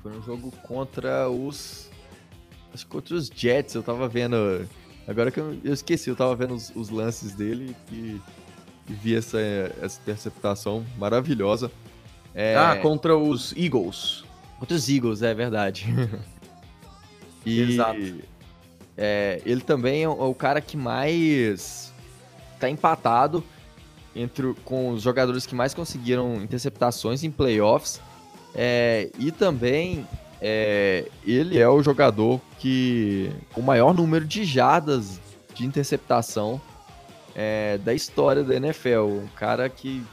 foi 0.01 0.11
num 0.11 0.21
jogo 0.21 0.51
contra 0.63 1.29
os 1.29 1.88
Acho 2.73 2.85
que 2.85 2.91
contra 2.91 3.15
os 3.15 3.27
Jets, 3.27 3.75
eu 3.75 3.83
tava 3.83 4.07
vendo. 4.07 4.67
Agora 5.07 5.31
que 5.31 5.39
eu, 5.39 5.57
eu 5.63 5.73
esqueci, 5.73 6.09
eu 6.09 6.15
tava 6.15 6.35
vendo 6.35 6.53
os, 6.53 6.71
os 6.75 6.89
lances 6.89 7.33
dele 7.33 7.75
e, 7.91 8.21
e, 8.87 8.93
vi 8.93 9.15
essa, 9.15 9.39
essa 9.81 9.99
interceptação 10.01 10.85
maravilhosa. 10.97 11.71
É... 12.33 12.55
Ah, 12.55 12.77
contra 12.81 13.17
os 13.17 13.53
Eagles. 13.57 14.23
Contra 14.59 14.75
os 14.75 14.87
Eagles, 14.87 15.21
é 15.23 15.33
verdade. 15.33 15.87
e, 17.45 17.61
Exato. 17.61 17.99
É, 18.95 19.41
ele 19.45 19.61
também 19.61 20.03
é 20.03 20.09
o, 20.09 20.11
é 20.11 20.25
o 20.25 20.35
cara 20.35 20.61
que 20.61 20.75
mais 20.75 21.93
tá 22.59 22.69
empatado 22.69 23.43
entre 24.15 24.53
com 24.65 24.89
os 24.89 25.01
jogadores 25.01 25.45
que 25.45 25.55
mais 25.55 25.73
conseguiram 25.73 26.35
interceptações 26.35 27.23
em 27.23 27.31
playoffs. 27.31 28.01
É, 28.53 29.09
e 29.17 29.31
também 29.31 30.05
é, 30.41 31.07
ele 31.25 31.59
é 31.59 31.67
o 31.67 31.83
jogador 31.83 32.39
que 32.59 33.31
com 33.53 33.61
o 33.61 33.63
maior 33.63 33.93
número 33.93 34.25
de 34.25 34.43
jardas 34.43 35.19
de 35.53 35.65
interceptação 35.65 36.61
é, 37.35 37.77
da 37.79 37.93
história 37.93 38.43
da 38.43 38.55
NFL. 38.55 39.05
Um 39.05 39.27
cara 39.35 39.69
que. 39.69 40.03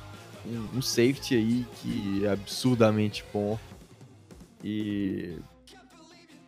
Um, 0.45 0.79
um, 0.79 0.83
safety 0.83 1.35
aí 1.35 1.67
que 1.81 2.25
é 2.25 2.31
absurdamente 2.31 3.25
bom. 3.33 3.59
E. 4.63 5.39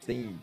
Tem. 0.07 0.37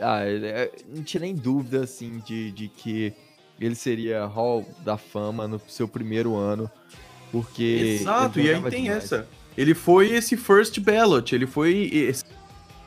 Ah, 0.00 0.20
é, 0.24 0.70
não 0.88 1.02
tinha 1.02 1.22
nem 1.22 1.34
dúvida 1.34 1.84
assim 1.84 2.18
de, 2.18 2.50
de 2.50 2.68
que 2.68 3.14
ele 3.58 3.74
seria 3.74 4.26
Hall 4.26 4.66
da 4.84 4.98
Fama 4.98 5.48
no 5.48 5.60
seu 5.68 5.88
primeiro 5.88 6.34
ano. 6.34 6.70
Porque. 7.32 7.98
Exato, 8.00 8.40
e 8.40 8.52
aí 8.52 8.62
tem 8.70 8.84
demais. 8.84 9.04
essa. 9.04 9.28
Ele 9.56 9.74
foi 9.74 10.10
esse 10.10 10.36
first 10.36 10.78
ballot, 10.80 11.34
ele 11.34 11.46
foi 11.46 11.90
esse 11.92 12.24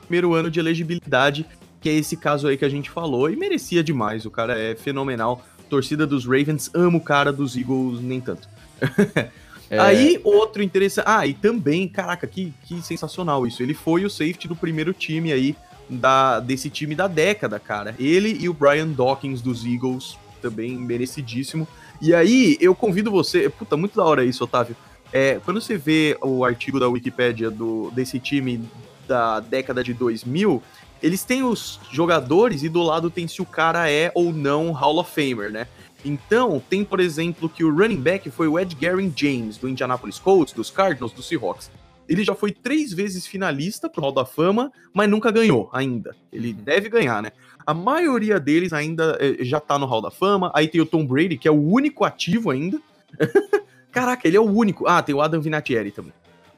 primeiro 0.02 0.34
ano 0.34 0.52
de 0.52 0.60
elegibilidade, 0.60 1.46
que 1.82 1.90
é 1.90 1.94
esse 1.94 2.16
caso 2.16 2.48
aí 2.48 2.58
que 2.58 2.66
a 2.66 2.70
gente 2.70 2.90
falou, 2.90 3.30
e 3.30 3.36
merecia 3.36 3.84
demais. 3.84 4.26
O 4.26 4.32
cara 4.32 4.58
é 4.58 4.76
fenomenal. 4.76 5.44
Torcida 5.70 6.06
dos 6.06 6.26
Ravens 6.26 6.70
ama 6.74 6.98
o 6.98 7.02
cara 7.02 7.32
dos 7.32 7.56
Eagles, 7.56 8.02
nem 8.02 8.20
tanto. 8.20 8.50
é... 9.70 9.80
Aí, 9.80 10.20
outro 10.24 10.62
interessante. 10.64 11.06
Ah, 11.08 11.26
e 11.26 11.34
também, 11.34 11.88
caraca, 11.88 12.26
que, 12.28 12.54
que 12.66 12.82
sensacional 12.82 13.46
isso. 13.46 13.62
Ele 13.62 13.74
foi 13.74 14.04
o 14.04 14.10
safety 14.10 14.48
do 14.48 14.56
primeiro 14.56 14.94
time 14.94 15.32
aí, 15.32 15.56
da, 15.90 16.40
desse 16.40 16.70
time 16.70 16.96
da 16.96 17.08
década, 17.08 17.60
cara. 17.60 17.96
Ele 18.00 18.38
e 18.40 18.50
o 18.50 18.54
Brian 18.54 18.88
Dawkins 18.88 19.42
dos 19.42 19.66
Eagles, 19.66 20.18
também 20.42 20.76
merecidíssimo. 20.76 21.68
E 22.02 22.14
aí, 22.14 22.58
eu 22.60 22.74
convido 22.74 23.12
você. 23.12 23.50
Puta, 23.50 23.78
muito 23.78 23.96
da 23.96 24.04
hora 24.04 24.26
isso, 24.26 24.44
Otávio. 24.44 24.76
É, 25.12 25.40
quando 25.44 25.60
você 25.60 25.78
vê 25.78 26.18
o 26.22 26.44
artigo 26.44 26.80
da 26.80 26.88
Wikipédia 26.88 27.50
do, 27.50 27.92
desse 27.92 28.20
time 28.20 28.64
da 29.08 29.40
década 29.40 29.84
de 29.84 29.94
2000, 29.94 30.62
eles 31.02 31.24
têm 31.24 31.44
os 31.44 31.80
jogadores 31.92 32.64
e 32.64 32.70
do 32.70 32.82
lado 32.84 33.10
tem 33.10 33.28
se 33.28 33.42
o 33.42 33.46
cara 33.46 33.90
é 33.90 34.12
ou 34.14 34.32
não 34.32 34.72
Hall 34.72 35.00
of 35.00 35.12
Famer, 35.12 35.52
né? 35.52 35.68
Então, 36.04 36.62
tem, 36.70 36.84
por 36.84 37.00
exemplo, 37.00 37.50
que 37.50 37.64
o 37.64 37.76
running 37.76 38.00
back 38.00 38.30
foi 38.30 38.48
o 38.48 38.58
Ed 38.58 38.76
Garen 38.76 39.12
James, 39.16 39.58
do 39.58 39.68
Indianapolis 39.68 40.20
Colts, 40.20 40.54
dos 40.54 40.70
Cardinals, 40.70 41.12
do 41.12 41.22
Seahawks. 41.22 41.70
Ele 42.08 42.24
já 42.24 42.34
foi 42.34 42.52
três 42.52 42.94
vezes 42.94 43.28
finalista 43.28 43.90
pro 43.90 44.02
Hall 44.02 44.12
da 44.12 44.26
Fama, 44.26 44.72
mas 44.94 45.10
nunca 45.10 45.30
ganhou 45.30 45.70
ainda. 45.74 46.16
Ele 46.32 46.54
deve 46.54 46.90
ganhar, 46.90 47.22
né? 47.22 47.32
A 47.66 47.74
maioria 47.74 48.40
deles 48.40 48.74
ainda 48.74 49.18
eh, 49.20 49.44
já 49.44 49.60
tá 49.60 49.78
no 49.78 49.86
Hall 49.86 50.02
da 50.02 50.10
Fama. 50.10 50.52
Aí 50.56 50.68
tem 50.68 50.82
o 50.82 50.86
Tom 50.86 51.06
Brady, 51.06 51.38
que 51.38 51.48
é 51.48 51.52
o 51.52 51.62
único 51.62 52.04
ativo 52.04 52.50
ainda. 52.50 52.82
Caraca, 53.92 54.28
ele 54.28 54.38
é 54.38 54.40
o 54.40 54.50
único. 54.50 54.88
Ah, 54.88 55.02
tem 55.02 55.16
o 55.16 55.22
Adam 55.22 55.42
Vinatieri 55.42 55.92
também. 55.92 56.14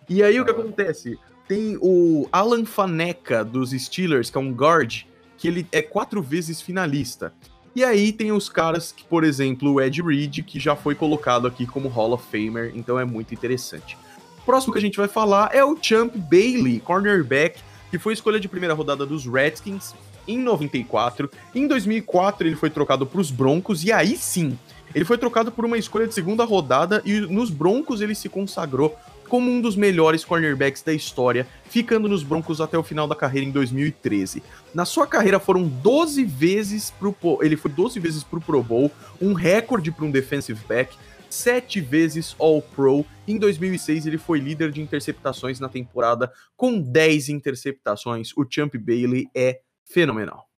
E 0.09 0.21
aí 0.21 0.39
o 0.39 0.45
que 0.45 0.51
acontece? 0.51 1.17
Tem 1.47 1.77
o 1.81 2.27
Alan 2.31 2.65
Faneca 2.65 3.43
dos 3.43 3.71
Steelers, 3.71 4.29
que 4.29 4.37
é 4.37 4.41
um 4.41 4.51
guard, 4.51 5.03
que 5.37 5.47
ele 5.47 5.65
é 5.71 5.81
quatro 5.81 6.21
vezes 6.21 6.61
finalista. 6.61 7.33
E 7.73 7.83
aí 7.83 8.11
tem 8.11 8.31
os 8.31 8.49
caras 8.49 8.91
que, 8.91 9.03
por 9.05 9.23
exemplo, 9.23 9.71
o 9.71 9.81
Ed 9.81 10.01
Reed, 10.01 10.39
que 10.43 10.59
já 10.59 10.75
foi 10.75 10.93
colocado 10.93 11.47
aqui 11.47 11.65
como 11.65 11.87
Hall 11.87 12.11
of 12.11 12.25
Famer, 12.29 12.73
então 12.75 12.99
é 12.99 13.05
muito 13.05 13.33
interessante. 13.33 13.97
O 14.39 14.45
próximo 14.45 14.73
que 14.73 14.79
a 14.79 14.81
gente 14.81 14.97
vai 14.97 15.07
falar 15.07 15.51
é 15.53 15.63
o 15.63 15.77
Champ 15.81 16.13
Bailey, 16.15 16.81
cornerback, 16.81 17.61
que 17.89 17.97
foi 17.97 18.13
escolha 18.13 18.39
de 18.39 18.49
primeira 18.49 18.73
rodada 18.73 19.05
dos 19.05 19.25
Redskins 19.25 19.93
em 20.27 20.37
94. 20.37 21.29
Em 21.55 21.67
2004 21.67 22.47
ele 22.47 22.55
foi 22.55 22.69
trocado 22.69 23.05
para 23.05 23.21
os 23.21 23.31
Broncos 23.31 23.83
e 23.83 23.91
aí 23.91 24.17
sim, 24.17 24.57
ele 24.93 25.05
foi 25.05 25.17
trocado 25.17 25.51
por 25.51 25.65
uma 25.65 25.77
escolha 25.77 26.07
de 26.07 26.13
segunda 26.13 26.43
rodada 26.43 27.01
e 27.05 27.19
nos 27.21 27.49
Broncos 27.49 28.01
ele 28.01 28.15
se 28.15 28.29
consagrou 28.29 28.97
como 29.31 29.49
um 29.49 29.61
dos 29.61 29.77
melhores 29.77 30.25
cornerbacks 30.25 30.81
da 30.81 30.91
história, 30.91 31.47
ficando 31.69 32.09
nos 32.09 32.21
Broncos 32.21 32.59
até 32.59 32.77
o 32.77 32.83
final 32.83 33.07
da 33.07 33.15
carreira 33.15 33.47
em 33.47 33.51
2013. 33.51 34.43
Na 34.73 34.83
sua 34.83 35.07
carreira 35.07 35.39
foram 35.39 35.65
12 35.65 36.25
vezes 36.25 36.91
pro 36.91 37.15
ele 37.41 37.55
foi 37.55 37.71
12 37.71 37.97
vezes 37.97 38.25
pro 38.25 38.41
Pro 38.41 38.61
Bowl, 38.61 38.91
um 39.21 39.31
recorde 39.31 39.89
para 39.89 40.03
um 40.03 40.11
defensive 40.11 40.59
back, 40.67 40.97
sete 41.29 41.79
vezes 41.79 42.35
All-Pro. 42.37 43.05
Em 43.25 43.37
2006 43.37 44.05
ele 44.05 44.17
foi 44.17 44.39
líder 44.39 44.69
de 44.69 44.81
interceptações 44.81 45.61
na 45.61 45.69
temporada 45.69 46.29
com 46.57 46.77
10 46.81 47.29
interceptações. 47.29 48.31
O 48.35 48.45
Champ 48.49 48.75
Bailey 48.75 49.29
é 49.33 49.61
fenomenal. 49.85 50.50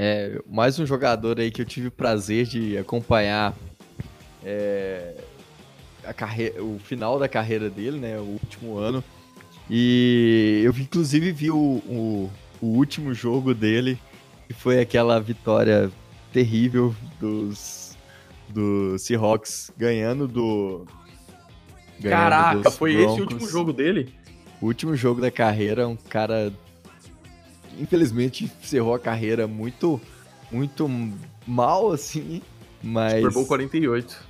É, 0.00 0.40
mais 0.48 0.78
um 0.78 0.86
jogador 0.86 1.40
aí 1.40 1.50
que 1.50 1.60
eu 1.60 1.66
tive 1.66 1.88
o 1.88 1.90
prazer 1.90 2.46
de 2.46 2.78
acompanhar 2.78 3.52
é, 4.44 5.16
a 6.04 6.12
carreira, 6.12 6.62
o 6.62 6.78
final 6.78 7.18
da 7.18 7.28
carreira 7.28 7.68
dele, 7.68 7.98
né? 7.98 8.16
O 8.16 8.38
último 8.40 8.78
ano. 8.78 9.02
E 9.68 10.62
eu 10.64 10.70
inclusive 10.70 11.32
vi 11.32 11.50
o, 11.50 11.56
o, 11.56 12.30
o 12.60 12.66
último 12.66 13.12
jogo 13.12 13.52
dele, 13.52 13.98
que 14.46 14.54
foi 14.54 14.80
aquela 14.80 15.20
vitória 15.20 15.90
terrível 16.32 16.94
dos, 17.18 17.96
do 18.48 18.96
Seahawks 18.98 19.72
ganhando 19.76 20.28
do. 20.28 20.86
Ganhando 21.98 22.30
Caraca, 22.30 22.70
foi 22.70 22.94
Broncos. 22.94 23.12
esse 23.12 23.20
o 23.20 23.24
último 23.24 23.48
jogo 23.50 23.72
dele? 23.72 24.14
O 24.60 24.66
último 24.66 24.94
jogo 24.94 25.20
da 25.20 25.30
carreira, 25.30 25.88
um 25.88 25.96
cara. 25.96 26.52
Infelizmente 27.78 28.50
encerrou 28.62 28.94
a 28.94 28.98
carreira 28.98 29.46
muito, 29.46 30.00
muito 30.50 30.88
mal, 31.46 31.92
assim. 31.92 32.42
Mas. 32.82 33.22
Super 33.22 33.32
Bowl 33.32 33.46
48. 33.46 34.28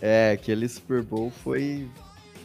É, 0.00 0.32
aquele 0.32 0.68
Super 0.68 1.02
Bowl 1.02 1.30
foi 1.30 1.88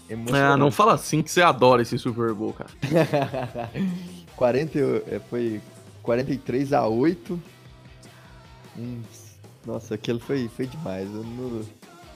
emocionante. 0.10 0.54
Ah, 0.54 0.58
não 0.58 0.72
fala 0.72 0.94
assim 0.94 1.22
que 1.22 1.32
você 1.32 1.42
adora 1.42 1.82
esse 1.82 1.98
Super 1.98 2.34
Bowl, 2.34 2.54
cara. 2.54 2.70
40, 4.36 4.80
é, 4.80 5.22
foi 5.30 5.62
43 6.02 6.74
a 6.74 6.88
8. 6.88 7.40
Hum, 8.78 9.02
nossa, 9.66 9.96
aquele 9.96 10.20
foi, 10.20 10.48
foi 10.48 10.66
demais. 10.66 11.08
Eu, 11.14 11.24
não, 11.24 11.62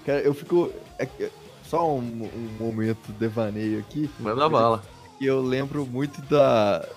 cara, 0.05 0.21
eu 0.21 0.33
fico. 0.33 0.71
É, 0.97 1.07
é, 1.19 1.29
só 1.63 1.91
um, 1.95 1.99
um, 1.99 2.49
momento 2.59 3.11
devaneio 3.13 3.79
aqui. 3.79 4.09
Manda 4.19 4.47
bala. 4.47 4.83
Eu 5.19 5.41
lembro 5.41 5.85
muito 5.85 6.21
da. 6.23 6.87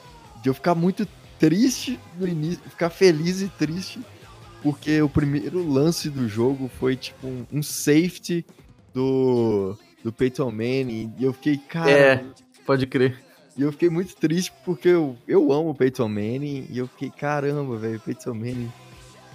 De 0.43 0.49
eu 0.49 0.55
ficar 0.55 0.75
muito 0.75 1.07
triste 1.39 1.99
no 2.19 2.27
início, 2.27 2.61
ficar 2.69 2.91
feliz 2.91 3.41
e 3.41 3.49
triste 3.49 4.01
porque 4.63 5.01
o 5.01 5.09
primeiro 5.09 5.67
lance 5.67 6.11
do 6.11 6.29
jogo 6.29 6.71
foi 6.79 6.97
tipo 6.97 7.27
um, 7.27 7.47
um 7.53 7.63
safety 7.63 8.45
do, 8.93 9.77
do 10.03 10.13
Peyton 10.13 10.51
Manning, 10.51 11.15
e 11.19 11.25
eu 11.25 11.33
fiquei, 11.33 11.59
cara... 11.59 11.91
É, 11.91 12.25
pode 12.67 12.87
crer. 12.87 13.19
E 13.57 13.63
eu 13.63 13.73
fiquei 13.73 13.91
muito 13.91 14.15
triste 14.17 14.53
porque 14.65 14.89
eu, 14.89 15.17
eu 15.27 15.53
amo 15.53 15.71
o 15.71 15.75
Peyton 15.75 16.09
Manning, 16.09 16.67
e 16.71 16.79
eu 16.79 16.89
fiquei, 16.89 17.11
caramba, 17.11 17.77
velho, 17.77 18.01
Peyton 18.01 18.35
Manning 18.35 18.73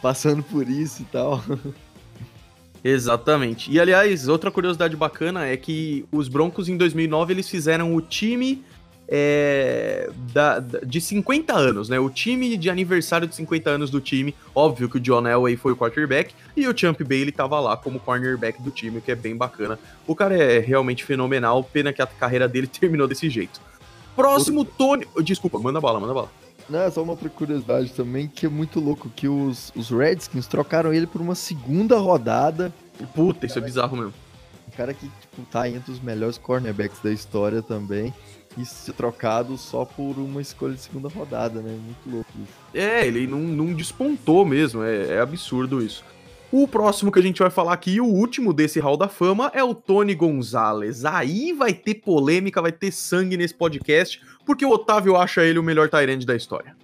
passando 0.01 0.43
por 0.43 0.67
isso 0.67 1.01
e 1.01 1.05
tal. 1.05 1.43
Exatamente. 2.83 3.71
E 3.71 3.79
aliás, 3.79 4.27
outra 4.27 4.51
curiosidade 4.51 4.95
bacana 4.97 5.45
é 5.45 5.55
que 5.55 6.05
os 6.11 6.27
Broncos 6.27 6.67
em 6.67 6.75
2009 6.75 7.33
eles 7.33 7.49
fizeram 7.49 7.95
o 7.95 8.01
time 8.01 8.61
é, 9.07 10.09
da, 10.33 10.59
da, 10.59 10.79
de 10.79 11.01
50 11.01 11.53
anos, 11.53 11.89
né? 11.89 11.99
O 11.99 12.09
time 12.09 12.57
de 12.57 12.69
aniversário 12.69 13.27
de 13.27 13.35
50 13.35 13.69
anos 13.69 13.89
do 13.89 13.99
time. 13.99 14.33
Óbvio 14.55 14.89
que 14.89 14.97
o 14.97 14.99
John 14.99 15.27
Elway 15.27 15.55
foi 15.55 15.73
o 15.73 15.75
quarterback 15.75 16.33
e 16.55 16.67
o 16.67 16.77
Champ 16.77 16.99
Bailey 17.01 17.31
tava 17.31 17.59
lá 17.59 17.75
como 17.75 17.99
cornerback 17.99 18.61
do 18.61 18.71
time, 18.71 19.01
que 19.01 19.11
é 19.11 19.15
bem 19.15 19.35
bacana. 19.35 19.77
O 20.07 20.15
cara 20.15 20.35
é 20.35 20.59
realmente 20.59 21.03
fenomenal, 21.03 21.63
pena 21.63 21.91
que 21.91 22.01
a 22.01 22.07
carreira 22.07 22.47
dele 22.47 22.67
terminou 22.67 23.07
desse 23.07 23.29
jeito. 23.29 23.61
Próximo, 24.15 24.63
Tony. 24.63 25.07
Desculpa, 25.23 25.59
manda 25.59 25.81
bala, 25.81 25.99
manda 25.99 26.13
bala. 26.13 26.31
Não, 26.69 26.89
só 26.89 27.03
uma 27.03 27.11
outra 27.11 27.29
curiosidade 27.29 27.91
também, 27.91 28.27
que 28.27 28.45
é 28.45 28.49
muito 28.49 28.79
louco, 28.79 29.09
que 29.09 29.27
os, 29.27 29.73
os 29.75 29.89
Redskins 29.89 30.47
trocaram 30.47 30.93
ele 30.93 31.05
por 31.05 31.19
uma 31.19 31.35
segunda 31.35 31.97
rodada. 31.97 32.73
Puta, 33.13 33.45
isso 33.45 33.57
é 33.57 33.61
bizarro 33.61 33.97
mesmo. 33.97 34.13
Um 34.67 34.71
cara 34.77 34.93
que, 34.93 35.07
tipo, 35.07 35.41
tá 35.51 35.67
entre 35.67 35.91
os 35.91 35.99
melhores 35.99 36.37
cornerbacks 36.37 36.99
da 37.03 37.11
história 37.11 37.61
também 37.61 38.13
e 38.57 38.65
ser 38.65 38.93
trocado 38.93 39.57
só 39.57 39.85
por 39.85 40.17
uma 40.17 40.41
escolha 40.41 40.73
de 40.73 40.81
segunda 40.81 41.09
rodada, 41.09 41.61
né? 41.61 41.71
Muito 41.71 42.09
louco 42.09 42.31
isso. 42.35 42.53
É, 42.73 43.05
ele 43.05 43.27
não, 43.27 43.39
não 43.39 43.73
despontou 43.73 44.45
mesmo, 44.45 44.83
é, 44.83 45.15
é, 45.15 45.19
absurdo 45.19 45.83
isso. 45.83 46.03
O 46.51 46.67
próximo 46.67 47.11
que 47.11 47.17
a 47.17 47.21
gente 47.21 47.39
vai 47.39 47.49
falar 47.49 47.73
aqui, 47.73 47.99
o 47.99 48.05
último 48.05 48.53
desse 48.53 48.79
Hall 48.79 48.95
da 48.95 49.07
Fama, 49.07 49.51
é 49.55 49.63
o 49.63 49.73
Tony 49.73 50.13
Gonzalez. 50.13 51.03
Aí 51.03 51.51
vai 51.51 51.73
ter 51.73 51.95
polêmica, 51.95 52.61
vai 52.61 52.71
ter 52.71 52.91
sangue 52.91 53.35
nesse 53.35 53.55
podcast, 53.55 54.21
porque 54.45 54.63
o 54.63 54.69
Otávio 54.69 55.15
acha 55.15 55.43
ele 55.43 55.57
o 55.57 55.63
melhor 55.63 55.89
Tyrande 55.89 56.25
da 56.25 56.35
história. 56.35 56.75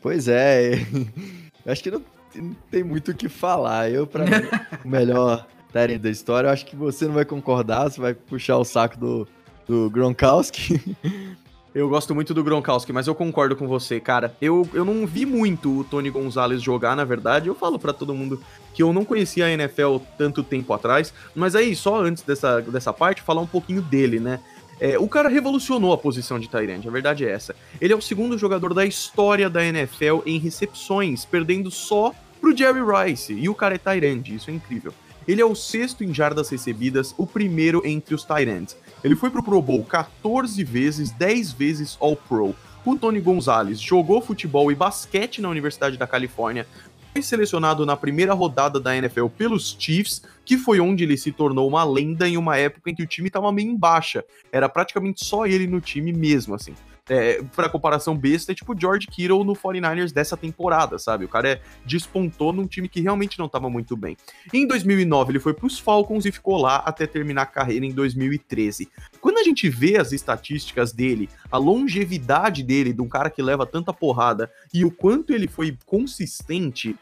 Pois 0.00 0.26
é, 0.26 0.72
acho 1.66 1.82
que 1.82 1.90
não, 1.90 2.02
não, 2.34 2.54
tem 2.70 2.82
muito 2.82 3.10
o 3.10 3.14
que 3.14 3.28
falar. 3.28 3.90
Eu, 3.90 4.06
pra 4.06 4.24
mim, 4.24 4.30
o 4.82 4.88
melhor 4.88 5.46
Tyrande 5.70 5.98
da 5.98 6.10
história, 6.10 6.50
acho 6.50 6.64
que 6.64 6.74
você 6.74 7.04
não 7.04 7.12
vai 7.12 7.26
concordar, 7.26 7.90
você 7.90 8.00
vai 8.00 8.14
puxar 8.14 8.56
o 8.56 8.64
saco 8.64 8.98
do, 8.98 9.28
do 9.68 9.90
Gronkowski. 9.90 10.80
Eu 11.74 11.88
gosto 11.88 12.12
muito 12.12 12.34
do 12.34 12.42
Gronkowski, 12.42 12.92
mas 12.92 13.06
eu 13.06 13.14
concordo 13.14 13.54
com 13.54 13.68
você, 13.68 14.00
cara. 14.00 14.34
Eu, 14.40 14.68
eu 14.72 14.84
não 14.84 15.06
vi 15.06 15.24
muito 15.24 15.80
o 15.80 15.84
Tony 15.84 16.10
Gonzalez 16.10 16.60
jogar, 16.60 16.96
na 16.96 17.04
verdade. 17.04 17.46
Eu 17.46 17.54
falo 17.54 17.78
para 17.78 17.92
todo 17.92 18.14
mundo 18.14 18.42
que 18.74 18.82
eu 18.82 18.92
não 18.92 19.04
conhecia 19.04 19.44
a 19.44 19.50
NFL 19.50 19.98
tanto 20.16 20.42
tempo 20.42 20.72
atrás. 20.72 21.12
Mas 21.36 21.54
aí, 21.54 21.76
só 21.76 22.02
antes 22.02 22.24
dessa, 22.24 22.62
dessa 22.62 22.92
parte, 22.92 23.22
falar 23.22 23.42
um 23.42 23.46
pouquinho 23.46 23.80
dele, 23.82 24.18
né? 24.18 24.40
É, 24.80 24.98
o 24.98 25.06
cara 25.08 25.28
revolucionou 25.28 25.92
a 25.92 25.98
posição 25.98 26.40
de 26.40 26.48
Tyrande, 26.48 26.88
a 26.88 26.90
verdade 26.90 27.24
é 27.24 27.30
essa. 27.30 27.54
Ele 27.80 27.92
é 27.92 27.96
o 27.96 28.02
segundo 28.02 28.38
jogador 28.38 28.72
da 28.72 28.86
história 28.86 29.50
da 29.50 29.64
NFL 29.64 30.20
em 30.24 30.38
recepções, 30.38 31.24
perdendo 31.24 31.70
só 31.70 32.14
pro 32.40 32.56
Jerry 32.56 32.80
Rice. 32.80 33.32
E 33.34 33.48
o 33.48 33.54
cara 33.54 33.74
é 33.74 33.78
Tyrande, 33.78 34.34
isso 34.34 34.50
é 34.50 34.54
incrível. 34.54 34.92
Ele 35.26 35.42
é 35.42 35.44
o 35.44 35.54
sexto 35.54 36.02
em 36.02 36.14
jardas 36.14 36.48
recebidas, 36.48 37.14
o 37.18 37.26
primeiro 37.26 37.82
entre 37.84 38.14
os 38.14 38.24
Tyrants. 38.24 38.76
Ele 39.02 39.14
foi 39.14 39.30
pro 39.30 39.42
Pro 39.42 39.62
Bowl 39.62 39.84
14 39.84 40.62
vezes, 40.64 41.10
10 41.10 41.52
vezes 41.52 41.96
All-Pro. 42.00 42.54
O 42.84 42.96
Tony 42.96 43.20
Gonzalez 43.20 43.80
jogou 43.80 44.20
futebol 44.20 44.72
e 44.72 44.74
basquete 44.74 45.40
na 45.40 45.48
Universidade 45.48 45.96
da 45.96 46.06
Califórnia, 46.06 46.66
foi 47.12 47.22
selecionado 47.22 47.84
na 47.84 47.96
primeira 47.96 48.32
rodada 48.32 48.80
da 48.80 48.96
NFL 48.96 49.26
pelos 49.26 49.76
Chiefs, 49.78 50.22
que 50.44 50.56
foi 50.56 50.80
onde 50.80 51.04
ele 51.04 51.16
se 51.16 51.32
tornou 51.32 51.68
uma 51.68 51.84
lenda 51.84 52.28
em 52.28 52.36
uma 52.36 52.56
época 52.56 52.90
em 52.90 52.94
que 52.94 53.02
o 53.02 53.06
time 53.06 53.28
estava 53.28 53.52
meio 53.52 53.70
em 53.70 53.76
baixa. 53.76 54.24
Era 54.52 54.68
praticamente 54.68 55.24
só 55.24 55.46
ele 55.46 55.66
no 55.66 55.80
time 55.80 56.12
mesmo, 56.12 56.54
assim 56.54 56.74
é, 57.08 57.42
pra 57.54 57.68
comparação 57.68 58.16
besta, 58.16 58.52
é 58.52 58.54
tipo 58.54 58.78
George 58.78 59.06
Kittle 59.06 59.44
no 59.44 59.54
49ers 59.54 60.12
dessa 60.12 60.36
temporada, 60.36 60.98
sabe? 60.98 61.24
O 61.24 61.28
cara 61.28 61.48
é, 61.50 61.60
despontou 61.84 62.52
num 62.52 62.66
time 62.66 62.88
que 62.88 63.00
realmente 63.00 63.38
não 63.38 63.48
tava 63.48 63.70
muito 63.70 63.96
bem. 63.96 64.16
Em 64.52 64.66
2009, 64.66 65.32
ele 65.32 65.40
foi 65.40 65.54
pros 65.54 65.78
Falcons 65.78 66.26
e 66.26 66.32
ficou 66.32 66.58
lá 66.58 66.76
até 66.76 67.06
terminar 67.06 67.42
a 67.42 67.46
carreira 67.46 67.86
em 67.86 67.92
2013. 67.92 68.88
Quando 69.20 69.38
a 69.38 69.42
gente 69.42 69.68
vê 69.68 69.96
as 69.96 70.12
estatísticas 70.12 70.92
dele, 70.92 71.28
a 71.50 71.56
longevidade 71.56 72.62
dele, 72.62 72.92
de 72.92 73.00
um 73.00 73.08
cara 73.08 73.30
que 73.30 73.42
leva 73.42 73.66
tanta 73.66 73.92
porrada, 73.92 74.50
e 74.72 74.84
o 74.84 74.90
quanto 74.90 75.32
ele 75.32 75.48
foi 75.48 75.76
consistente, 75.86 76.96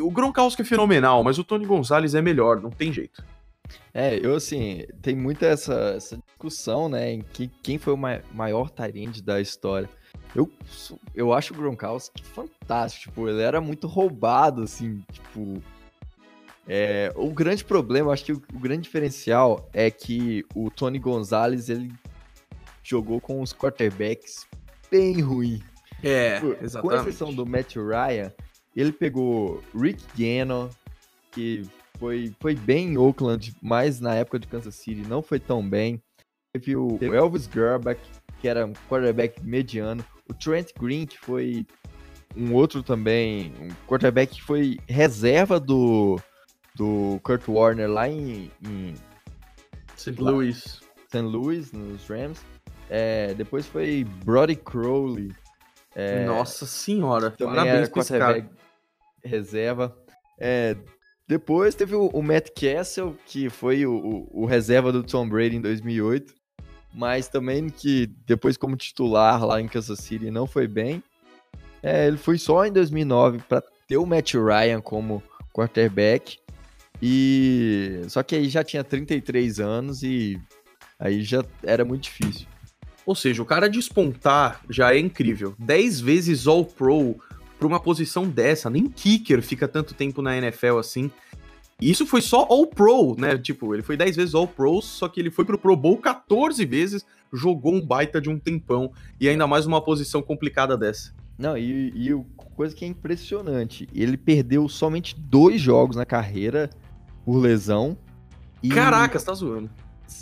o 0.00 0.10
Gronkowski 0.10 0.62
é 0.62 0.64
fenomenal, 0.64 1.22
mas 1.22 1.38
o 1.38 1.44
Tony 1.44 1.64
Gonzalez 1.64 2.14
é 2.14 2.22
melhor, 2.22 2.60
não 2.60 2.70
tem 2.70 2.92
jeito. 2.92 3.24
É, 3.92 4.18
eu 4.24 4.34
assim, 4.34 4.84
tem 5.02 5.14
muita 5.14 5.46
essa, 5.46 5.74
essa 5.96 6.18
discussão, 6.38 6.88
né, 6.88 7.12
em 7.12 7.20
que, 7.20 7.48
quem 7.62 7.78
foi 7.78 7.92
o 7.92 7.98
maior 8.32 8.70
Tyrande 8.70 9.20
da 9.20 9.40
história. 9.40 9.88
Eu, 10.34 10.48
eu 11.14 11.32
acho 11.32 11.52
o 11.52 11.56
Gronkowski 11.56 12.22
fantástico, 12.22 13.10
tipo, 13.10 13.28
ele 13.28 13.42
era 13.42 13.60
muito 13.60 13.86
roubado, 13.88 14.62
assim, 14.62 15.02
tipo... 15.12 15.60
É, 16.70 17.10
o 17.16 17.30
grande 17.30 17.64
problema, 17.64 18.12
acho 18.12 18.26
que 18.26 18.32
o, 18.32 18.42
o 18.54 18.58
grande 18.58 18.82
diferencial 18.82 19.68
é 19.72 19.90
que 19.90 20.44
o 20.54 20.70
Tony 20.70 20.98
Gonzalez, 20.98 21.70
ele 21.70 21.90
jogou 22.84 23.20
com 23.22 23.40
os 23.40 23.54
quarterbacks 23.54 24.46
bem 24.90 25.20
ruim. 25.20 25.62
É, 26.02 26.34
tipo, 26.34 26.62
exatamente. 26.62 27.02
Com 27.02 27.08
exceção 27.08 27.34
do 27.34 27.46
Matt 27.46 27.76
Ryan, 27.76 28.30
ele 28.76 28.92
pegou 28.92 29.62
Rick 29.74 30.04
Gannon, 30.14 30.68
que 31.32 31.62
foi, 31.98 32.34
foi 32.38 32.54
bem 32.54 32.92
em 32.92 32.98
Oakland, 32.98 33.56
mas 33.62 33.98
na 33.98 34.14
época 34.14 34.38
de 34.38 34.46
Kansas 34.46 34.74
City 34.74 35.08
não 35.08 35.22
foi 35.22 35.40
tão 35.40 35.66
bem. 35.66 36.02
Teve 36.52 36.76
o 36.76 36.98
Elvis 37.14 37.48
Gerbach, 37.52 38.00
que 38.40 38.48
era 38.48 38.64
um 38.66 38.72
quarterback 38.88 39.42
mediano. 39.44 40.04
O 40.28 40.34
Trent 40.34 40.70
Green, 40.78 41.06
que 41.06 41.18
foi 41.18 41.66
um 42.36 42.52
outro 42.54 42.82
também, 42.82 43.52
um 43.60 43.68
quarterback 43.86 44.34
que 44.36 44.42
foi 44.42 44.78
reserva 44.88 45.58
do, 45.60 46.18
do 46.74 47.18
Kurt 47.22 47.46
Warner 47.48 47.88
lá 47.90 48.08
em, 48.08 48.50
em 48.64 48.94
St. 49.96 50.20
Louis. 50.20 50.80
St. 51.08 51.22
Louis, 51.22 51.72
nos 51.72 52.06
Rams. 52.08 52.40
É, 52.90 53.34
depois 53.34 53.66
foi 53.66 54.04
Brody 54.24 54.56
Crowley. 54.56 55.32
É, 55.94 56.24
Nossa 56.24 56.64
senhora, 56.66 57.30
parabéns 57.30 57.88
pra 57.88 58.00
esse 58.02 58.18
cara. 58.18 58.50
reserva. 59.24 59.96
É, 60.38 60.76
depois 61.26 61.74
teve 61.74 61.94
o, 61.94 62.06
o 62.08 62.22
Matt 62.22 62.48
Castle, 62.58 63.16
que 63.26 63.50
foi 63.50 63.84
o, 63.84 63.92
o- 63.94 64.42
o 64.42 64.46
reserva 64.46 64.92
do 64.92 65.02
Tom 65.02 65.28
Brady 65.28 65.56
em 65.56 65.60
2008. 65.60 66.34
Mas 66.92 67.28
também 67.28 67.68
que 67.68 68.10
depois 68.26 68.56
como 68.56 68.76
titular 68.76 69.44
lá 69.44 69.60
em 69.60 69.68
Kansas 69.68 69.98
City 69.98 70.30
não 70.30 70.46
foi 70.46 70.66
bem. 70.66 71.02
É, 71.82 72.06
ele 72.06 72.16
foi 72.16 72.38
só 72.38 72.64
em 72.64 72.72
2009 72.72 73.38
para 73.48 73.62
ter 73.86 73.96
o 73.96 74.06
Matt 74.06 74.34
Ryan 74.34 74.80
como 74.80 75.22
quarterback. 75.52 76.38
E 77.00 78.02
só 78.08 78.22
que 78.22 78.34
aí 78.34 78.48
já 78.48 78.64
tinha 78.64 78.82
33 78.82 79.60
anos 79.60 80.02
e 80.02 80.40
aí 80.98 81.22
já 81.22 81.44
era 81.62 81.84
muito 81.84 82.04
difícil. 82.04 82.46
Ou 83.06 83.14
seja, 83.14 83.42
o 83.42 83.46
cara 83.46 83.70
despontar 83.70 84.60
já 84.68 84.92
é 84.92 84.98
incrível. 84.98 85.54
10 85.58 86.00
vezes 86.00 86.46
All-Pro 86.46 87.18
pra 87.58 87.66
uma 87.66 87.80
posição 87.80 88.28
dessa. 88.28 88.68
Nem 88.68 88.88
kicker 88.88 89.42
fica 89.42 89.66
tanto 89.66 89.94
tempo 89.94 90.20
na 90.20 90.36
NFL 90.36 90.78
assim. 90.78 91.10
E 91.80 91.90
Isso 91.90 92.04
foi 92.04 92.20
só 92.20 92.46
All-Pro, 92.50 93.14
né? 93.16 93.38
Tipo, 93.38 93.72
ele 93.72 93.82
foi 93.82 93.96
10 93.96 94.16
vezes 94.16 94.34
All-Pro, 94.34 94.82
só 94.82 95.08
que 95.08 95.20
ele 95.20 95.30
foi 95.30 95.44
pro 95.44 95.58
Pro 95.58 95.76
Bowl 95.76 95.96
14 95.96 96.64
vezes, 96.64 97.06
jogou 97.32 97.72
um 97.72 97.80
baita 97.80 98.20
de 98.20 98.28
um 98.28 98.38
tempão. 98.38 98.92
E 99.20 99.28
ainda 99.28 99.46
mais 99.46 99.64
uma 99.64 99.80
posição 99.80 100.20
complicada 100.20 100.76
dessa. 100.76 101.14
Não, 101.38 101.56
e, 101.56 101.92
e 101.94 102.24
coisa 102.56 102.74
que 102.74 102.84
é 102.84 102.88
impressionante, 102.88 103.88
ele 103.94 104.16
perdeu 104.16 104.68
somente 104.68 105.14
dois 105.16 105.60
jogos 105.60 105.94
na 105.94 106.04
carreira 106.04 106.68
por 107.24 107.38
lesão. 107.38 107.96
E 108.60 108.68
Caraca, 108.68 109.16
você 109.16 109.24
tá 109.24 109.34
zoando. 109.34 109.70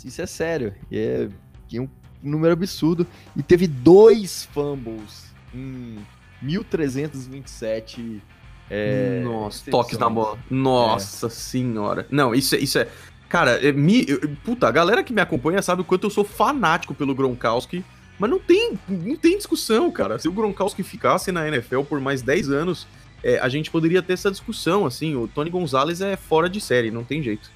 Isso 0.05 0.21
é 0.21 0.27
sério. 0.27 0.75
É, 0.91 1.27
é 1.73 1.81
um 1.81 1.89
número 2.21 2.53
absurdo. 2.53 3.07
E 3.35 3.41
teve 3.41 3.65
dois 3.65 4.45
fumbles 4.45 5.33
em 5.51 5.97
1327. 6.39 8.21
É, 8.69 9.21
Nossa, 9.23 9.69
toques 9.71 9.97
na 9.97 10.09
bola. 10.09 10.37
Nossa 10.49 11.29
senhora. 11.29 12.05
Não, 12.09 12.33
isso 12.35 12.55
é. 12.55 12.59
Isso 12.59 12.77
é 12.79 12.87
cara, 13.29 13.65
é, 13.65 13.71
me, 13.71 14.05
eu- 14.07 14.21
puta, 14.43 14.67
a 14.67 14.71
galera 14.71 15.03
que 15.03 15.11
me 15.13 15.21
acompanha 15.21 15.61
sabe 15.61 15.81
o 15.81 15.85
quanto 15.85 16.05
eu 16.05 16.09
sou 16.09 16.23
fanático 16.23 16.93
pelo 16.95 17.13
Gronkowski. 17.15 17.83
Mas 18.19 18.29
não 18.31 18.39
tem, 18.39 18.77
não 18.89 19.15
tem 19.15 19.37
discussão, 19.37 19.91
cara. 19.91 20.17
Se 20.17 20.27
o 20.27 20.31
Gronkowski 20.31 20.81
ficasse 20.81 21.31
na 21.31 21.47
NFL 21.47 21.81
por 21.83 21.99
mais 21.99 22.21
10 22.23 22.49
anos, 22.49 22.87
é, 23.23 23.37
a 23.39 23.47
gente 23.47 23.69
poderia 23.69 24.01
ter 24.01 24.13
essa 24.13 24.31
discussão, 24.31 24.85
assim. 24.87 25.15
O 25.15 25.27
Tony 25.27 25.49
Gonzalez 25.51 26.01
é 26.01 26.15
fora 26.17 26.49
de 26.49 26.59
série, 26.59 26.89
não 26.89 27.03
tem 27.03 27.21
jeito. 27.21 27.51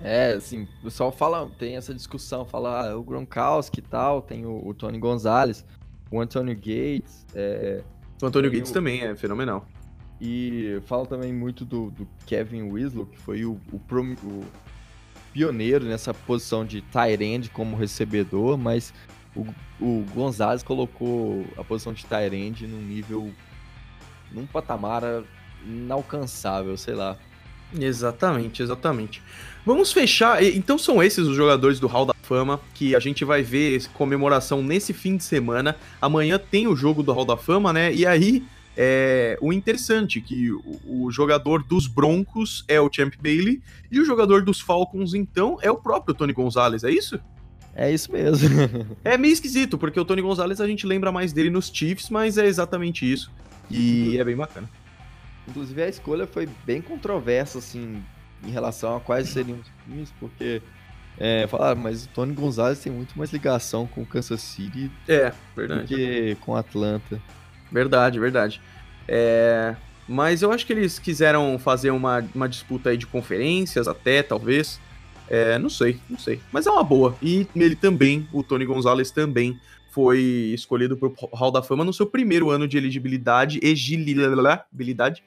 É, 0.00 0.34
assim, 0.34 0.68
o 0.80 0.84
pessoal 0.84 1.10
fala, 1.10 1.50
tem 1.58 1.74
essa 1.76 1.92
discussão, 1.92 2.44
fala 2.44 2.88
ah, 2.90 2.96
o 2.96 3.02
Gronkowski 3.02 3.80
e 3.80 3.82
tal, 3.82 4.22
tem 4.22 4.46
o, 4.46 4.62
o 4.64 4.72
Tony 4.72 4.96
Gonzalez, 4.98 5.64
o 6.08 6.20
Antonio 6.20 6.54
Gates, 6.54 7.26
é, 7.34 7.82
O 8.22 8.26
Antônio 8.26 8.48
Gates 8.52 8.70
o- 8.70 8.74
também 8.74 9.02
é 9.02 9.16
fenomenal. 9.16 9.66
E 10.20 10.80
fala 10.86 11.06
também 11.06 11.32
muito 11.32 11.64
do, 11.64 11.90
do 11.90 12.08
Kevin 12.26 12.72
Winslow, 12.72 13.06
que 13.06 13.18
foi 13.18 13.44
o, 13.44 13.60
o 13.72 13.78
prom- 13.78 14.16
o 14.24 14.44
pioneiro 15.32 15.84
nessa 15.84 16.12
posição 16.12 16.64
de 16.64 16.80
tight 16.80 17.22
end 17.22 17.50
como 17.50 17.76
recebedor, 17.76 18.58
mas 18.58 18.92
o, 19.36 19.46
o 19.80 20.04
Gonzalez 20.12 20.62
colocou 20.62 21.46
a 21.56 21.62
posição 21.62 21.92
de 21.92 22.04
tight 22.04 22.34
end 22.34 22.66
num 22.66 22.82
nível, 22.82 23.30
num 24.32 24.44
patamar 24.44 25.02
inalcançável, 25.64 26.76
sei 26.76 26.94
lá. 26.94 27.16
Exatamente, 27.78 28.62
exatamente. 28.62 29.22
Vamos 29.64 29.92
fechar. 29.92 30.42
Então 30.42 30.78
são 30.78 31.02
esses 31.02 31.26
os 31.26 31.36
jogadores 31.36 31.78
do 31.78 31.86
Hall 31.86 32.06
da 32.06 32.14
Fama 32.22 32.58
que 32.74 32.96
a 32.96 32.98
gente 32.98 33.24
vai 33.24 33.42
ver 33.42 33.86
comemoração 33.92 34.62
nesse 34.62 34.92
fim 34.92 35.16
de 35.16 35.24
semana. 35.24 35.76
Amanhã 36.00 36.38
tem 36.38 36.66
o 36.66 36.74
jogo 36.74 37.02
do 37.02 37.12
Hall 37.12 37.26
da 37.26 37.36
Fama, 37.36 37.72
né? 37.72 37.92
E 37.92 38.06
aí 38.06 38.42
é 38.80 39.36
o 39.40 39.52
interessante 39.52 40.20
que 40.20 40.52
o, 40.52 40.62
o 40.86 41.10
jogador 41.10 41.64
dos 41.64 41.88
Broncos 41.88 42.64
é 42.68 42.80
o 42.80 42.88
Champ 42.92 43.12
Bailey 43.20 43.60
e 43.90 43.98
o 43.98 44.04
jogador 44.04 44.44
dos 44.44 44.60
Falcons 44.60 45.14
então 45.14 45.58
é 45.60 45.68
o 45.68 45.76
próprio 45.76 46.14
Tony 46.14 46.32
Gonzalez, 46.32 46.84
é 46.84 46.90
isso? 46.92 47.18
É 47.74 47.92
isso 47.92 48.10
mesmo. 48.12 48.48
É 49.04 49.18
meio 49.18 49.32
esquisito, 49.32 49.76
porque 49.76 49.98
o 49.98 50.04
Tony 50.04 50.22
Gonzalez 50.22 50.60
a 50.60 50.66
gente 50.68 50.86
lembra 50.86 51.10
mais 51.10 51.32
dele 51.32 51.50
nos 51.50 51.68
Chiefs, 51.74 52.08
mas 52.08 52.38
é 52.38 52.46
exatamente 52.46 53.10
isso. 53.10 53.32
E 53.68 54.16
é 54.16 54.22
bem 54.24 54.36
bacana. 54.36 54.70
Inclusive 55.48 55.82
a 55.82 55.88
escolha 55.88 56.26
foi 56.26 56.48
bem 56.64 56.80
controversa, 56.80 57.58
assim, 57.58 58.00
em 58.46 58.50
relação 58.50 58.96
a 58.96 59.00
quais 59.00 59.28
seriam 59.30 59.58
os 59.58 59.66
times, 59.84 60.12
porque 60.20 60.62
é, 61.18 61.46
falaram, 61.48 61.80
mas 61.80 62.04
o 62.04 62.08
Tony 62.10 62.32
Gonzalez 62.32 62.78
tem 62.78 62.92
muito 62.92 63.18
mais 63.18 63.32
ligação 63.32 63.86
com 63.88 64.02
o 64.02 64.06
Kansas 64.06 64.40
City 64.40 64.90
É, 65.08 65.30
do 65.30 65.36
verdade. 65.56 65.86
que 65.94 66.36
com 66.40 66.54
Atlanta. 66.54 67.20
Verdade, 67.70 68.18
verdade. 68.18 68.60
É, 69.06 69.74
Mas 70.08 70.42
eu 70.42 70.52
acho 70.52 70.66
que 70.66 70.72
eles 70.72 70.98
quiseram 70.98 71.58
fazer 71.58 71.90
uma, 71.90 72.24
uma 72.34 72.48
disputa 72.48 72.90
aí 72.90 72.96
de 72.96 73.06
conferências, 73.06 73.88
até, 73.88 74.22
talvez. 74.22 74.80
É, 75.28 75.58
não 75.58 75.68
sei, 75.68 76.00
não 76.08 76.18
sei. 76.18 76.40
Mas 76.50 76.66
é 76.66 76.70
uma 76.70 76.82
boa. 76.82 77.16
E 77.22 77.46
ele 77.54 77.76
também, 77.76 78.26
o 78.32 78.42
Tony 78.42 78.64
Gonzalez 78.64 79.10
também, 79.10 79.58
foi 79.90 80.52
escolhido 80.54 80.96
pro 80.96 81.14
Hall 81.32 81.50
da 81.50 81.62
Fama 81.62 81.84
no 81.84 81.92
seu 81.92 82.06
primeiro 82.06 82.50
ano 82.50 82.68
de 82.68 82.78
elegibilidade, 82.78 83.58
egilibilidade, 83.62 85.22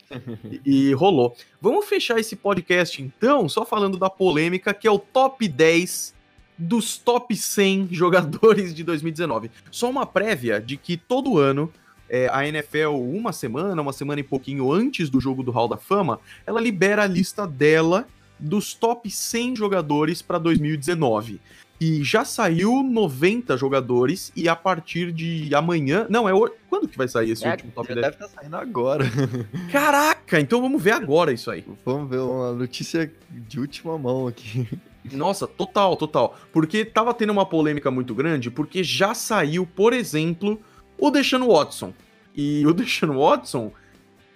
e, 0.50 0.62
e 0.90 0.94
rolou. 0.94 1.36
Vamos 1.60 1.86
fechar 1.86 2.20
esse 2.20 2.36
podcast, 2.36 3.02
então, 3.02 3.50
só 3.50 3.66
falando 3.66 3.98
da 3.98 4.10
polêmica, 4.10 4.74
que 4.74 4.88
é 4.88 4.92
o 4.92 5.00
top 5.00 5.48
10 5.48 6.16
dos 6.58 6.98
top 6.98 7.36
100 7.36 7.90
jogadores 7.92 8.74
de 8.74 8.84
2019. 8.84 9.52
Só 9.72 9.90
uma 9.90 10.06
prévia 10.06 10.62
de 10.62 10.78
que 10.78 10.96
todo 10.96 11.38
ano 11.38 11.72
é, 12.14 12.30
a 12.32 12.46
NFL, 12.46 12.90
uma 12.90 13.32
semana, 13.32 13.82
uma 13.82 13.94
semana 13.94 14.20
e 14.20 14.24
pouquinho 14.24 14.70
antes 14.72 15.10
do 15.10 15.20
jogo 15.22 15.42
do 15.42 15.50
Hall 15.52 15.70
da 15.70 15.78
Fama, 15.78 16.20
ela 16.46 16.60
libera 16.60 17.04
a 17.04 17.08
lista 17.08 17.48
dela 17.48 18.06
dos 18.38 18.74
top 18.74 19.10
100 19.10 19.56
jogadores 19.56 20.22
para 20.22 20.38
2019. 20.38 21.40
E 21.80 22.04
já 22.04 22.24
saiu 22.26 22.84
90 22.84 23.56
jogadores, 23.58 24.32
e 24.36 24.48
a 24.50 24.56
partir 24.56 25.12
de 25.12 25.54
amanhã. 25.56 26.06
Não, 26.10 26.28
é. 26.30 26.34
o- 26.34 26.52
Quando 26.70 26.88
que 26.88 26.96
vai 26.98 27.08
sair 27.08 27.32
esse 27.32 27.44
É, 27.46 27.52
último 27.52 27.72
top 27.72 27.88
já 27.88 27.96
10? 27.96 28.06
deve 28.12 28.24
estar 28.26 28.42
saindo 28.42 28.56
agora. 28.56 29.04
Caraca, 29.72 30.40
então 30.40 30.62
vamos 30.62 30.82
ver 30.82 30.92
agora 30.92 31.32
isso 31.32 31.50
aí. 31.50 31.64
Vamos 31.86 32.10
ver 32.10 32.20
uma 32.20 32.52
notícia 32.54 33.12
de 33.30 33.60
última 33.60 33.98
mão 33.98 34.28
aqui. 34.28 34.68
Nossa, 35.12 35.48
total, 35.48 35.96
total. 35.98 36.38
Porque 36.54 36.86
tava 36.86 37.14
tendo 37.14 37.32
uma 37.32 37.46
polêmica 37.46 37.90
muito 37.90 38.14
grande, 38.14 38.52
porque 38.52 38.84
já 38.84 39.14
saiu, 39.16 39.66
por 39.66 39.94
exemplo, 39.94 40.62
o 41.02 41.12
Deshaun 41.12 41.48
Watson. 41.48 41.94
E 42.36 42.66
o 42.68 42.74
Deshaun 42.74 43.18
Watson. 43.18 43.74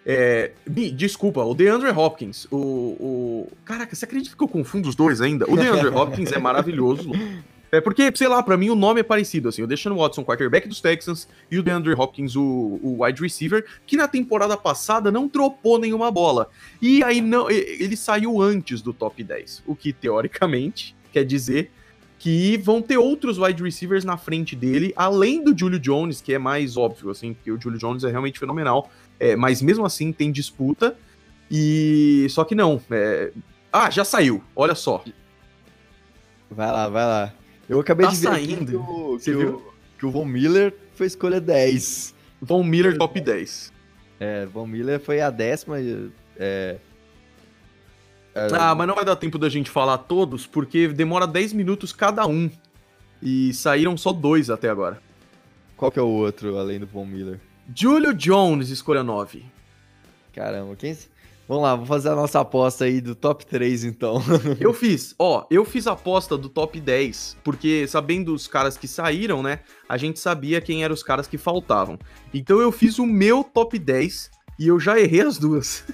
É, 0.08 0.52
desculpa, 0.94 1.44
o 1.44 1.56
DeAndre 1.56 1.90
Hopkins. 1.90 2.46
O, 2.52 2.58
o. 2.58 3.52
Caraca, 3.64 3.96
você 3.96 4.06
acredita 4.06 4.36
que 4.36 4.44
eu 4.44 4.48
confundo 4.48 4.90
os 4.90 4.96
dois 4.96 5.22
ainda? 5.22 5.50
O 5.50 5.56
DeAndre 5.56 5.88
Hopkins 5.96 6.32
é 6.32 6.40
maravilhoso. 6.40 7.12
É 7.72 7.82
porque, 7.82 8.12
sei 8.16 8.28
lá, 8.28 8.42
pra 8.42 8.56
mim 8.56 8.70
o 8.70 8.76
nome 8.76 9.02
é 9.02 9.04
parecido, 9.04 9.50
assim. 9.50 9.64
O 9.64 9.68
Deshaun 9.68 9.96
Watson, 9.98 10.24
quarterback 10.24 10.68
dos 10.68 10.80
Texans, 10.80 11.28
e 11.50 11.58
o 11.58 11.64
DeAndre 11.64 11.94
Hopkins, 11.94 12.36
o, 12.36 12.80
o 12.82 13.04
wide 13.04 13.22
receiver, 13.22 13.66
que 13.86 13.98
na 13.98 14.08
temporada 14.08 14.56
passada 14.56 15.12
não 15.12 15.28
dropou 15.28 15.80
nenhuma 15.80 16.12
bola. 16.12 16.50
E 16.82 17.04
aí 17.04 17.20
não, 17.20 17.50
ele 17.50 17.98
saiu 17.98 18.42
antes 18.42 18.82
do 18.82 18.94
top 18.94 19.24
10, 19.24 19.64
o 19.66 19.76
que 19.76 19.92
teoricamente 19.92 20.96
quer 21.12 21.26
dizer 21.26 21.72
que 22.18 22.58
vão 22.58 22.82
ter 22.82 22.98
outros 22.98 23.38
wide 23.38 23.62
receivers 23.62 24.04
na 24.04 24.18
frente 24.18 24.56
dele, 24.56 24.94
além 24.96 25.44
do 25.44 25.58
Julio 25.58 25.80
Jones, 25.80 26.22
que 26.22 26.34
é 26.34 26.40
mais 26.40 26.76
óbvio, 26.78 27.10
assim, 27.12 27.34
porque 27.34 27.52
o 27.52 27.60
Julio 27.62 27.78
Jones 27.80 28.04
é 28.04 28.10
realmente 28.10 28.40
fenomenal. 28.40 28.90
É, 29.20 29.36
mas 29.36 29.62
mesmo 29.62 29.86
assim 29.86 30.12
tem 30.12 30.32
disputa. 30.32 30.96
E 31.52 32.26
só 32.30 32.44
que 32.44 32.56
não. 32.56 32.82
é- 32.90 33.32
Ah, 33.72 33.90
já 33.90 34.04
saiu. 34.04 34.42
Olha 34.56 34.74
só. 34.74 35.04
Vai 36.50 36.68
lá, 36.72 36.88
vai 36.90 37.06
lá. 37.06 37.34
Eu 37.68 37.80
acabei 37.80 38.06
Tá 38.06 38.12
de 38.14 38.18
ver 38.20 38.28
saindo. 38.28 38.66
que 38.72 38.76
o, 38.78 39.20
Você 39.20 39.32
que, 39.32 39.38
viu? 39.38 39.50
o, 39.58 39.74
que 40.00 40.06
o 40.06 40.12
Von 40.12 40.26
Miller 40.26 40.74
foi 40.94 41.08
escolha 41.08 41.40
10. 41.42 42.14
Von 42.42 42.64
Miller 42.64 42.98
top 42.98 43.20
10. 43.20 43.74
É, 44.20 44.46
Von 44.46 44.66
Miller 44.68 45.00
foi 45.00 45.20
a 45.22 45.30
décima. 45.30 45.78
É, 46.38 46.78
é, 48.36 48.48
Ah, 48.54 48.76
mas 48.76 48.88
não 48.88 48.96
vai 48.96 49.06
dar 49.06 49.16
tempo 49.16 49.40
da 49.40 49.50
gente 49.50 49.70
falar 49.70 49.98
todos, 49.98 50.46
porque 50.46 50.88
demora 50.90 51.26
10 51.26 51.54
minutos 51.54 51.94
cada 51.94 52.28
um. 52.28 52.52
E 53.22 53.54
saíram 53.54 53.96
só 53.96 54.12
dois 54.12 54.50
até 54.50 54.70
agora. 54.70 55.02
Qual 55.78 55.90
que 55.90 55.98
é 55.98 56.02
o 56.02 56.08
outro 56.08 56.58
além 56.58 56.80
do 56.80 56.86
Von 56.86 57.06
Miller? 57.06 57.40
Julio 57.74 58.14
Jones, 58.14 58.70
escolha 58.70 59.04
9. 59.04 59.44
Caramba, 60.34 60.76
quem. 60.76 60.96
Vamos 61.48 61.64
lá, 61.64 61.76
vamos 61.76 61.88
fazer 61.88 62.10
a 62.10 62.16
nossa 62.16 62.40
aposta 62.40 62.86
aí 62.86 63.00
do 63.00 63.14
top 63.14 63.46
3, 63.46 63.84
então. 63.84 64.22
eu 64.60 64.74
fiz, 64.74 65.14
ó, 65.18 65.46
eu 65.50 65.64
fiz 65.64 65.86
a 65.86 65.92
aposta 65.92 66.36
do 66.36 66.50
top 66.50 66.80
10, 66.80 67.38
porque 67.44 67.88
sabendo 67.88 68.34
os 68.34 68.48
caras 68.48 68.78
que 68.78 68.88
saíram, 68.88 69.44
né, 69.44 69.60
a 69.88 69.96
gente 69.96 70.20
sabia 70.20 70.60
quem 70.60 70.84
eram 70.84 70.94
os 70.94 71.04
caras 71.04 71.28
que 71.28 71.38
faltavam. 71.38 72.00
Então 72.34 72.60
eu 72.60 72.72
fiz 72.72 72.98
o 72.98 73.06
meu 73.06 73.44
top 73.44 73.78
10 73.78 74.32
e 74.58 74.68
eu 74.68 74.80
já 74.80 75.00
errei 75.00 75.22
as 75.22 75.38
duas. 75.38 75.86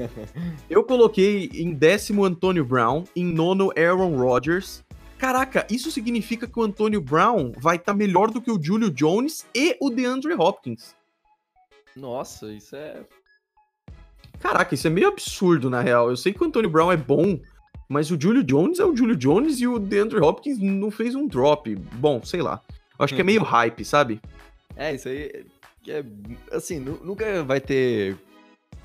eu 0.68 0.82
coloquei 0.84 1.50
em 1.54 1.72
décimo 1.72 2.24
Antônio 2.24 2.64
Brown, 2.64 3.04
em 3.14 3.24
nono 3.24 3.72
Aaron 3.76 4.16
Rodgers. 4.16 4.84
Caraca, 5.18 5.66
isso 5.70 5.90
significa 5.90 6.46
que 6.46 6.58
o 6.58 6.62
Antônio 6.62 7.00
Brown 7.00 7.52
vai 7.56 7.76
estar 7.76 7.92
tá 7.92 7.98
melhor 7.98 8.30
do 8.30 8.40
que 8.40 8.50
o 8.50 8.60
Julio 8.60 8.90
Jones 8.90 9.46
e 9.54 9.76
o 9.80 9.88
DeAndre 9.88 10.34
Hopkins. 10.34 10.96
Nossa, 11.94 12.52
isso 12.52 12.74
é 12.74 13.02
Caraca, 14.42 14.74
isso 14.74 14.88
é 14.88 14.90
meio 14.90 15.06
absurdo, 15.06 15.70
na 15.70 15.80
real. 15.80 16.10
Eu 16.10 16.16
sei 16.16 16.32
que 16.32 16.42
o 16.42 16.46
Antonio 16.46 16.68
Brown 16.68 16.90
é 16.90 16.96
bom, 16.96 17.38
mas 17.88 18.10
o 18.10 18.20
Julio 18.20 18.42
Jones 18.42 18.80
é 18.80 18.84
o 18.84 18.96
Julio 18.96 19.14
Jones 19.14 19.60
e 19.60 19.68
o 19.68 19.78
DeAndre 19.78 20.18
Hopkins 20.18 20.58
não 20.58 20.90
fez 20.90 21.14
um 21.14 21.28
drop. 21.28 21.72
Bom, 21.76 22.20
sei 22.24 22.42
lá. 22.42 22.60
Eu 22.98 23.04
acho 23.04 23.14
que 23.14 23.20
é 23.20 23.24
meio 23.24 23.44
hype, 23.44 23.84
sabe? 23.84 24.20
É, 24.74 24.92
isso 24.92 25.08
aí 25.08 25.46
é. 25.90 26.04
Assim, 26.50 26.78
nunca 26.78 27.42
vai 27.42 27.60
ter 27.60 28.18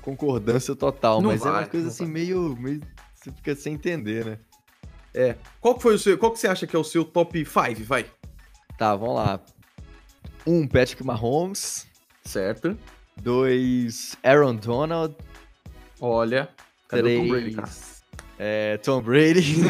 concordância 0.02 0.74
total, 0.74 1.20
não 1.20 1.30
mas 1.30 1.40
vai, 1.40 1.48
é 1.48 1.52
uma 1.58 1.66
coisa 1.66 1.88
assim, 1.88 2.06
meio, 2.06 2.56
meio. 2.58 2.80
Você 3.14 3.32
fica 3.32 3.54
sem 3.54 3.74
entender, 3.74 4.24
né? 4.24 4.38
É. 5.14 5.36
Qual 5.60 5.74
que 5.74 5.82
foi 5.82 5.94
o 5.94 5.98
seu. 5.98 6.16
Qual 6.16 6.32
que 6.32 6.38
você 6.38 6.48
acha 6.48 6.66
que 6.66 6.74
é 6.74 6.78
o 6.78 6.84
seu 6.84 7.04
top 7.04 7.44
5? 7.44 7.84
Vai. 7.84 8.06
Tá, 8.76 8.94
vamos 8.94 9.16
lá. 9.16 9.40
Um, 10.46 10.66
Patrick 10.66 11.04
Mahomes. 11.04 11.86
Certo. 12.24 12.78
Dois, 13.20 14.16
Aaron 14.22 14.56
Donald. 14.56 15.14
Olha. 16.00 16.48
Cadê 16.88 17.02
três, 17.02 17.20
Tom 17.20 17.28
Brady, 17.28 17.54
cara? 17.54 17.70
É, 18.38 18.76
Tom 18.78 19.02
Brady. 19.02 19.62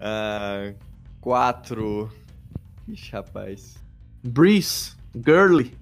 uh, 0.00 0.76
quatro. 1.20 2.10
Ixi, 2.88 3.12
rapaz. 3.12 3.76
Breeze. 4.24 4.96
Gurley. 5.14 5.76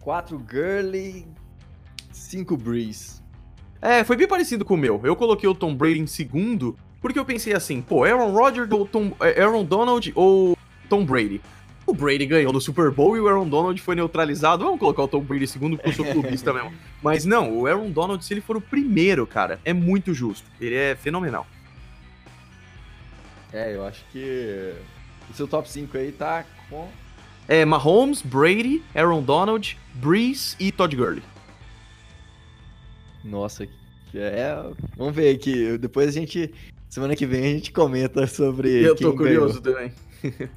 Quatro 0.00 0.38
Gurley. 0.38 1.26
Cinco 2.12 2.56
Breeze. 2.56 3.22
É, 3.80 4.04
foi 4.04 4.16
bem 4.16 4.26
parecido 4.26 4.64
com 4.64 4.74
o 4.74 4.78
meu. 4.78 5.00
Eu 5.04 5.14
coloquei 5.14 5.48
o 5.48 5.54
Tom 5.54 5.74
Brady 5.74 6.00
em 6.00 6.06
segundo, 6.06 6.76
porque 7.00 7.18
eu 7.18 7.24
pensei 7.24 7.54
assim, 7.54 7.80
pô, 7.80 8.04
Aaron 8.04 8.32
Rodgers 8.32 8.70
ou 8.70 8.86
Tom, 8.86 9.12
é, 9.20 9.40
Aaron 9.40 9.64
Donald 9.64 10.12
ou 10.14 10.56
Tom 10.88 11.04
Brady? 11.04 11.40
O 11.86 11.94
Brady 11.94 12.26
ganhou 12.26 12.52
no 12.52 12.60
Super 12.60 12.90
Bowl 12.90 13.16
e 13.16 13.20
o 13.20 13.28
Aaron 13.28 13.48
Donald 13.48 13.80
foi 13.80 13.94
neutralizado. 13.94 14.64
Vamos 14.64 14.80
colocar 14.80 15.04
o 15.04 15.08
Tom 15.08 15.20
Brady 15.20 15.46
segundo 15.46 15.76
porque 15.76 15.90
eu 15.90 15.94
sou 15.94 16.04
clubista 16.04 16.52
mesmo. 16.52 16.72
Mas 17.00 17.24
não, 17.24 17.56
o 17.56 17.66
Aaron 17.66 17.90
Donald, 17.90 18.24
se 18.24 18.34
ele 18.34 18.40
for 18.40 18.56
o 18.56 18.60
primeiro, 18.60 19.24
cara, 19.24 19.60
é 19.64 19.72
muito 19.72 20.12
justo. 20.12 20.50
Ele 20.60 20.74
é 20.74 20.96
fenomenal. 20.96 21.46
É, 23.52 23.72
eu 23.72 23.86
acho 23.86 24.04
que 24.10 24.74
o 25.30 25.34
seu 25.34 25.46
top 25.46 25.70
5 25.70 25.96
aí 25.96 26.10
tá 26.10 26.44
com. 26.68 26.88
É 27.48 27.64
Mahomes, 27.64 28.22
Brady, 28.22 28.82
Aaron 28.94 29.22
Donald, 29.22 29.78
Breeze 29.94 30.56
e 30.58 30.72
Todd 30.72 30.96
Gurley. 30.96 31.22
Nossa, 33.24 33.68
é. 34.14 34.56
Vamos 34.96 35.14
ver 35.14 35.34
aqui. 35.34 35.76
Depois 35.78 36.08
a 36.08 36.12
gente. 36.12 36.52
Semana 36.88 37.16
que 37.16 37.26
vem 37.26 37.44
a 37.44 37.54
gente 37.54 37.72
comenta 37.72 38.26
sobre. 38.26 38.82
Eu 38.82 38.96
tô 38.96 39.14
curioso 39.14 39.60
ganhou. 39.60 39.76
também. 39.76 39.92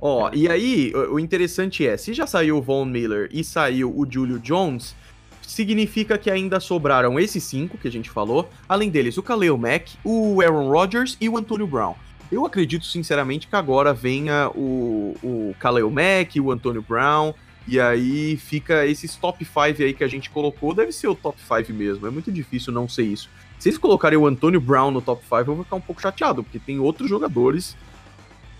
Ó, 0.00 0.30
e 0.34 0.48
aí, 0.50 0.92
o 0.94 1.18
interessante 1.18 1.86
é, 1.86 1.96
se 1.96 2.12
já 2.12 2.26
saiu 2.26 2.58
o 2.58 2.62
Von 2.62 2.84
Miller 2.84 3.30
e 3.32 3.42
saiu 3.42 3.90
o 3.96 4.06
Julio 4.08 4.38
Jones, 4.38 4.94
significa 5.40 6.18
que 6.18 6.30
ainda 6.30 6.60
sobraram 6.60 7.18
esses 7.18 7.42
cinco 7.42 7.78
que 7.78 7.88
a 7.88 7.90
gente 7.90 8.10
falou, 8.10 8.50
além 8.68 8.90
deles 8.90 9.16
o 9.16 9.22
Kaleo 9.22 9.56
Mack, 9.56 9.96
o 10.04 10.42
Aaron 10.42 10.68
Rodgers 10.68 11.16
e 11.18 11.26
o 11.26 11.38
Antonio 11.38 11.66
Brown. 11.66 11.94
Eu 12.30 12.44
acredito 12.44 12.84
sinceramente 12.84 13.46
que 13.46 13.56
agora 13.56 13.92
venha 13.92 14.50
o, 14.54 15.14
o 15.22 15.54
Kaleo 15.58 15.90
Mack, 15.90 16.40
o 16.40 16.50
Antonio 16.50 16.82
Brown, 16.82 17.32
e 17.66 17.80
aí 17.80 18.36
fica 18.36 18.86
esses 18.86 19.14
top 19.16 19.44
5 19.44 19.60
aí 19.82 19.94
que 19.94 20.04
a 20.04 20.08
gente 20.08 20.30
colocou, 20.30 20.74
deve 20.74 20.92
ser 20.92 21.08
o 21.08 21.14
top 21.14 21.38
5 21.40 21.72
mesmo, 21.72 22.06
é 22.06 22.10
muito 22.10 22.32
difícil 22.32 22.72
não 22.72 22.88
ser 22.88 23.04
isso. 23.04 23.30
Se 23.58 23.68
eles 23.68 23.78
colocarem 23.78 24.18
o 24.18 24.26
Antonio 24.26 24.60
Brown 24.60 24.90
no 24.90 25.00
top 25.00 25.22
5, 25.22 25.36
eu 25.36 25.44
vou 25.54 25.64
ficar 25.64 25.76
um 25.76 25.80
pouco 25.80 26.00
chateado, 26.00 26.42
porque 26.42 26.58
tem 26.58 26.78
outros 26.78 27.08
jogadores 27.08 27.76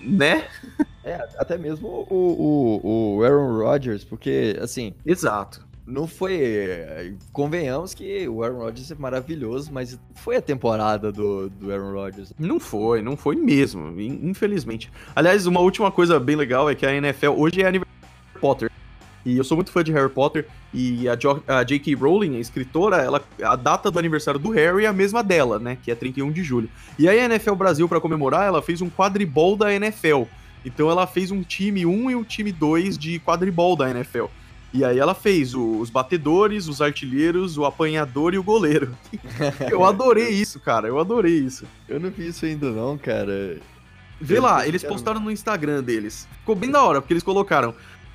né? 0.05 0.47
É, 1.03 1.15
até 1.37 1.59
mesmo 1.59 2.07
o, 2.11 2.81
o, 2.83 3.17
o 3.17 3.25
Aaron 3.25 3.59
Rodgers, 3.59 4.05
porque, 4.05 4.59
assim. 4.61 4.95
Exato. 5.05 5.67
Não 5.87 6.07
foi. 6.07 7.15
Convenhamos 7.33 7.93
que 7.93 8.27
o 8.27 8.43
Aaron 8.43 8.59
Rodgers 8.59 8.91
é 8.91 8.95
maravilhoso, 8.95 9.71
mas 9.73 9.99
foi 10.15 10.37
a 10.37 10.43
temporada 10.43 11.13
do, 11.13 11.51
do 11.51 11.71
Aaron 11.71 11.93
Rodgers. 11.93 12.33
Não 12.39 12.59
foi, 12.59 13.03
não 13.03 13.17
foi 13.17 13.37
mesmo, 13.37 14.01
infelizmente. 14.01 14.91
Aliás, 15.15 15.47
uma 15.47 15.61
última 15.61 15.91
coisa 15.91 16.19
bem 16.19 16.37
legal 16.37 16.71
é 16.71 16.75
que 16.75 16.87
a 16.87 16.95
NFL 16.95 17.33
hoje 17.37 17.61
é 17.61 17.67
aniversário 17.67 18.01
de 18.01 18.07
Harry 18.33 18.41
Potter. 18.41 18.71
E 19.27 19.39
eu 19.39 19.45
sou 19.45 19.57
muito 19.57 19.71
fã 19.71 19.83
de 19.83 19.93
Harry 19.93 20.11
Potter 20.11 20.47
e 20.73 21.07
a, 21.09 21.17
a 21.49 21.63
J.K. 21.63 21.95
Rowling, 21.95 22.37
a 22.37 22.41
escritora, 22.41 22.97
ela, 22.97 23.23
a 23.43 23.57
data 23.57 23.91
do 23.91 23.99
aniversário 23.99 24.39
do 24.39 24.51
Harry 24.51 24.85
é 24.85 24.89
a 24.89 24.93
mesma 24.93 25.23
dela, 25.23 25.59
né? 25.59 25.79
Que 25.83 25.91
é 25.91 25.95
31 25.95 26.31
de 26.31 26.43
julho. 26.43 26.69
E 26.99 27.09
aí 27.09 27.21
a 27.21 27.25
NFL 27.25 27.55
Brasil, 27.55 27.89
para 27.89 28.01
comemorar, 28.01 28.47
ela 28.47 28.61
fez 28.61 28.83
um 28.83 28.91
quadribol 28.91 29.57
da 29.57 29.73
NFL. 29.73 30.25
Então 30.65 30.91
ela 30.91 31.07
fez 31.07 31.31
um 31.31 31.43
time 31.43 31.85
1 31.85 32.11
e 32.11 32.15
um 32.15 32.25
time 32.25 32.53
2 32.53 32.99
de 32.99 33.19
quadribol 33.21 33.77
da 33.77 33.91
NFL. 33.91 34.27
E 34.75 34.85
aí 34.85 34.99
ela 34.99 35.15
fez 35.15 35.55
os 35.55 35.89
batedores, 35.89 36.67
os 36.67 36.83
artilheiros, 36.83 37.57
o 37.57 37.65
apanhador 37.65 38.35
e 38.35 38.39
o 38.39 38.43
goleiro. 38.43 38.93
eu 39.71 39.85
adorei 39.85 40.31
isso, 40.31 40.59
cara. 40.59 40.89
Eu 40.89 40.99
adorei 40.99 41.39
isso. 41.39 41.65
Eu 41.89 42.01
não 42.01 42.11
vi 42.11 42.27
isso 42.27 42.45
ainda 42.45 42.73
não, 42.73 42.99
cara. 42.99 43.61
Vê 44.21 44.41
lá, 44.41 44.67
eles 44.67 44.83
postaram 44.83 45.21
no 45.21 45.31
Instagram 45.31 45.81
deles. 45.81 46.27
Ficou 46.41 46.57
bem 46.57 46.73
da 46.73 46.83
hora, 46.83 47.01
porque 47.01 47.13
eles 47.13 47.23
colocaram 47.23 47.73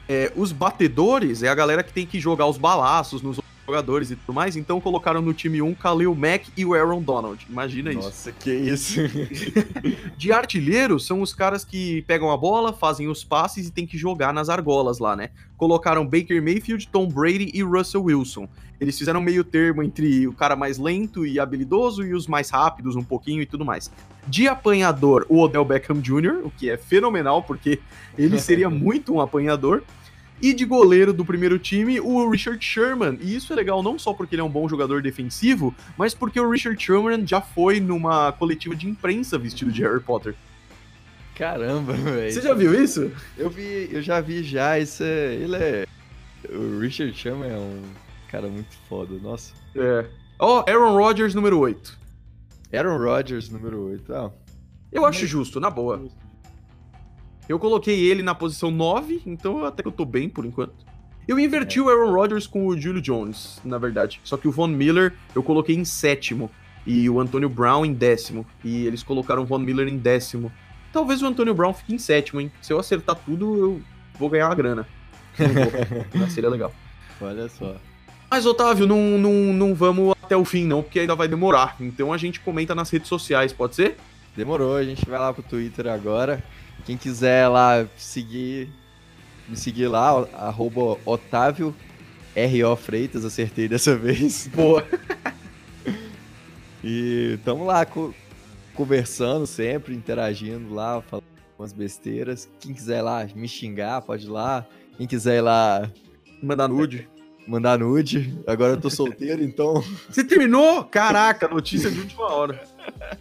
é, 0.09 0.33
os 0.35 0.51
batedores 0.51 1.43
é 1.43 1.47
a 1.47 1.55
galera 1.55 1.81
que 1.81 1.93
tem 1.93 2.05
que 2.05 2.19
jogar 2.19 2.45
os 2.47 2.57
balaços 2.57 3.21
nos 3.21 3.39
jogadores 3.69 4.09
e 4.09 4.15
tudo 4.15 4.33
mais, 4.33 4.55
então 4.55 4.81
colocaram 4.81 5.21
no 5.21 5.33
time 5.33 5.61
1 5.61 5.73
Khalil 5.73 6.15
Mack 6.15 6.49
e 6.57 6.65
o 6.65 6.73
Aaron 6.73 7.01
Donald. 7.01 7.45
Imagina 7.47 7.93
Nossa, 7.93 8.09
isso. 8.09 8.29
Nossa, 8.29 8.31
que 8.31 8.51
isso. 8.51 8.99
de 10.17 10.31
artilheiro 10.31 10.99
são 10.99 11.21
os 11.21 11.33
caras 11.33 11.63
que 11.63 12.01
pegam 12.03 12.31
a 12.31 12.37
bola, 12.37 12.73
fazem 12.73 13.07
os 13.07 13.23
passes 13.23 13.67
e 13.67 13.71
tem 13.71 13.85
que 13.85 13.97
jogar 13.97 14.33
nas 14.33 14.49
argolas 14.49 14.97
lá, 14.99 15.15
né? 15.15 15.29
Colocaram 15.55 16.05
Baker 16.05 16.41
Mayfield, 16.41 16.87
Tom 16.87 17.07
Brady 17.07 17.51
e 17.53 17.61
Russell 17.61 18.03
Wilson. 18.03 18.47
Eles 18.79 18.97
fizeram 18.97 19.19
meio 19.21 19.43
termo 19.43 19.83
entre 19.83 20.25
o 20.25 20.31
cara 20.31 20.55
mais 20.55 20.77
lento 20.77 21.25
e 21.25 21.37
habilidoso 21.37 22.01
e 22.03 22.13
os 22.13 22.27
mais 22.27 22.49
rápidos 22.49 22.95
um 22.95 23.03
pouquinho 23.03 23.41
e 23.41 23.45
tudo 23.45 23.65
mais. 23.65 23.91
De 24.25 24.47
apanhador, 24.47 25.25
o 25.27 25.41
Odell 25.41 25.65
Beckham 25.65 25.99
Jr., 25.99 26.41
o 26.45 26.51
que 26.51 26.69
é 26.69 26.77
fenomenal 26.77 27.43
porque 27.43 27.79
ele 28.17 28.39
seria 28.39 28.69
muito 28.71 29.13
um 29.13 29.19
apanhador. 29.19 29.83
E 30.41 30.53
de 30.53 30.65
goleiro 30.65 31.11
do 31.11 31.25
primeiro 31.25 31.59
time, 31.59 31.99
o 31.99 32.29
Richard 32.29 32.63
Sherman. 32.63 33.17
E 33.21 33.35
isso 33.35 33.51
é 33.51 33.55
legal 33.55 33.83
não 33.83 33.99
só 33.99 34.13
porque 34.13 34.35
ele 34.35 34.41
é 34.41 34.45
um 34.45 34.49
bom 34.49 34.67
jogador 34.69 35.01
defensivo, 35.01 35.75
mas 35.97 36.13
porque 36.13 36.39
o 36.39 36.49
Richard 36.49 36.81
Sherman 36.81 37.27
já 37.27 37.41
foi 37.41 37.79
numa 37.79 38.31
coletiva 38.31 38.75
de 38.75 38.87
imprensa 38.87 39.37
vestido 39.37 39.71
de 39.71 39.81
Harry 39.83 39.99
Potter. 39.99 40.35
Caramba, 41.35 41.93
velho. 41.93 42.31
Você 42.31 42.41
já 42.41 42.53
viu 42.53 42.73
isso? 42.73 43.11
Eu 43.37 43.49
vi, 43.49 43.89
eu 43.91 44.01
já 44.01 44.19
vi 44.21 44.43
já, 44.43 44.77
isso 44.77 45.03
é, 45.03 45.35
ele 45.35 45.55
é 45.55 45.85
o 46.47 46.79
Richard 46.79 47.13
Sherman 47.17 47.49
é 47.49 47.57
um 47.57 47.83
cara 48.29 48.47
muito 48.47 48.75
foda, 48.87 49.15
nossa. 49.21 49.53
É. 49.75 50.05
Ó, 50.37 50.59
oh, 50.59 50.69
Aaron 50.69 50.95
Rodgers 50.95 51.33
número 51.35 51.59
8. 51.59 51.97
Aaron 52.73 52.97
Rodgers 52.97 53.49
número 53.49 53.89
8. 53.89 54.13
Ah. 54.13 54.31
Eu 54.91 55.05
acho 55.05 55.27
justo, 55.27 55.59
na 55.59 55.69
boa. 55.69 56.07
Eu 57.49 57.57
coloquei 57.57 58.05
ele 58.05 58.21
na 58.21 58.35
posição 58.35 58.69
9, 58.69 59.23
então 59.25 59.65
até 59.65 59.81
que 59.81 59.87
eu 59.87 59.91
tô 59.91 60.05
bem 60.05 60.29
por 60.29 60.45
enquanto. 60.45 60.75
Eu 61.27 61.39
inverti 61.39 61.79
é. 61.79 61.81
o 61.81 61.89
Aaron 61.89 62.13
Rodgers 62.13 62.45
com 62.45 62.67
o 62.67 62.79
Julio 62.79 63.01
Jones, 63.01 63.59
na 63.65 63.79
verdade. 63.79 64.21
Só 64.23 64.37
que 64.37 64.47
o 64.47 64.51
Von 64.51 64.67
Miller 64.67 65.15
eu 65.33 65.41
coloquei 65.41 65.75
em 65.75 65.83
sétimo. 65.83 66.51
E 66.85 67.09
o 67.09 67.19
Antonio 67.19 67.49
Brown 67.49 67.83
em 67.83 67.93
décimo. 67.93 68.45
E 68.63 68.85
eles 68.85 69.01
colocaram 69.01 69.41
o 69.41 69.45
Von 69.45 69.57
Miller 69.57 69.87
em 69.87 69.97
décimo. 69.97 70.51
Talvez 70.93 71.23
o 71.23 71.25
Antonio 71.25 71.53
Brown 71.53 71.73
fique 71.73 71.93
em 71.93 71.97
sétimo, 71.97 72.39
hein? 72.39 72.51
Se 72.61 72.71
eu 72.71 72.79
acertar 72.79 73.15
tudo, 73.15 73.57
eu 73.57 73.81
vou 74.17 74.29
ganhar 74.29 74.47
uma 74.47 74.55
grana. 74.55 74.87
Não 76.13 76.29
seria 76.29 76.49
legal. 76.49 76.71
Olha 77.19 77.49
só. 77.49 77.75
Mas, 78.29 78.45
Otávio, 78.45 78.85
não, 78.85 79.17
não, 79.17 79.33
não 79.53 79.73
vamos 79.73 80.15
até 80.23 80.37
o 80.37 80.45
fim, 80.45 80.65
não, 80.65 80.83
porque 80.83 80.99
ainda 80.99 81.15
vai 81.15 81.27
demorar. 81.27 81.75
Então 81.79 82.13
a 82.13 82.17
gente 82.17 82.39
comenta 82.39 82.75
nas 82.75 82.91
redes 82.91 83.07
sociais, 83.07 83.51
pode 83.51 83.75
ser? 83.75 83.97
Demorou, 84.35 84.75
a 84.75 84.83
gente 84.83 85.07
vai 85.09 85.19
lá 85.19 85.33
pro 85.33 85.41
Twitter 85.41 85.87
agora. 85.87 86.43
Quem 86.85 86.97
quiser 86.97 87.47
lá 87.47 87.85
seguir, 87.97 88.69
me 89.47 89.55
seguir 89.55 89.87
lá, 89.87 90.27
arroba 90.33 90.97
Otávio 91.05 91.75
R.O. 92.35 92.75
Freitas, 92.75 93.25
acertei 93.25 93.67
dessa 93.67 93.95
vez. 93.97 94.47
Boa. 94.47 94.85
e 96.83 97.37
tamo 97.43 97.65
lá 97.65 97.85
co 97.85 98.13
conversando 98.73 99.45
sempre, 99.45 99.93
interagindo 99.93 100.73
lá, 100.73 101.01
falando 101.01 101.25
umas 101.57 101.73
besteiras. 101.73 102.49
Quem 102.61 102.73
quiser 102.73 103.01
lá 103.01 103.27
me 103.35 103.47
xingar, 103.47 104.01
pode 104.01 104.25
ir 104.25 104.29
lá. 104.29 104.65
Quem 104.97 105.05
quiser 105.05 105.37
ir 105.37 105.41
lá. 105.41 105.91
Mandar 106.41 106.69
nude. 106.69 107.09
mandar 107.45 107.77
nude. 107.77 108.33
Agora 108.47 108.73
eu 108.73 108.79
tô 108.79 108.89
solteiro, 108.89 109.43
então. 109.43 109.83
Você 110.09 110.23
terminou? 110.23 110.85
Caraca, 110.85 111.49
notícia 111.49 111.91
de 111.91 111.99
última 111.99 112.25
hora. 112.33 112.63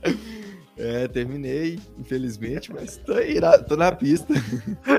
É, 0.78 1.08
terminei, 1.08 1.80
infelizmente, 1.98 2.72
mas 2.72 2.96
tô, 2.98 3.12
aí, 3.14 3.40
tô 3.66 3.76
na 3.76 3.90
pista. 3.90 4.32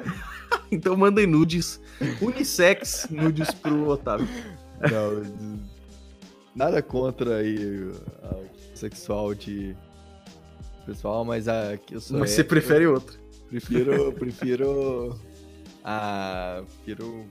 então 0.70 0.96
mandem 0.98 1.26
nudes 1.26 1.80
unissex 2.22 3.08
nudes 3.10 3.52
pro 3.52 3.88
Otávio. 3.88 4.28
Não, 4.92 5.58
nada 6.54 6.82
contra 6.82 7.38
aí 7.38 7.86
o 7.86 7.94
sexual 8.76 9.34
de 9.34 9.76
pessoal, 10.86 11.24
mas 11.24 11.48
a 11.48 11.78
que 11.78 11.96
eu 11.96 12.02
sou 12.02 12.20
Mas 12.20 12.32
você 12.32 12.44
prefere 12.44 12.86
outro. 12.86 13.18
Prefiro, 13.48 14.12
prefiro 14.20 15.20
a 15.84 16.62
prefiro 16.84 17.26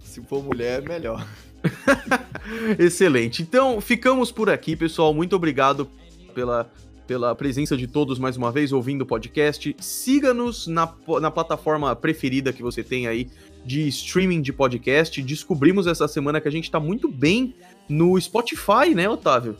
se 0.00 0.20
for 0.22 0.42
mulher 0.42 0.82
melhor. 0.82 1.26
Excelente. 2.78 3.42
Então, 3.42 3.80
ficamos 3.80 4.32
por 4.32 4.48
aqui, 4.48 4.74
pessoal. 4.74 5.12
Muito 5.12 5.36
obrigado 5.36 5.88
pela 6.34 6.70
pela 7.08 7.34
presença 7.34 7.74
de 7.74 7.86
todos 7.86 8.18
mais 8.18 8.36
uma 8.36 8.52
vez 8.52 8.70
ouvindo 8.70 9.00
o 9.00 9.06
podcast. 9.06 9.74
Siga-nos 9.80 10.66
na, 10.66 10.94
na 11.22 11.30
plataforma 11.30 11.96
preferida 11.96 12.52
que 12.52 12.62
você 12.62 12.84
tem 12.84 13.06
aí 13.06 13.30
de 13.64 13.88
streaming 13.88 14.42
de 14.42 14.52
podcast. 14.52 15.20
Descobrimos 15.22 15.86
essa 15.86 16.06
semana 16.06 16.38
que 16.38 16.46
a 16.46 16.50
gente 16.50 16.64
está 16.64 16.78
muito 16.78 17.08
bem 17.08 17.54
no 17.88 18.20
Spotify, 18.20 18.94
né, 18.94 19.08
Otávio? 19.08 19.56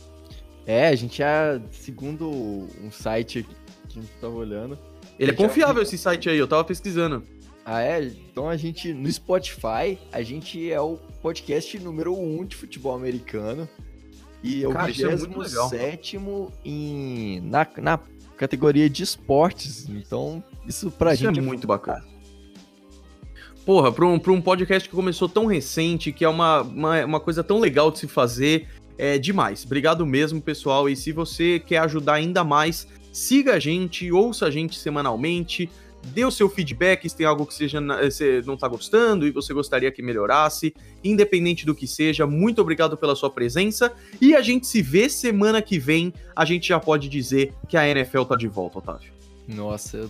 É, 0.63 0.89
a 0.89 0.95
gente 0.95 1.23
é, 1.23 1.59
segundo 1.71 2.29
um 2.29 2.91
site 2.91 3.43
que 3.89 3.97
a 3.97 4.01
gente 4.03 4.13
tava 4.21 4.35
olhando. 4.35 4.77
Ele 5.17 5.31
é 5.31 5.33
confiável 5.33 5.81
esse 5.81 5.97
site 5.97 6.29
aí, 6.29 6.37
eu 6.37 6.47
tava 6.47 6.63
pesquisando. 6.63 7.23
Ah, 7.65 7.81
é? 7.81 8.03
Então 8.31 8.47
a 8.47 8.55
gente, 8.55 8.93
no 8.93 9.11
Spotify, 9.11 9.97
a 10.11 10.21
gente 10.21 10.71
é 10.71 10.79
o 10.79 10.97
podcast 11.19 11.79
número 11.79 12.15
um 12.15 12.45
de 12.45 12.55
futebol 12.55 12.95
americano. 12.95 13.67
E 14.43 14.63
é 14.63 14.67
o 14.67 14.71
27 14.71 16.17
é 16.17 16.19
em, 16.63 17.41
na, 17.41 17.67
na 17.77 17.99
categoria 18.37 18.89
de 18.89 19.03
esportes. 19.03 19.87
Então, 19.89 20.43
isso 20.65 20.89
pra 20.89 21.13
isso 21.13 21.23
gente 21.23 21.39
é 21.39 21.41
muito 21.41 21.67
bacana. 21.67 22.03
Porra, 23.65 23.91
pra 23.91 24.07
um, 24.07 24.17
pra 24.17 24.31
um 24.31 24.41
podcast 24.41 24.87
que 24.87 24.95
começou 24.95 25.27
tão 25.27 25.45
recente, 25.45 26.11
que 26.11 26.23
é 26.23 26.29
uma, 26.29 26.61
uma, 26.61 27.05
uma 27.05 27.19
coisa 27.19 27.43
tão 27.43 27.59
legal 27.59 27.91
de 27.91 27.99
se 27.99 28.07
fazer, 28.07 28.67
é 28.97 29.17
demais. 29.17 29.63
Obrigado 29.65 30.05
mesmo, 30.05 30.41
pessoal. 30.41 30.89
E 30.89 30.95
se 30.95 31.11
você 31.11 31.59
quer 31.59 31.79
ajudar 31.79 32.13
ainda 32.13 32.43
mais, 32.43 32.87
siga 33.11 33.55
a 33.55 33.59
gente, 33.59 34.11
ouça 34.11 34.45
a 34.45 34.51
gente 34.51 34.77
semanalmente 34.79 35.69
dê 36.07 36.25
o 36.25 36.31
seu 36.31 36.49
feedback 36.49 37.07
se 37.09 37.15
tem 37.15 37.25
algo 37.25 37.45
que 37.45 37.53
seja, 37.53 37.79
você 38.03 38.41
não 38.45 38.55
está 38.55 38.67
gostando 38.67 39.27
e 39.27 39.31
você 39.31 39.53
gostaria 39.53 39.91
que 39.91 40.01
melhorasse, 40.01 40.73
independente 41.03 41.65
do 41.65 41.75
que 41.75 41.87
seja. 41.87 42.25
Muito 42.25 42.61
obrigado 42.61 42.97
pela 42.97 43.15
sua 43.15 43.29
presença 43.29 43.93
e 44.21 44.35
a 44.35 44.41
gente 44.41 44.67
se 44.67 44.81
vê 44.81 45.09
semana 45.09 45.61
que 45.61 45.77
vem. 45.77 46.13
A 46.35 46.45
gente 46.45 46.67
já 46.67 46.79
pode 46.79 47.09
dizer 47.09 47.53
que 47.67 47.77
a 47.77 47.87
NFL 47.87 48.23
tá 48.23 48.35
de 48.35 48.47
volta, 48.47 48.79
Otávio. 48.79 49.11
Nossa, 49.47 50.09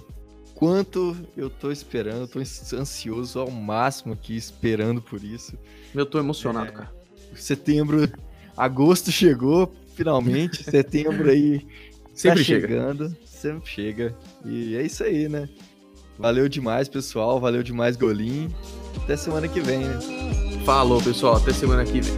quanto 0.55 1.15
eu 1.37 1.49
tô 1.49 1.71
esperando, 1.71 2.21
eu 2.21 2.27
tô 2.27 2.39
ansioso 2.39 3.39
ao 3.39 3.49
máximo 3.49 4.13
aqui 4.13 4.35
esperando 4.35 5.01
por 5.01 5.23
isso. 5.23 5.57
Eu 5.93 6.05
tô 6.05 6.19
emocionado, 6.19 6.69
é... 6.69 6.71
cara. 6.71 6.99
Setembro, 7.35 8.09
agosto 8.57 9.11
chegou, 9.11 9.73
finalmente. 9.95 10.63
Setembro 10.69 11.29
aí 11.29 11.65
sempre 12.13 12.39
tá 12.39 12.43
chegando, 12.43 13.09
chega. 13.09 13.25
sempre 13.25 13.69
chega. 13.69 14.17
E 14.45 14.75
é 14.75 14.83
isso 14.83 15.03
aí, 15.03 15.29
né? 15.29 15.47
Valeu 16.19 16.49
demais, 16.49 16.89
pessoal. 16.89 17.39
Valeu 17.39 17.63
demais, 17.63 17.95
Golim. 17.95 18.53
Até 18.97 19.15
semana 19.15 19.47
que 19.47 19.61
vem, 19.61 19.79
né? 19.79 19.97
Falou, 20.65 21.01
pessoal. 21.01 21.37
Até 21.37 21.53
semana 21.53 21.85
que 21.85 22.01
vem. 22.01 22.17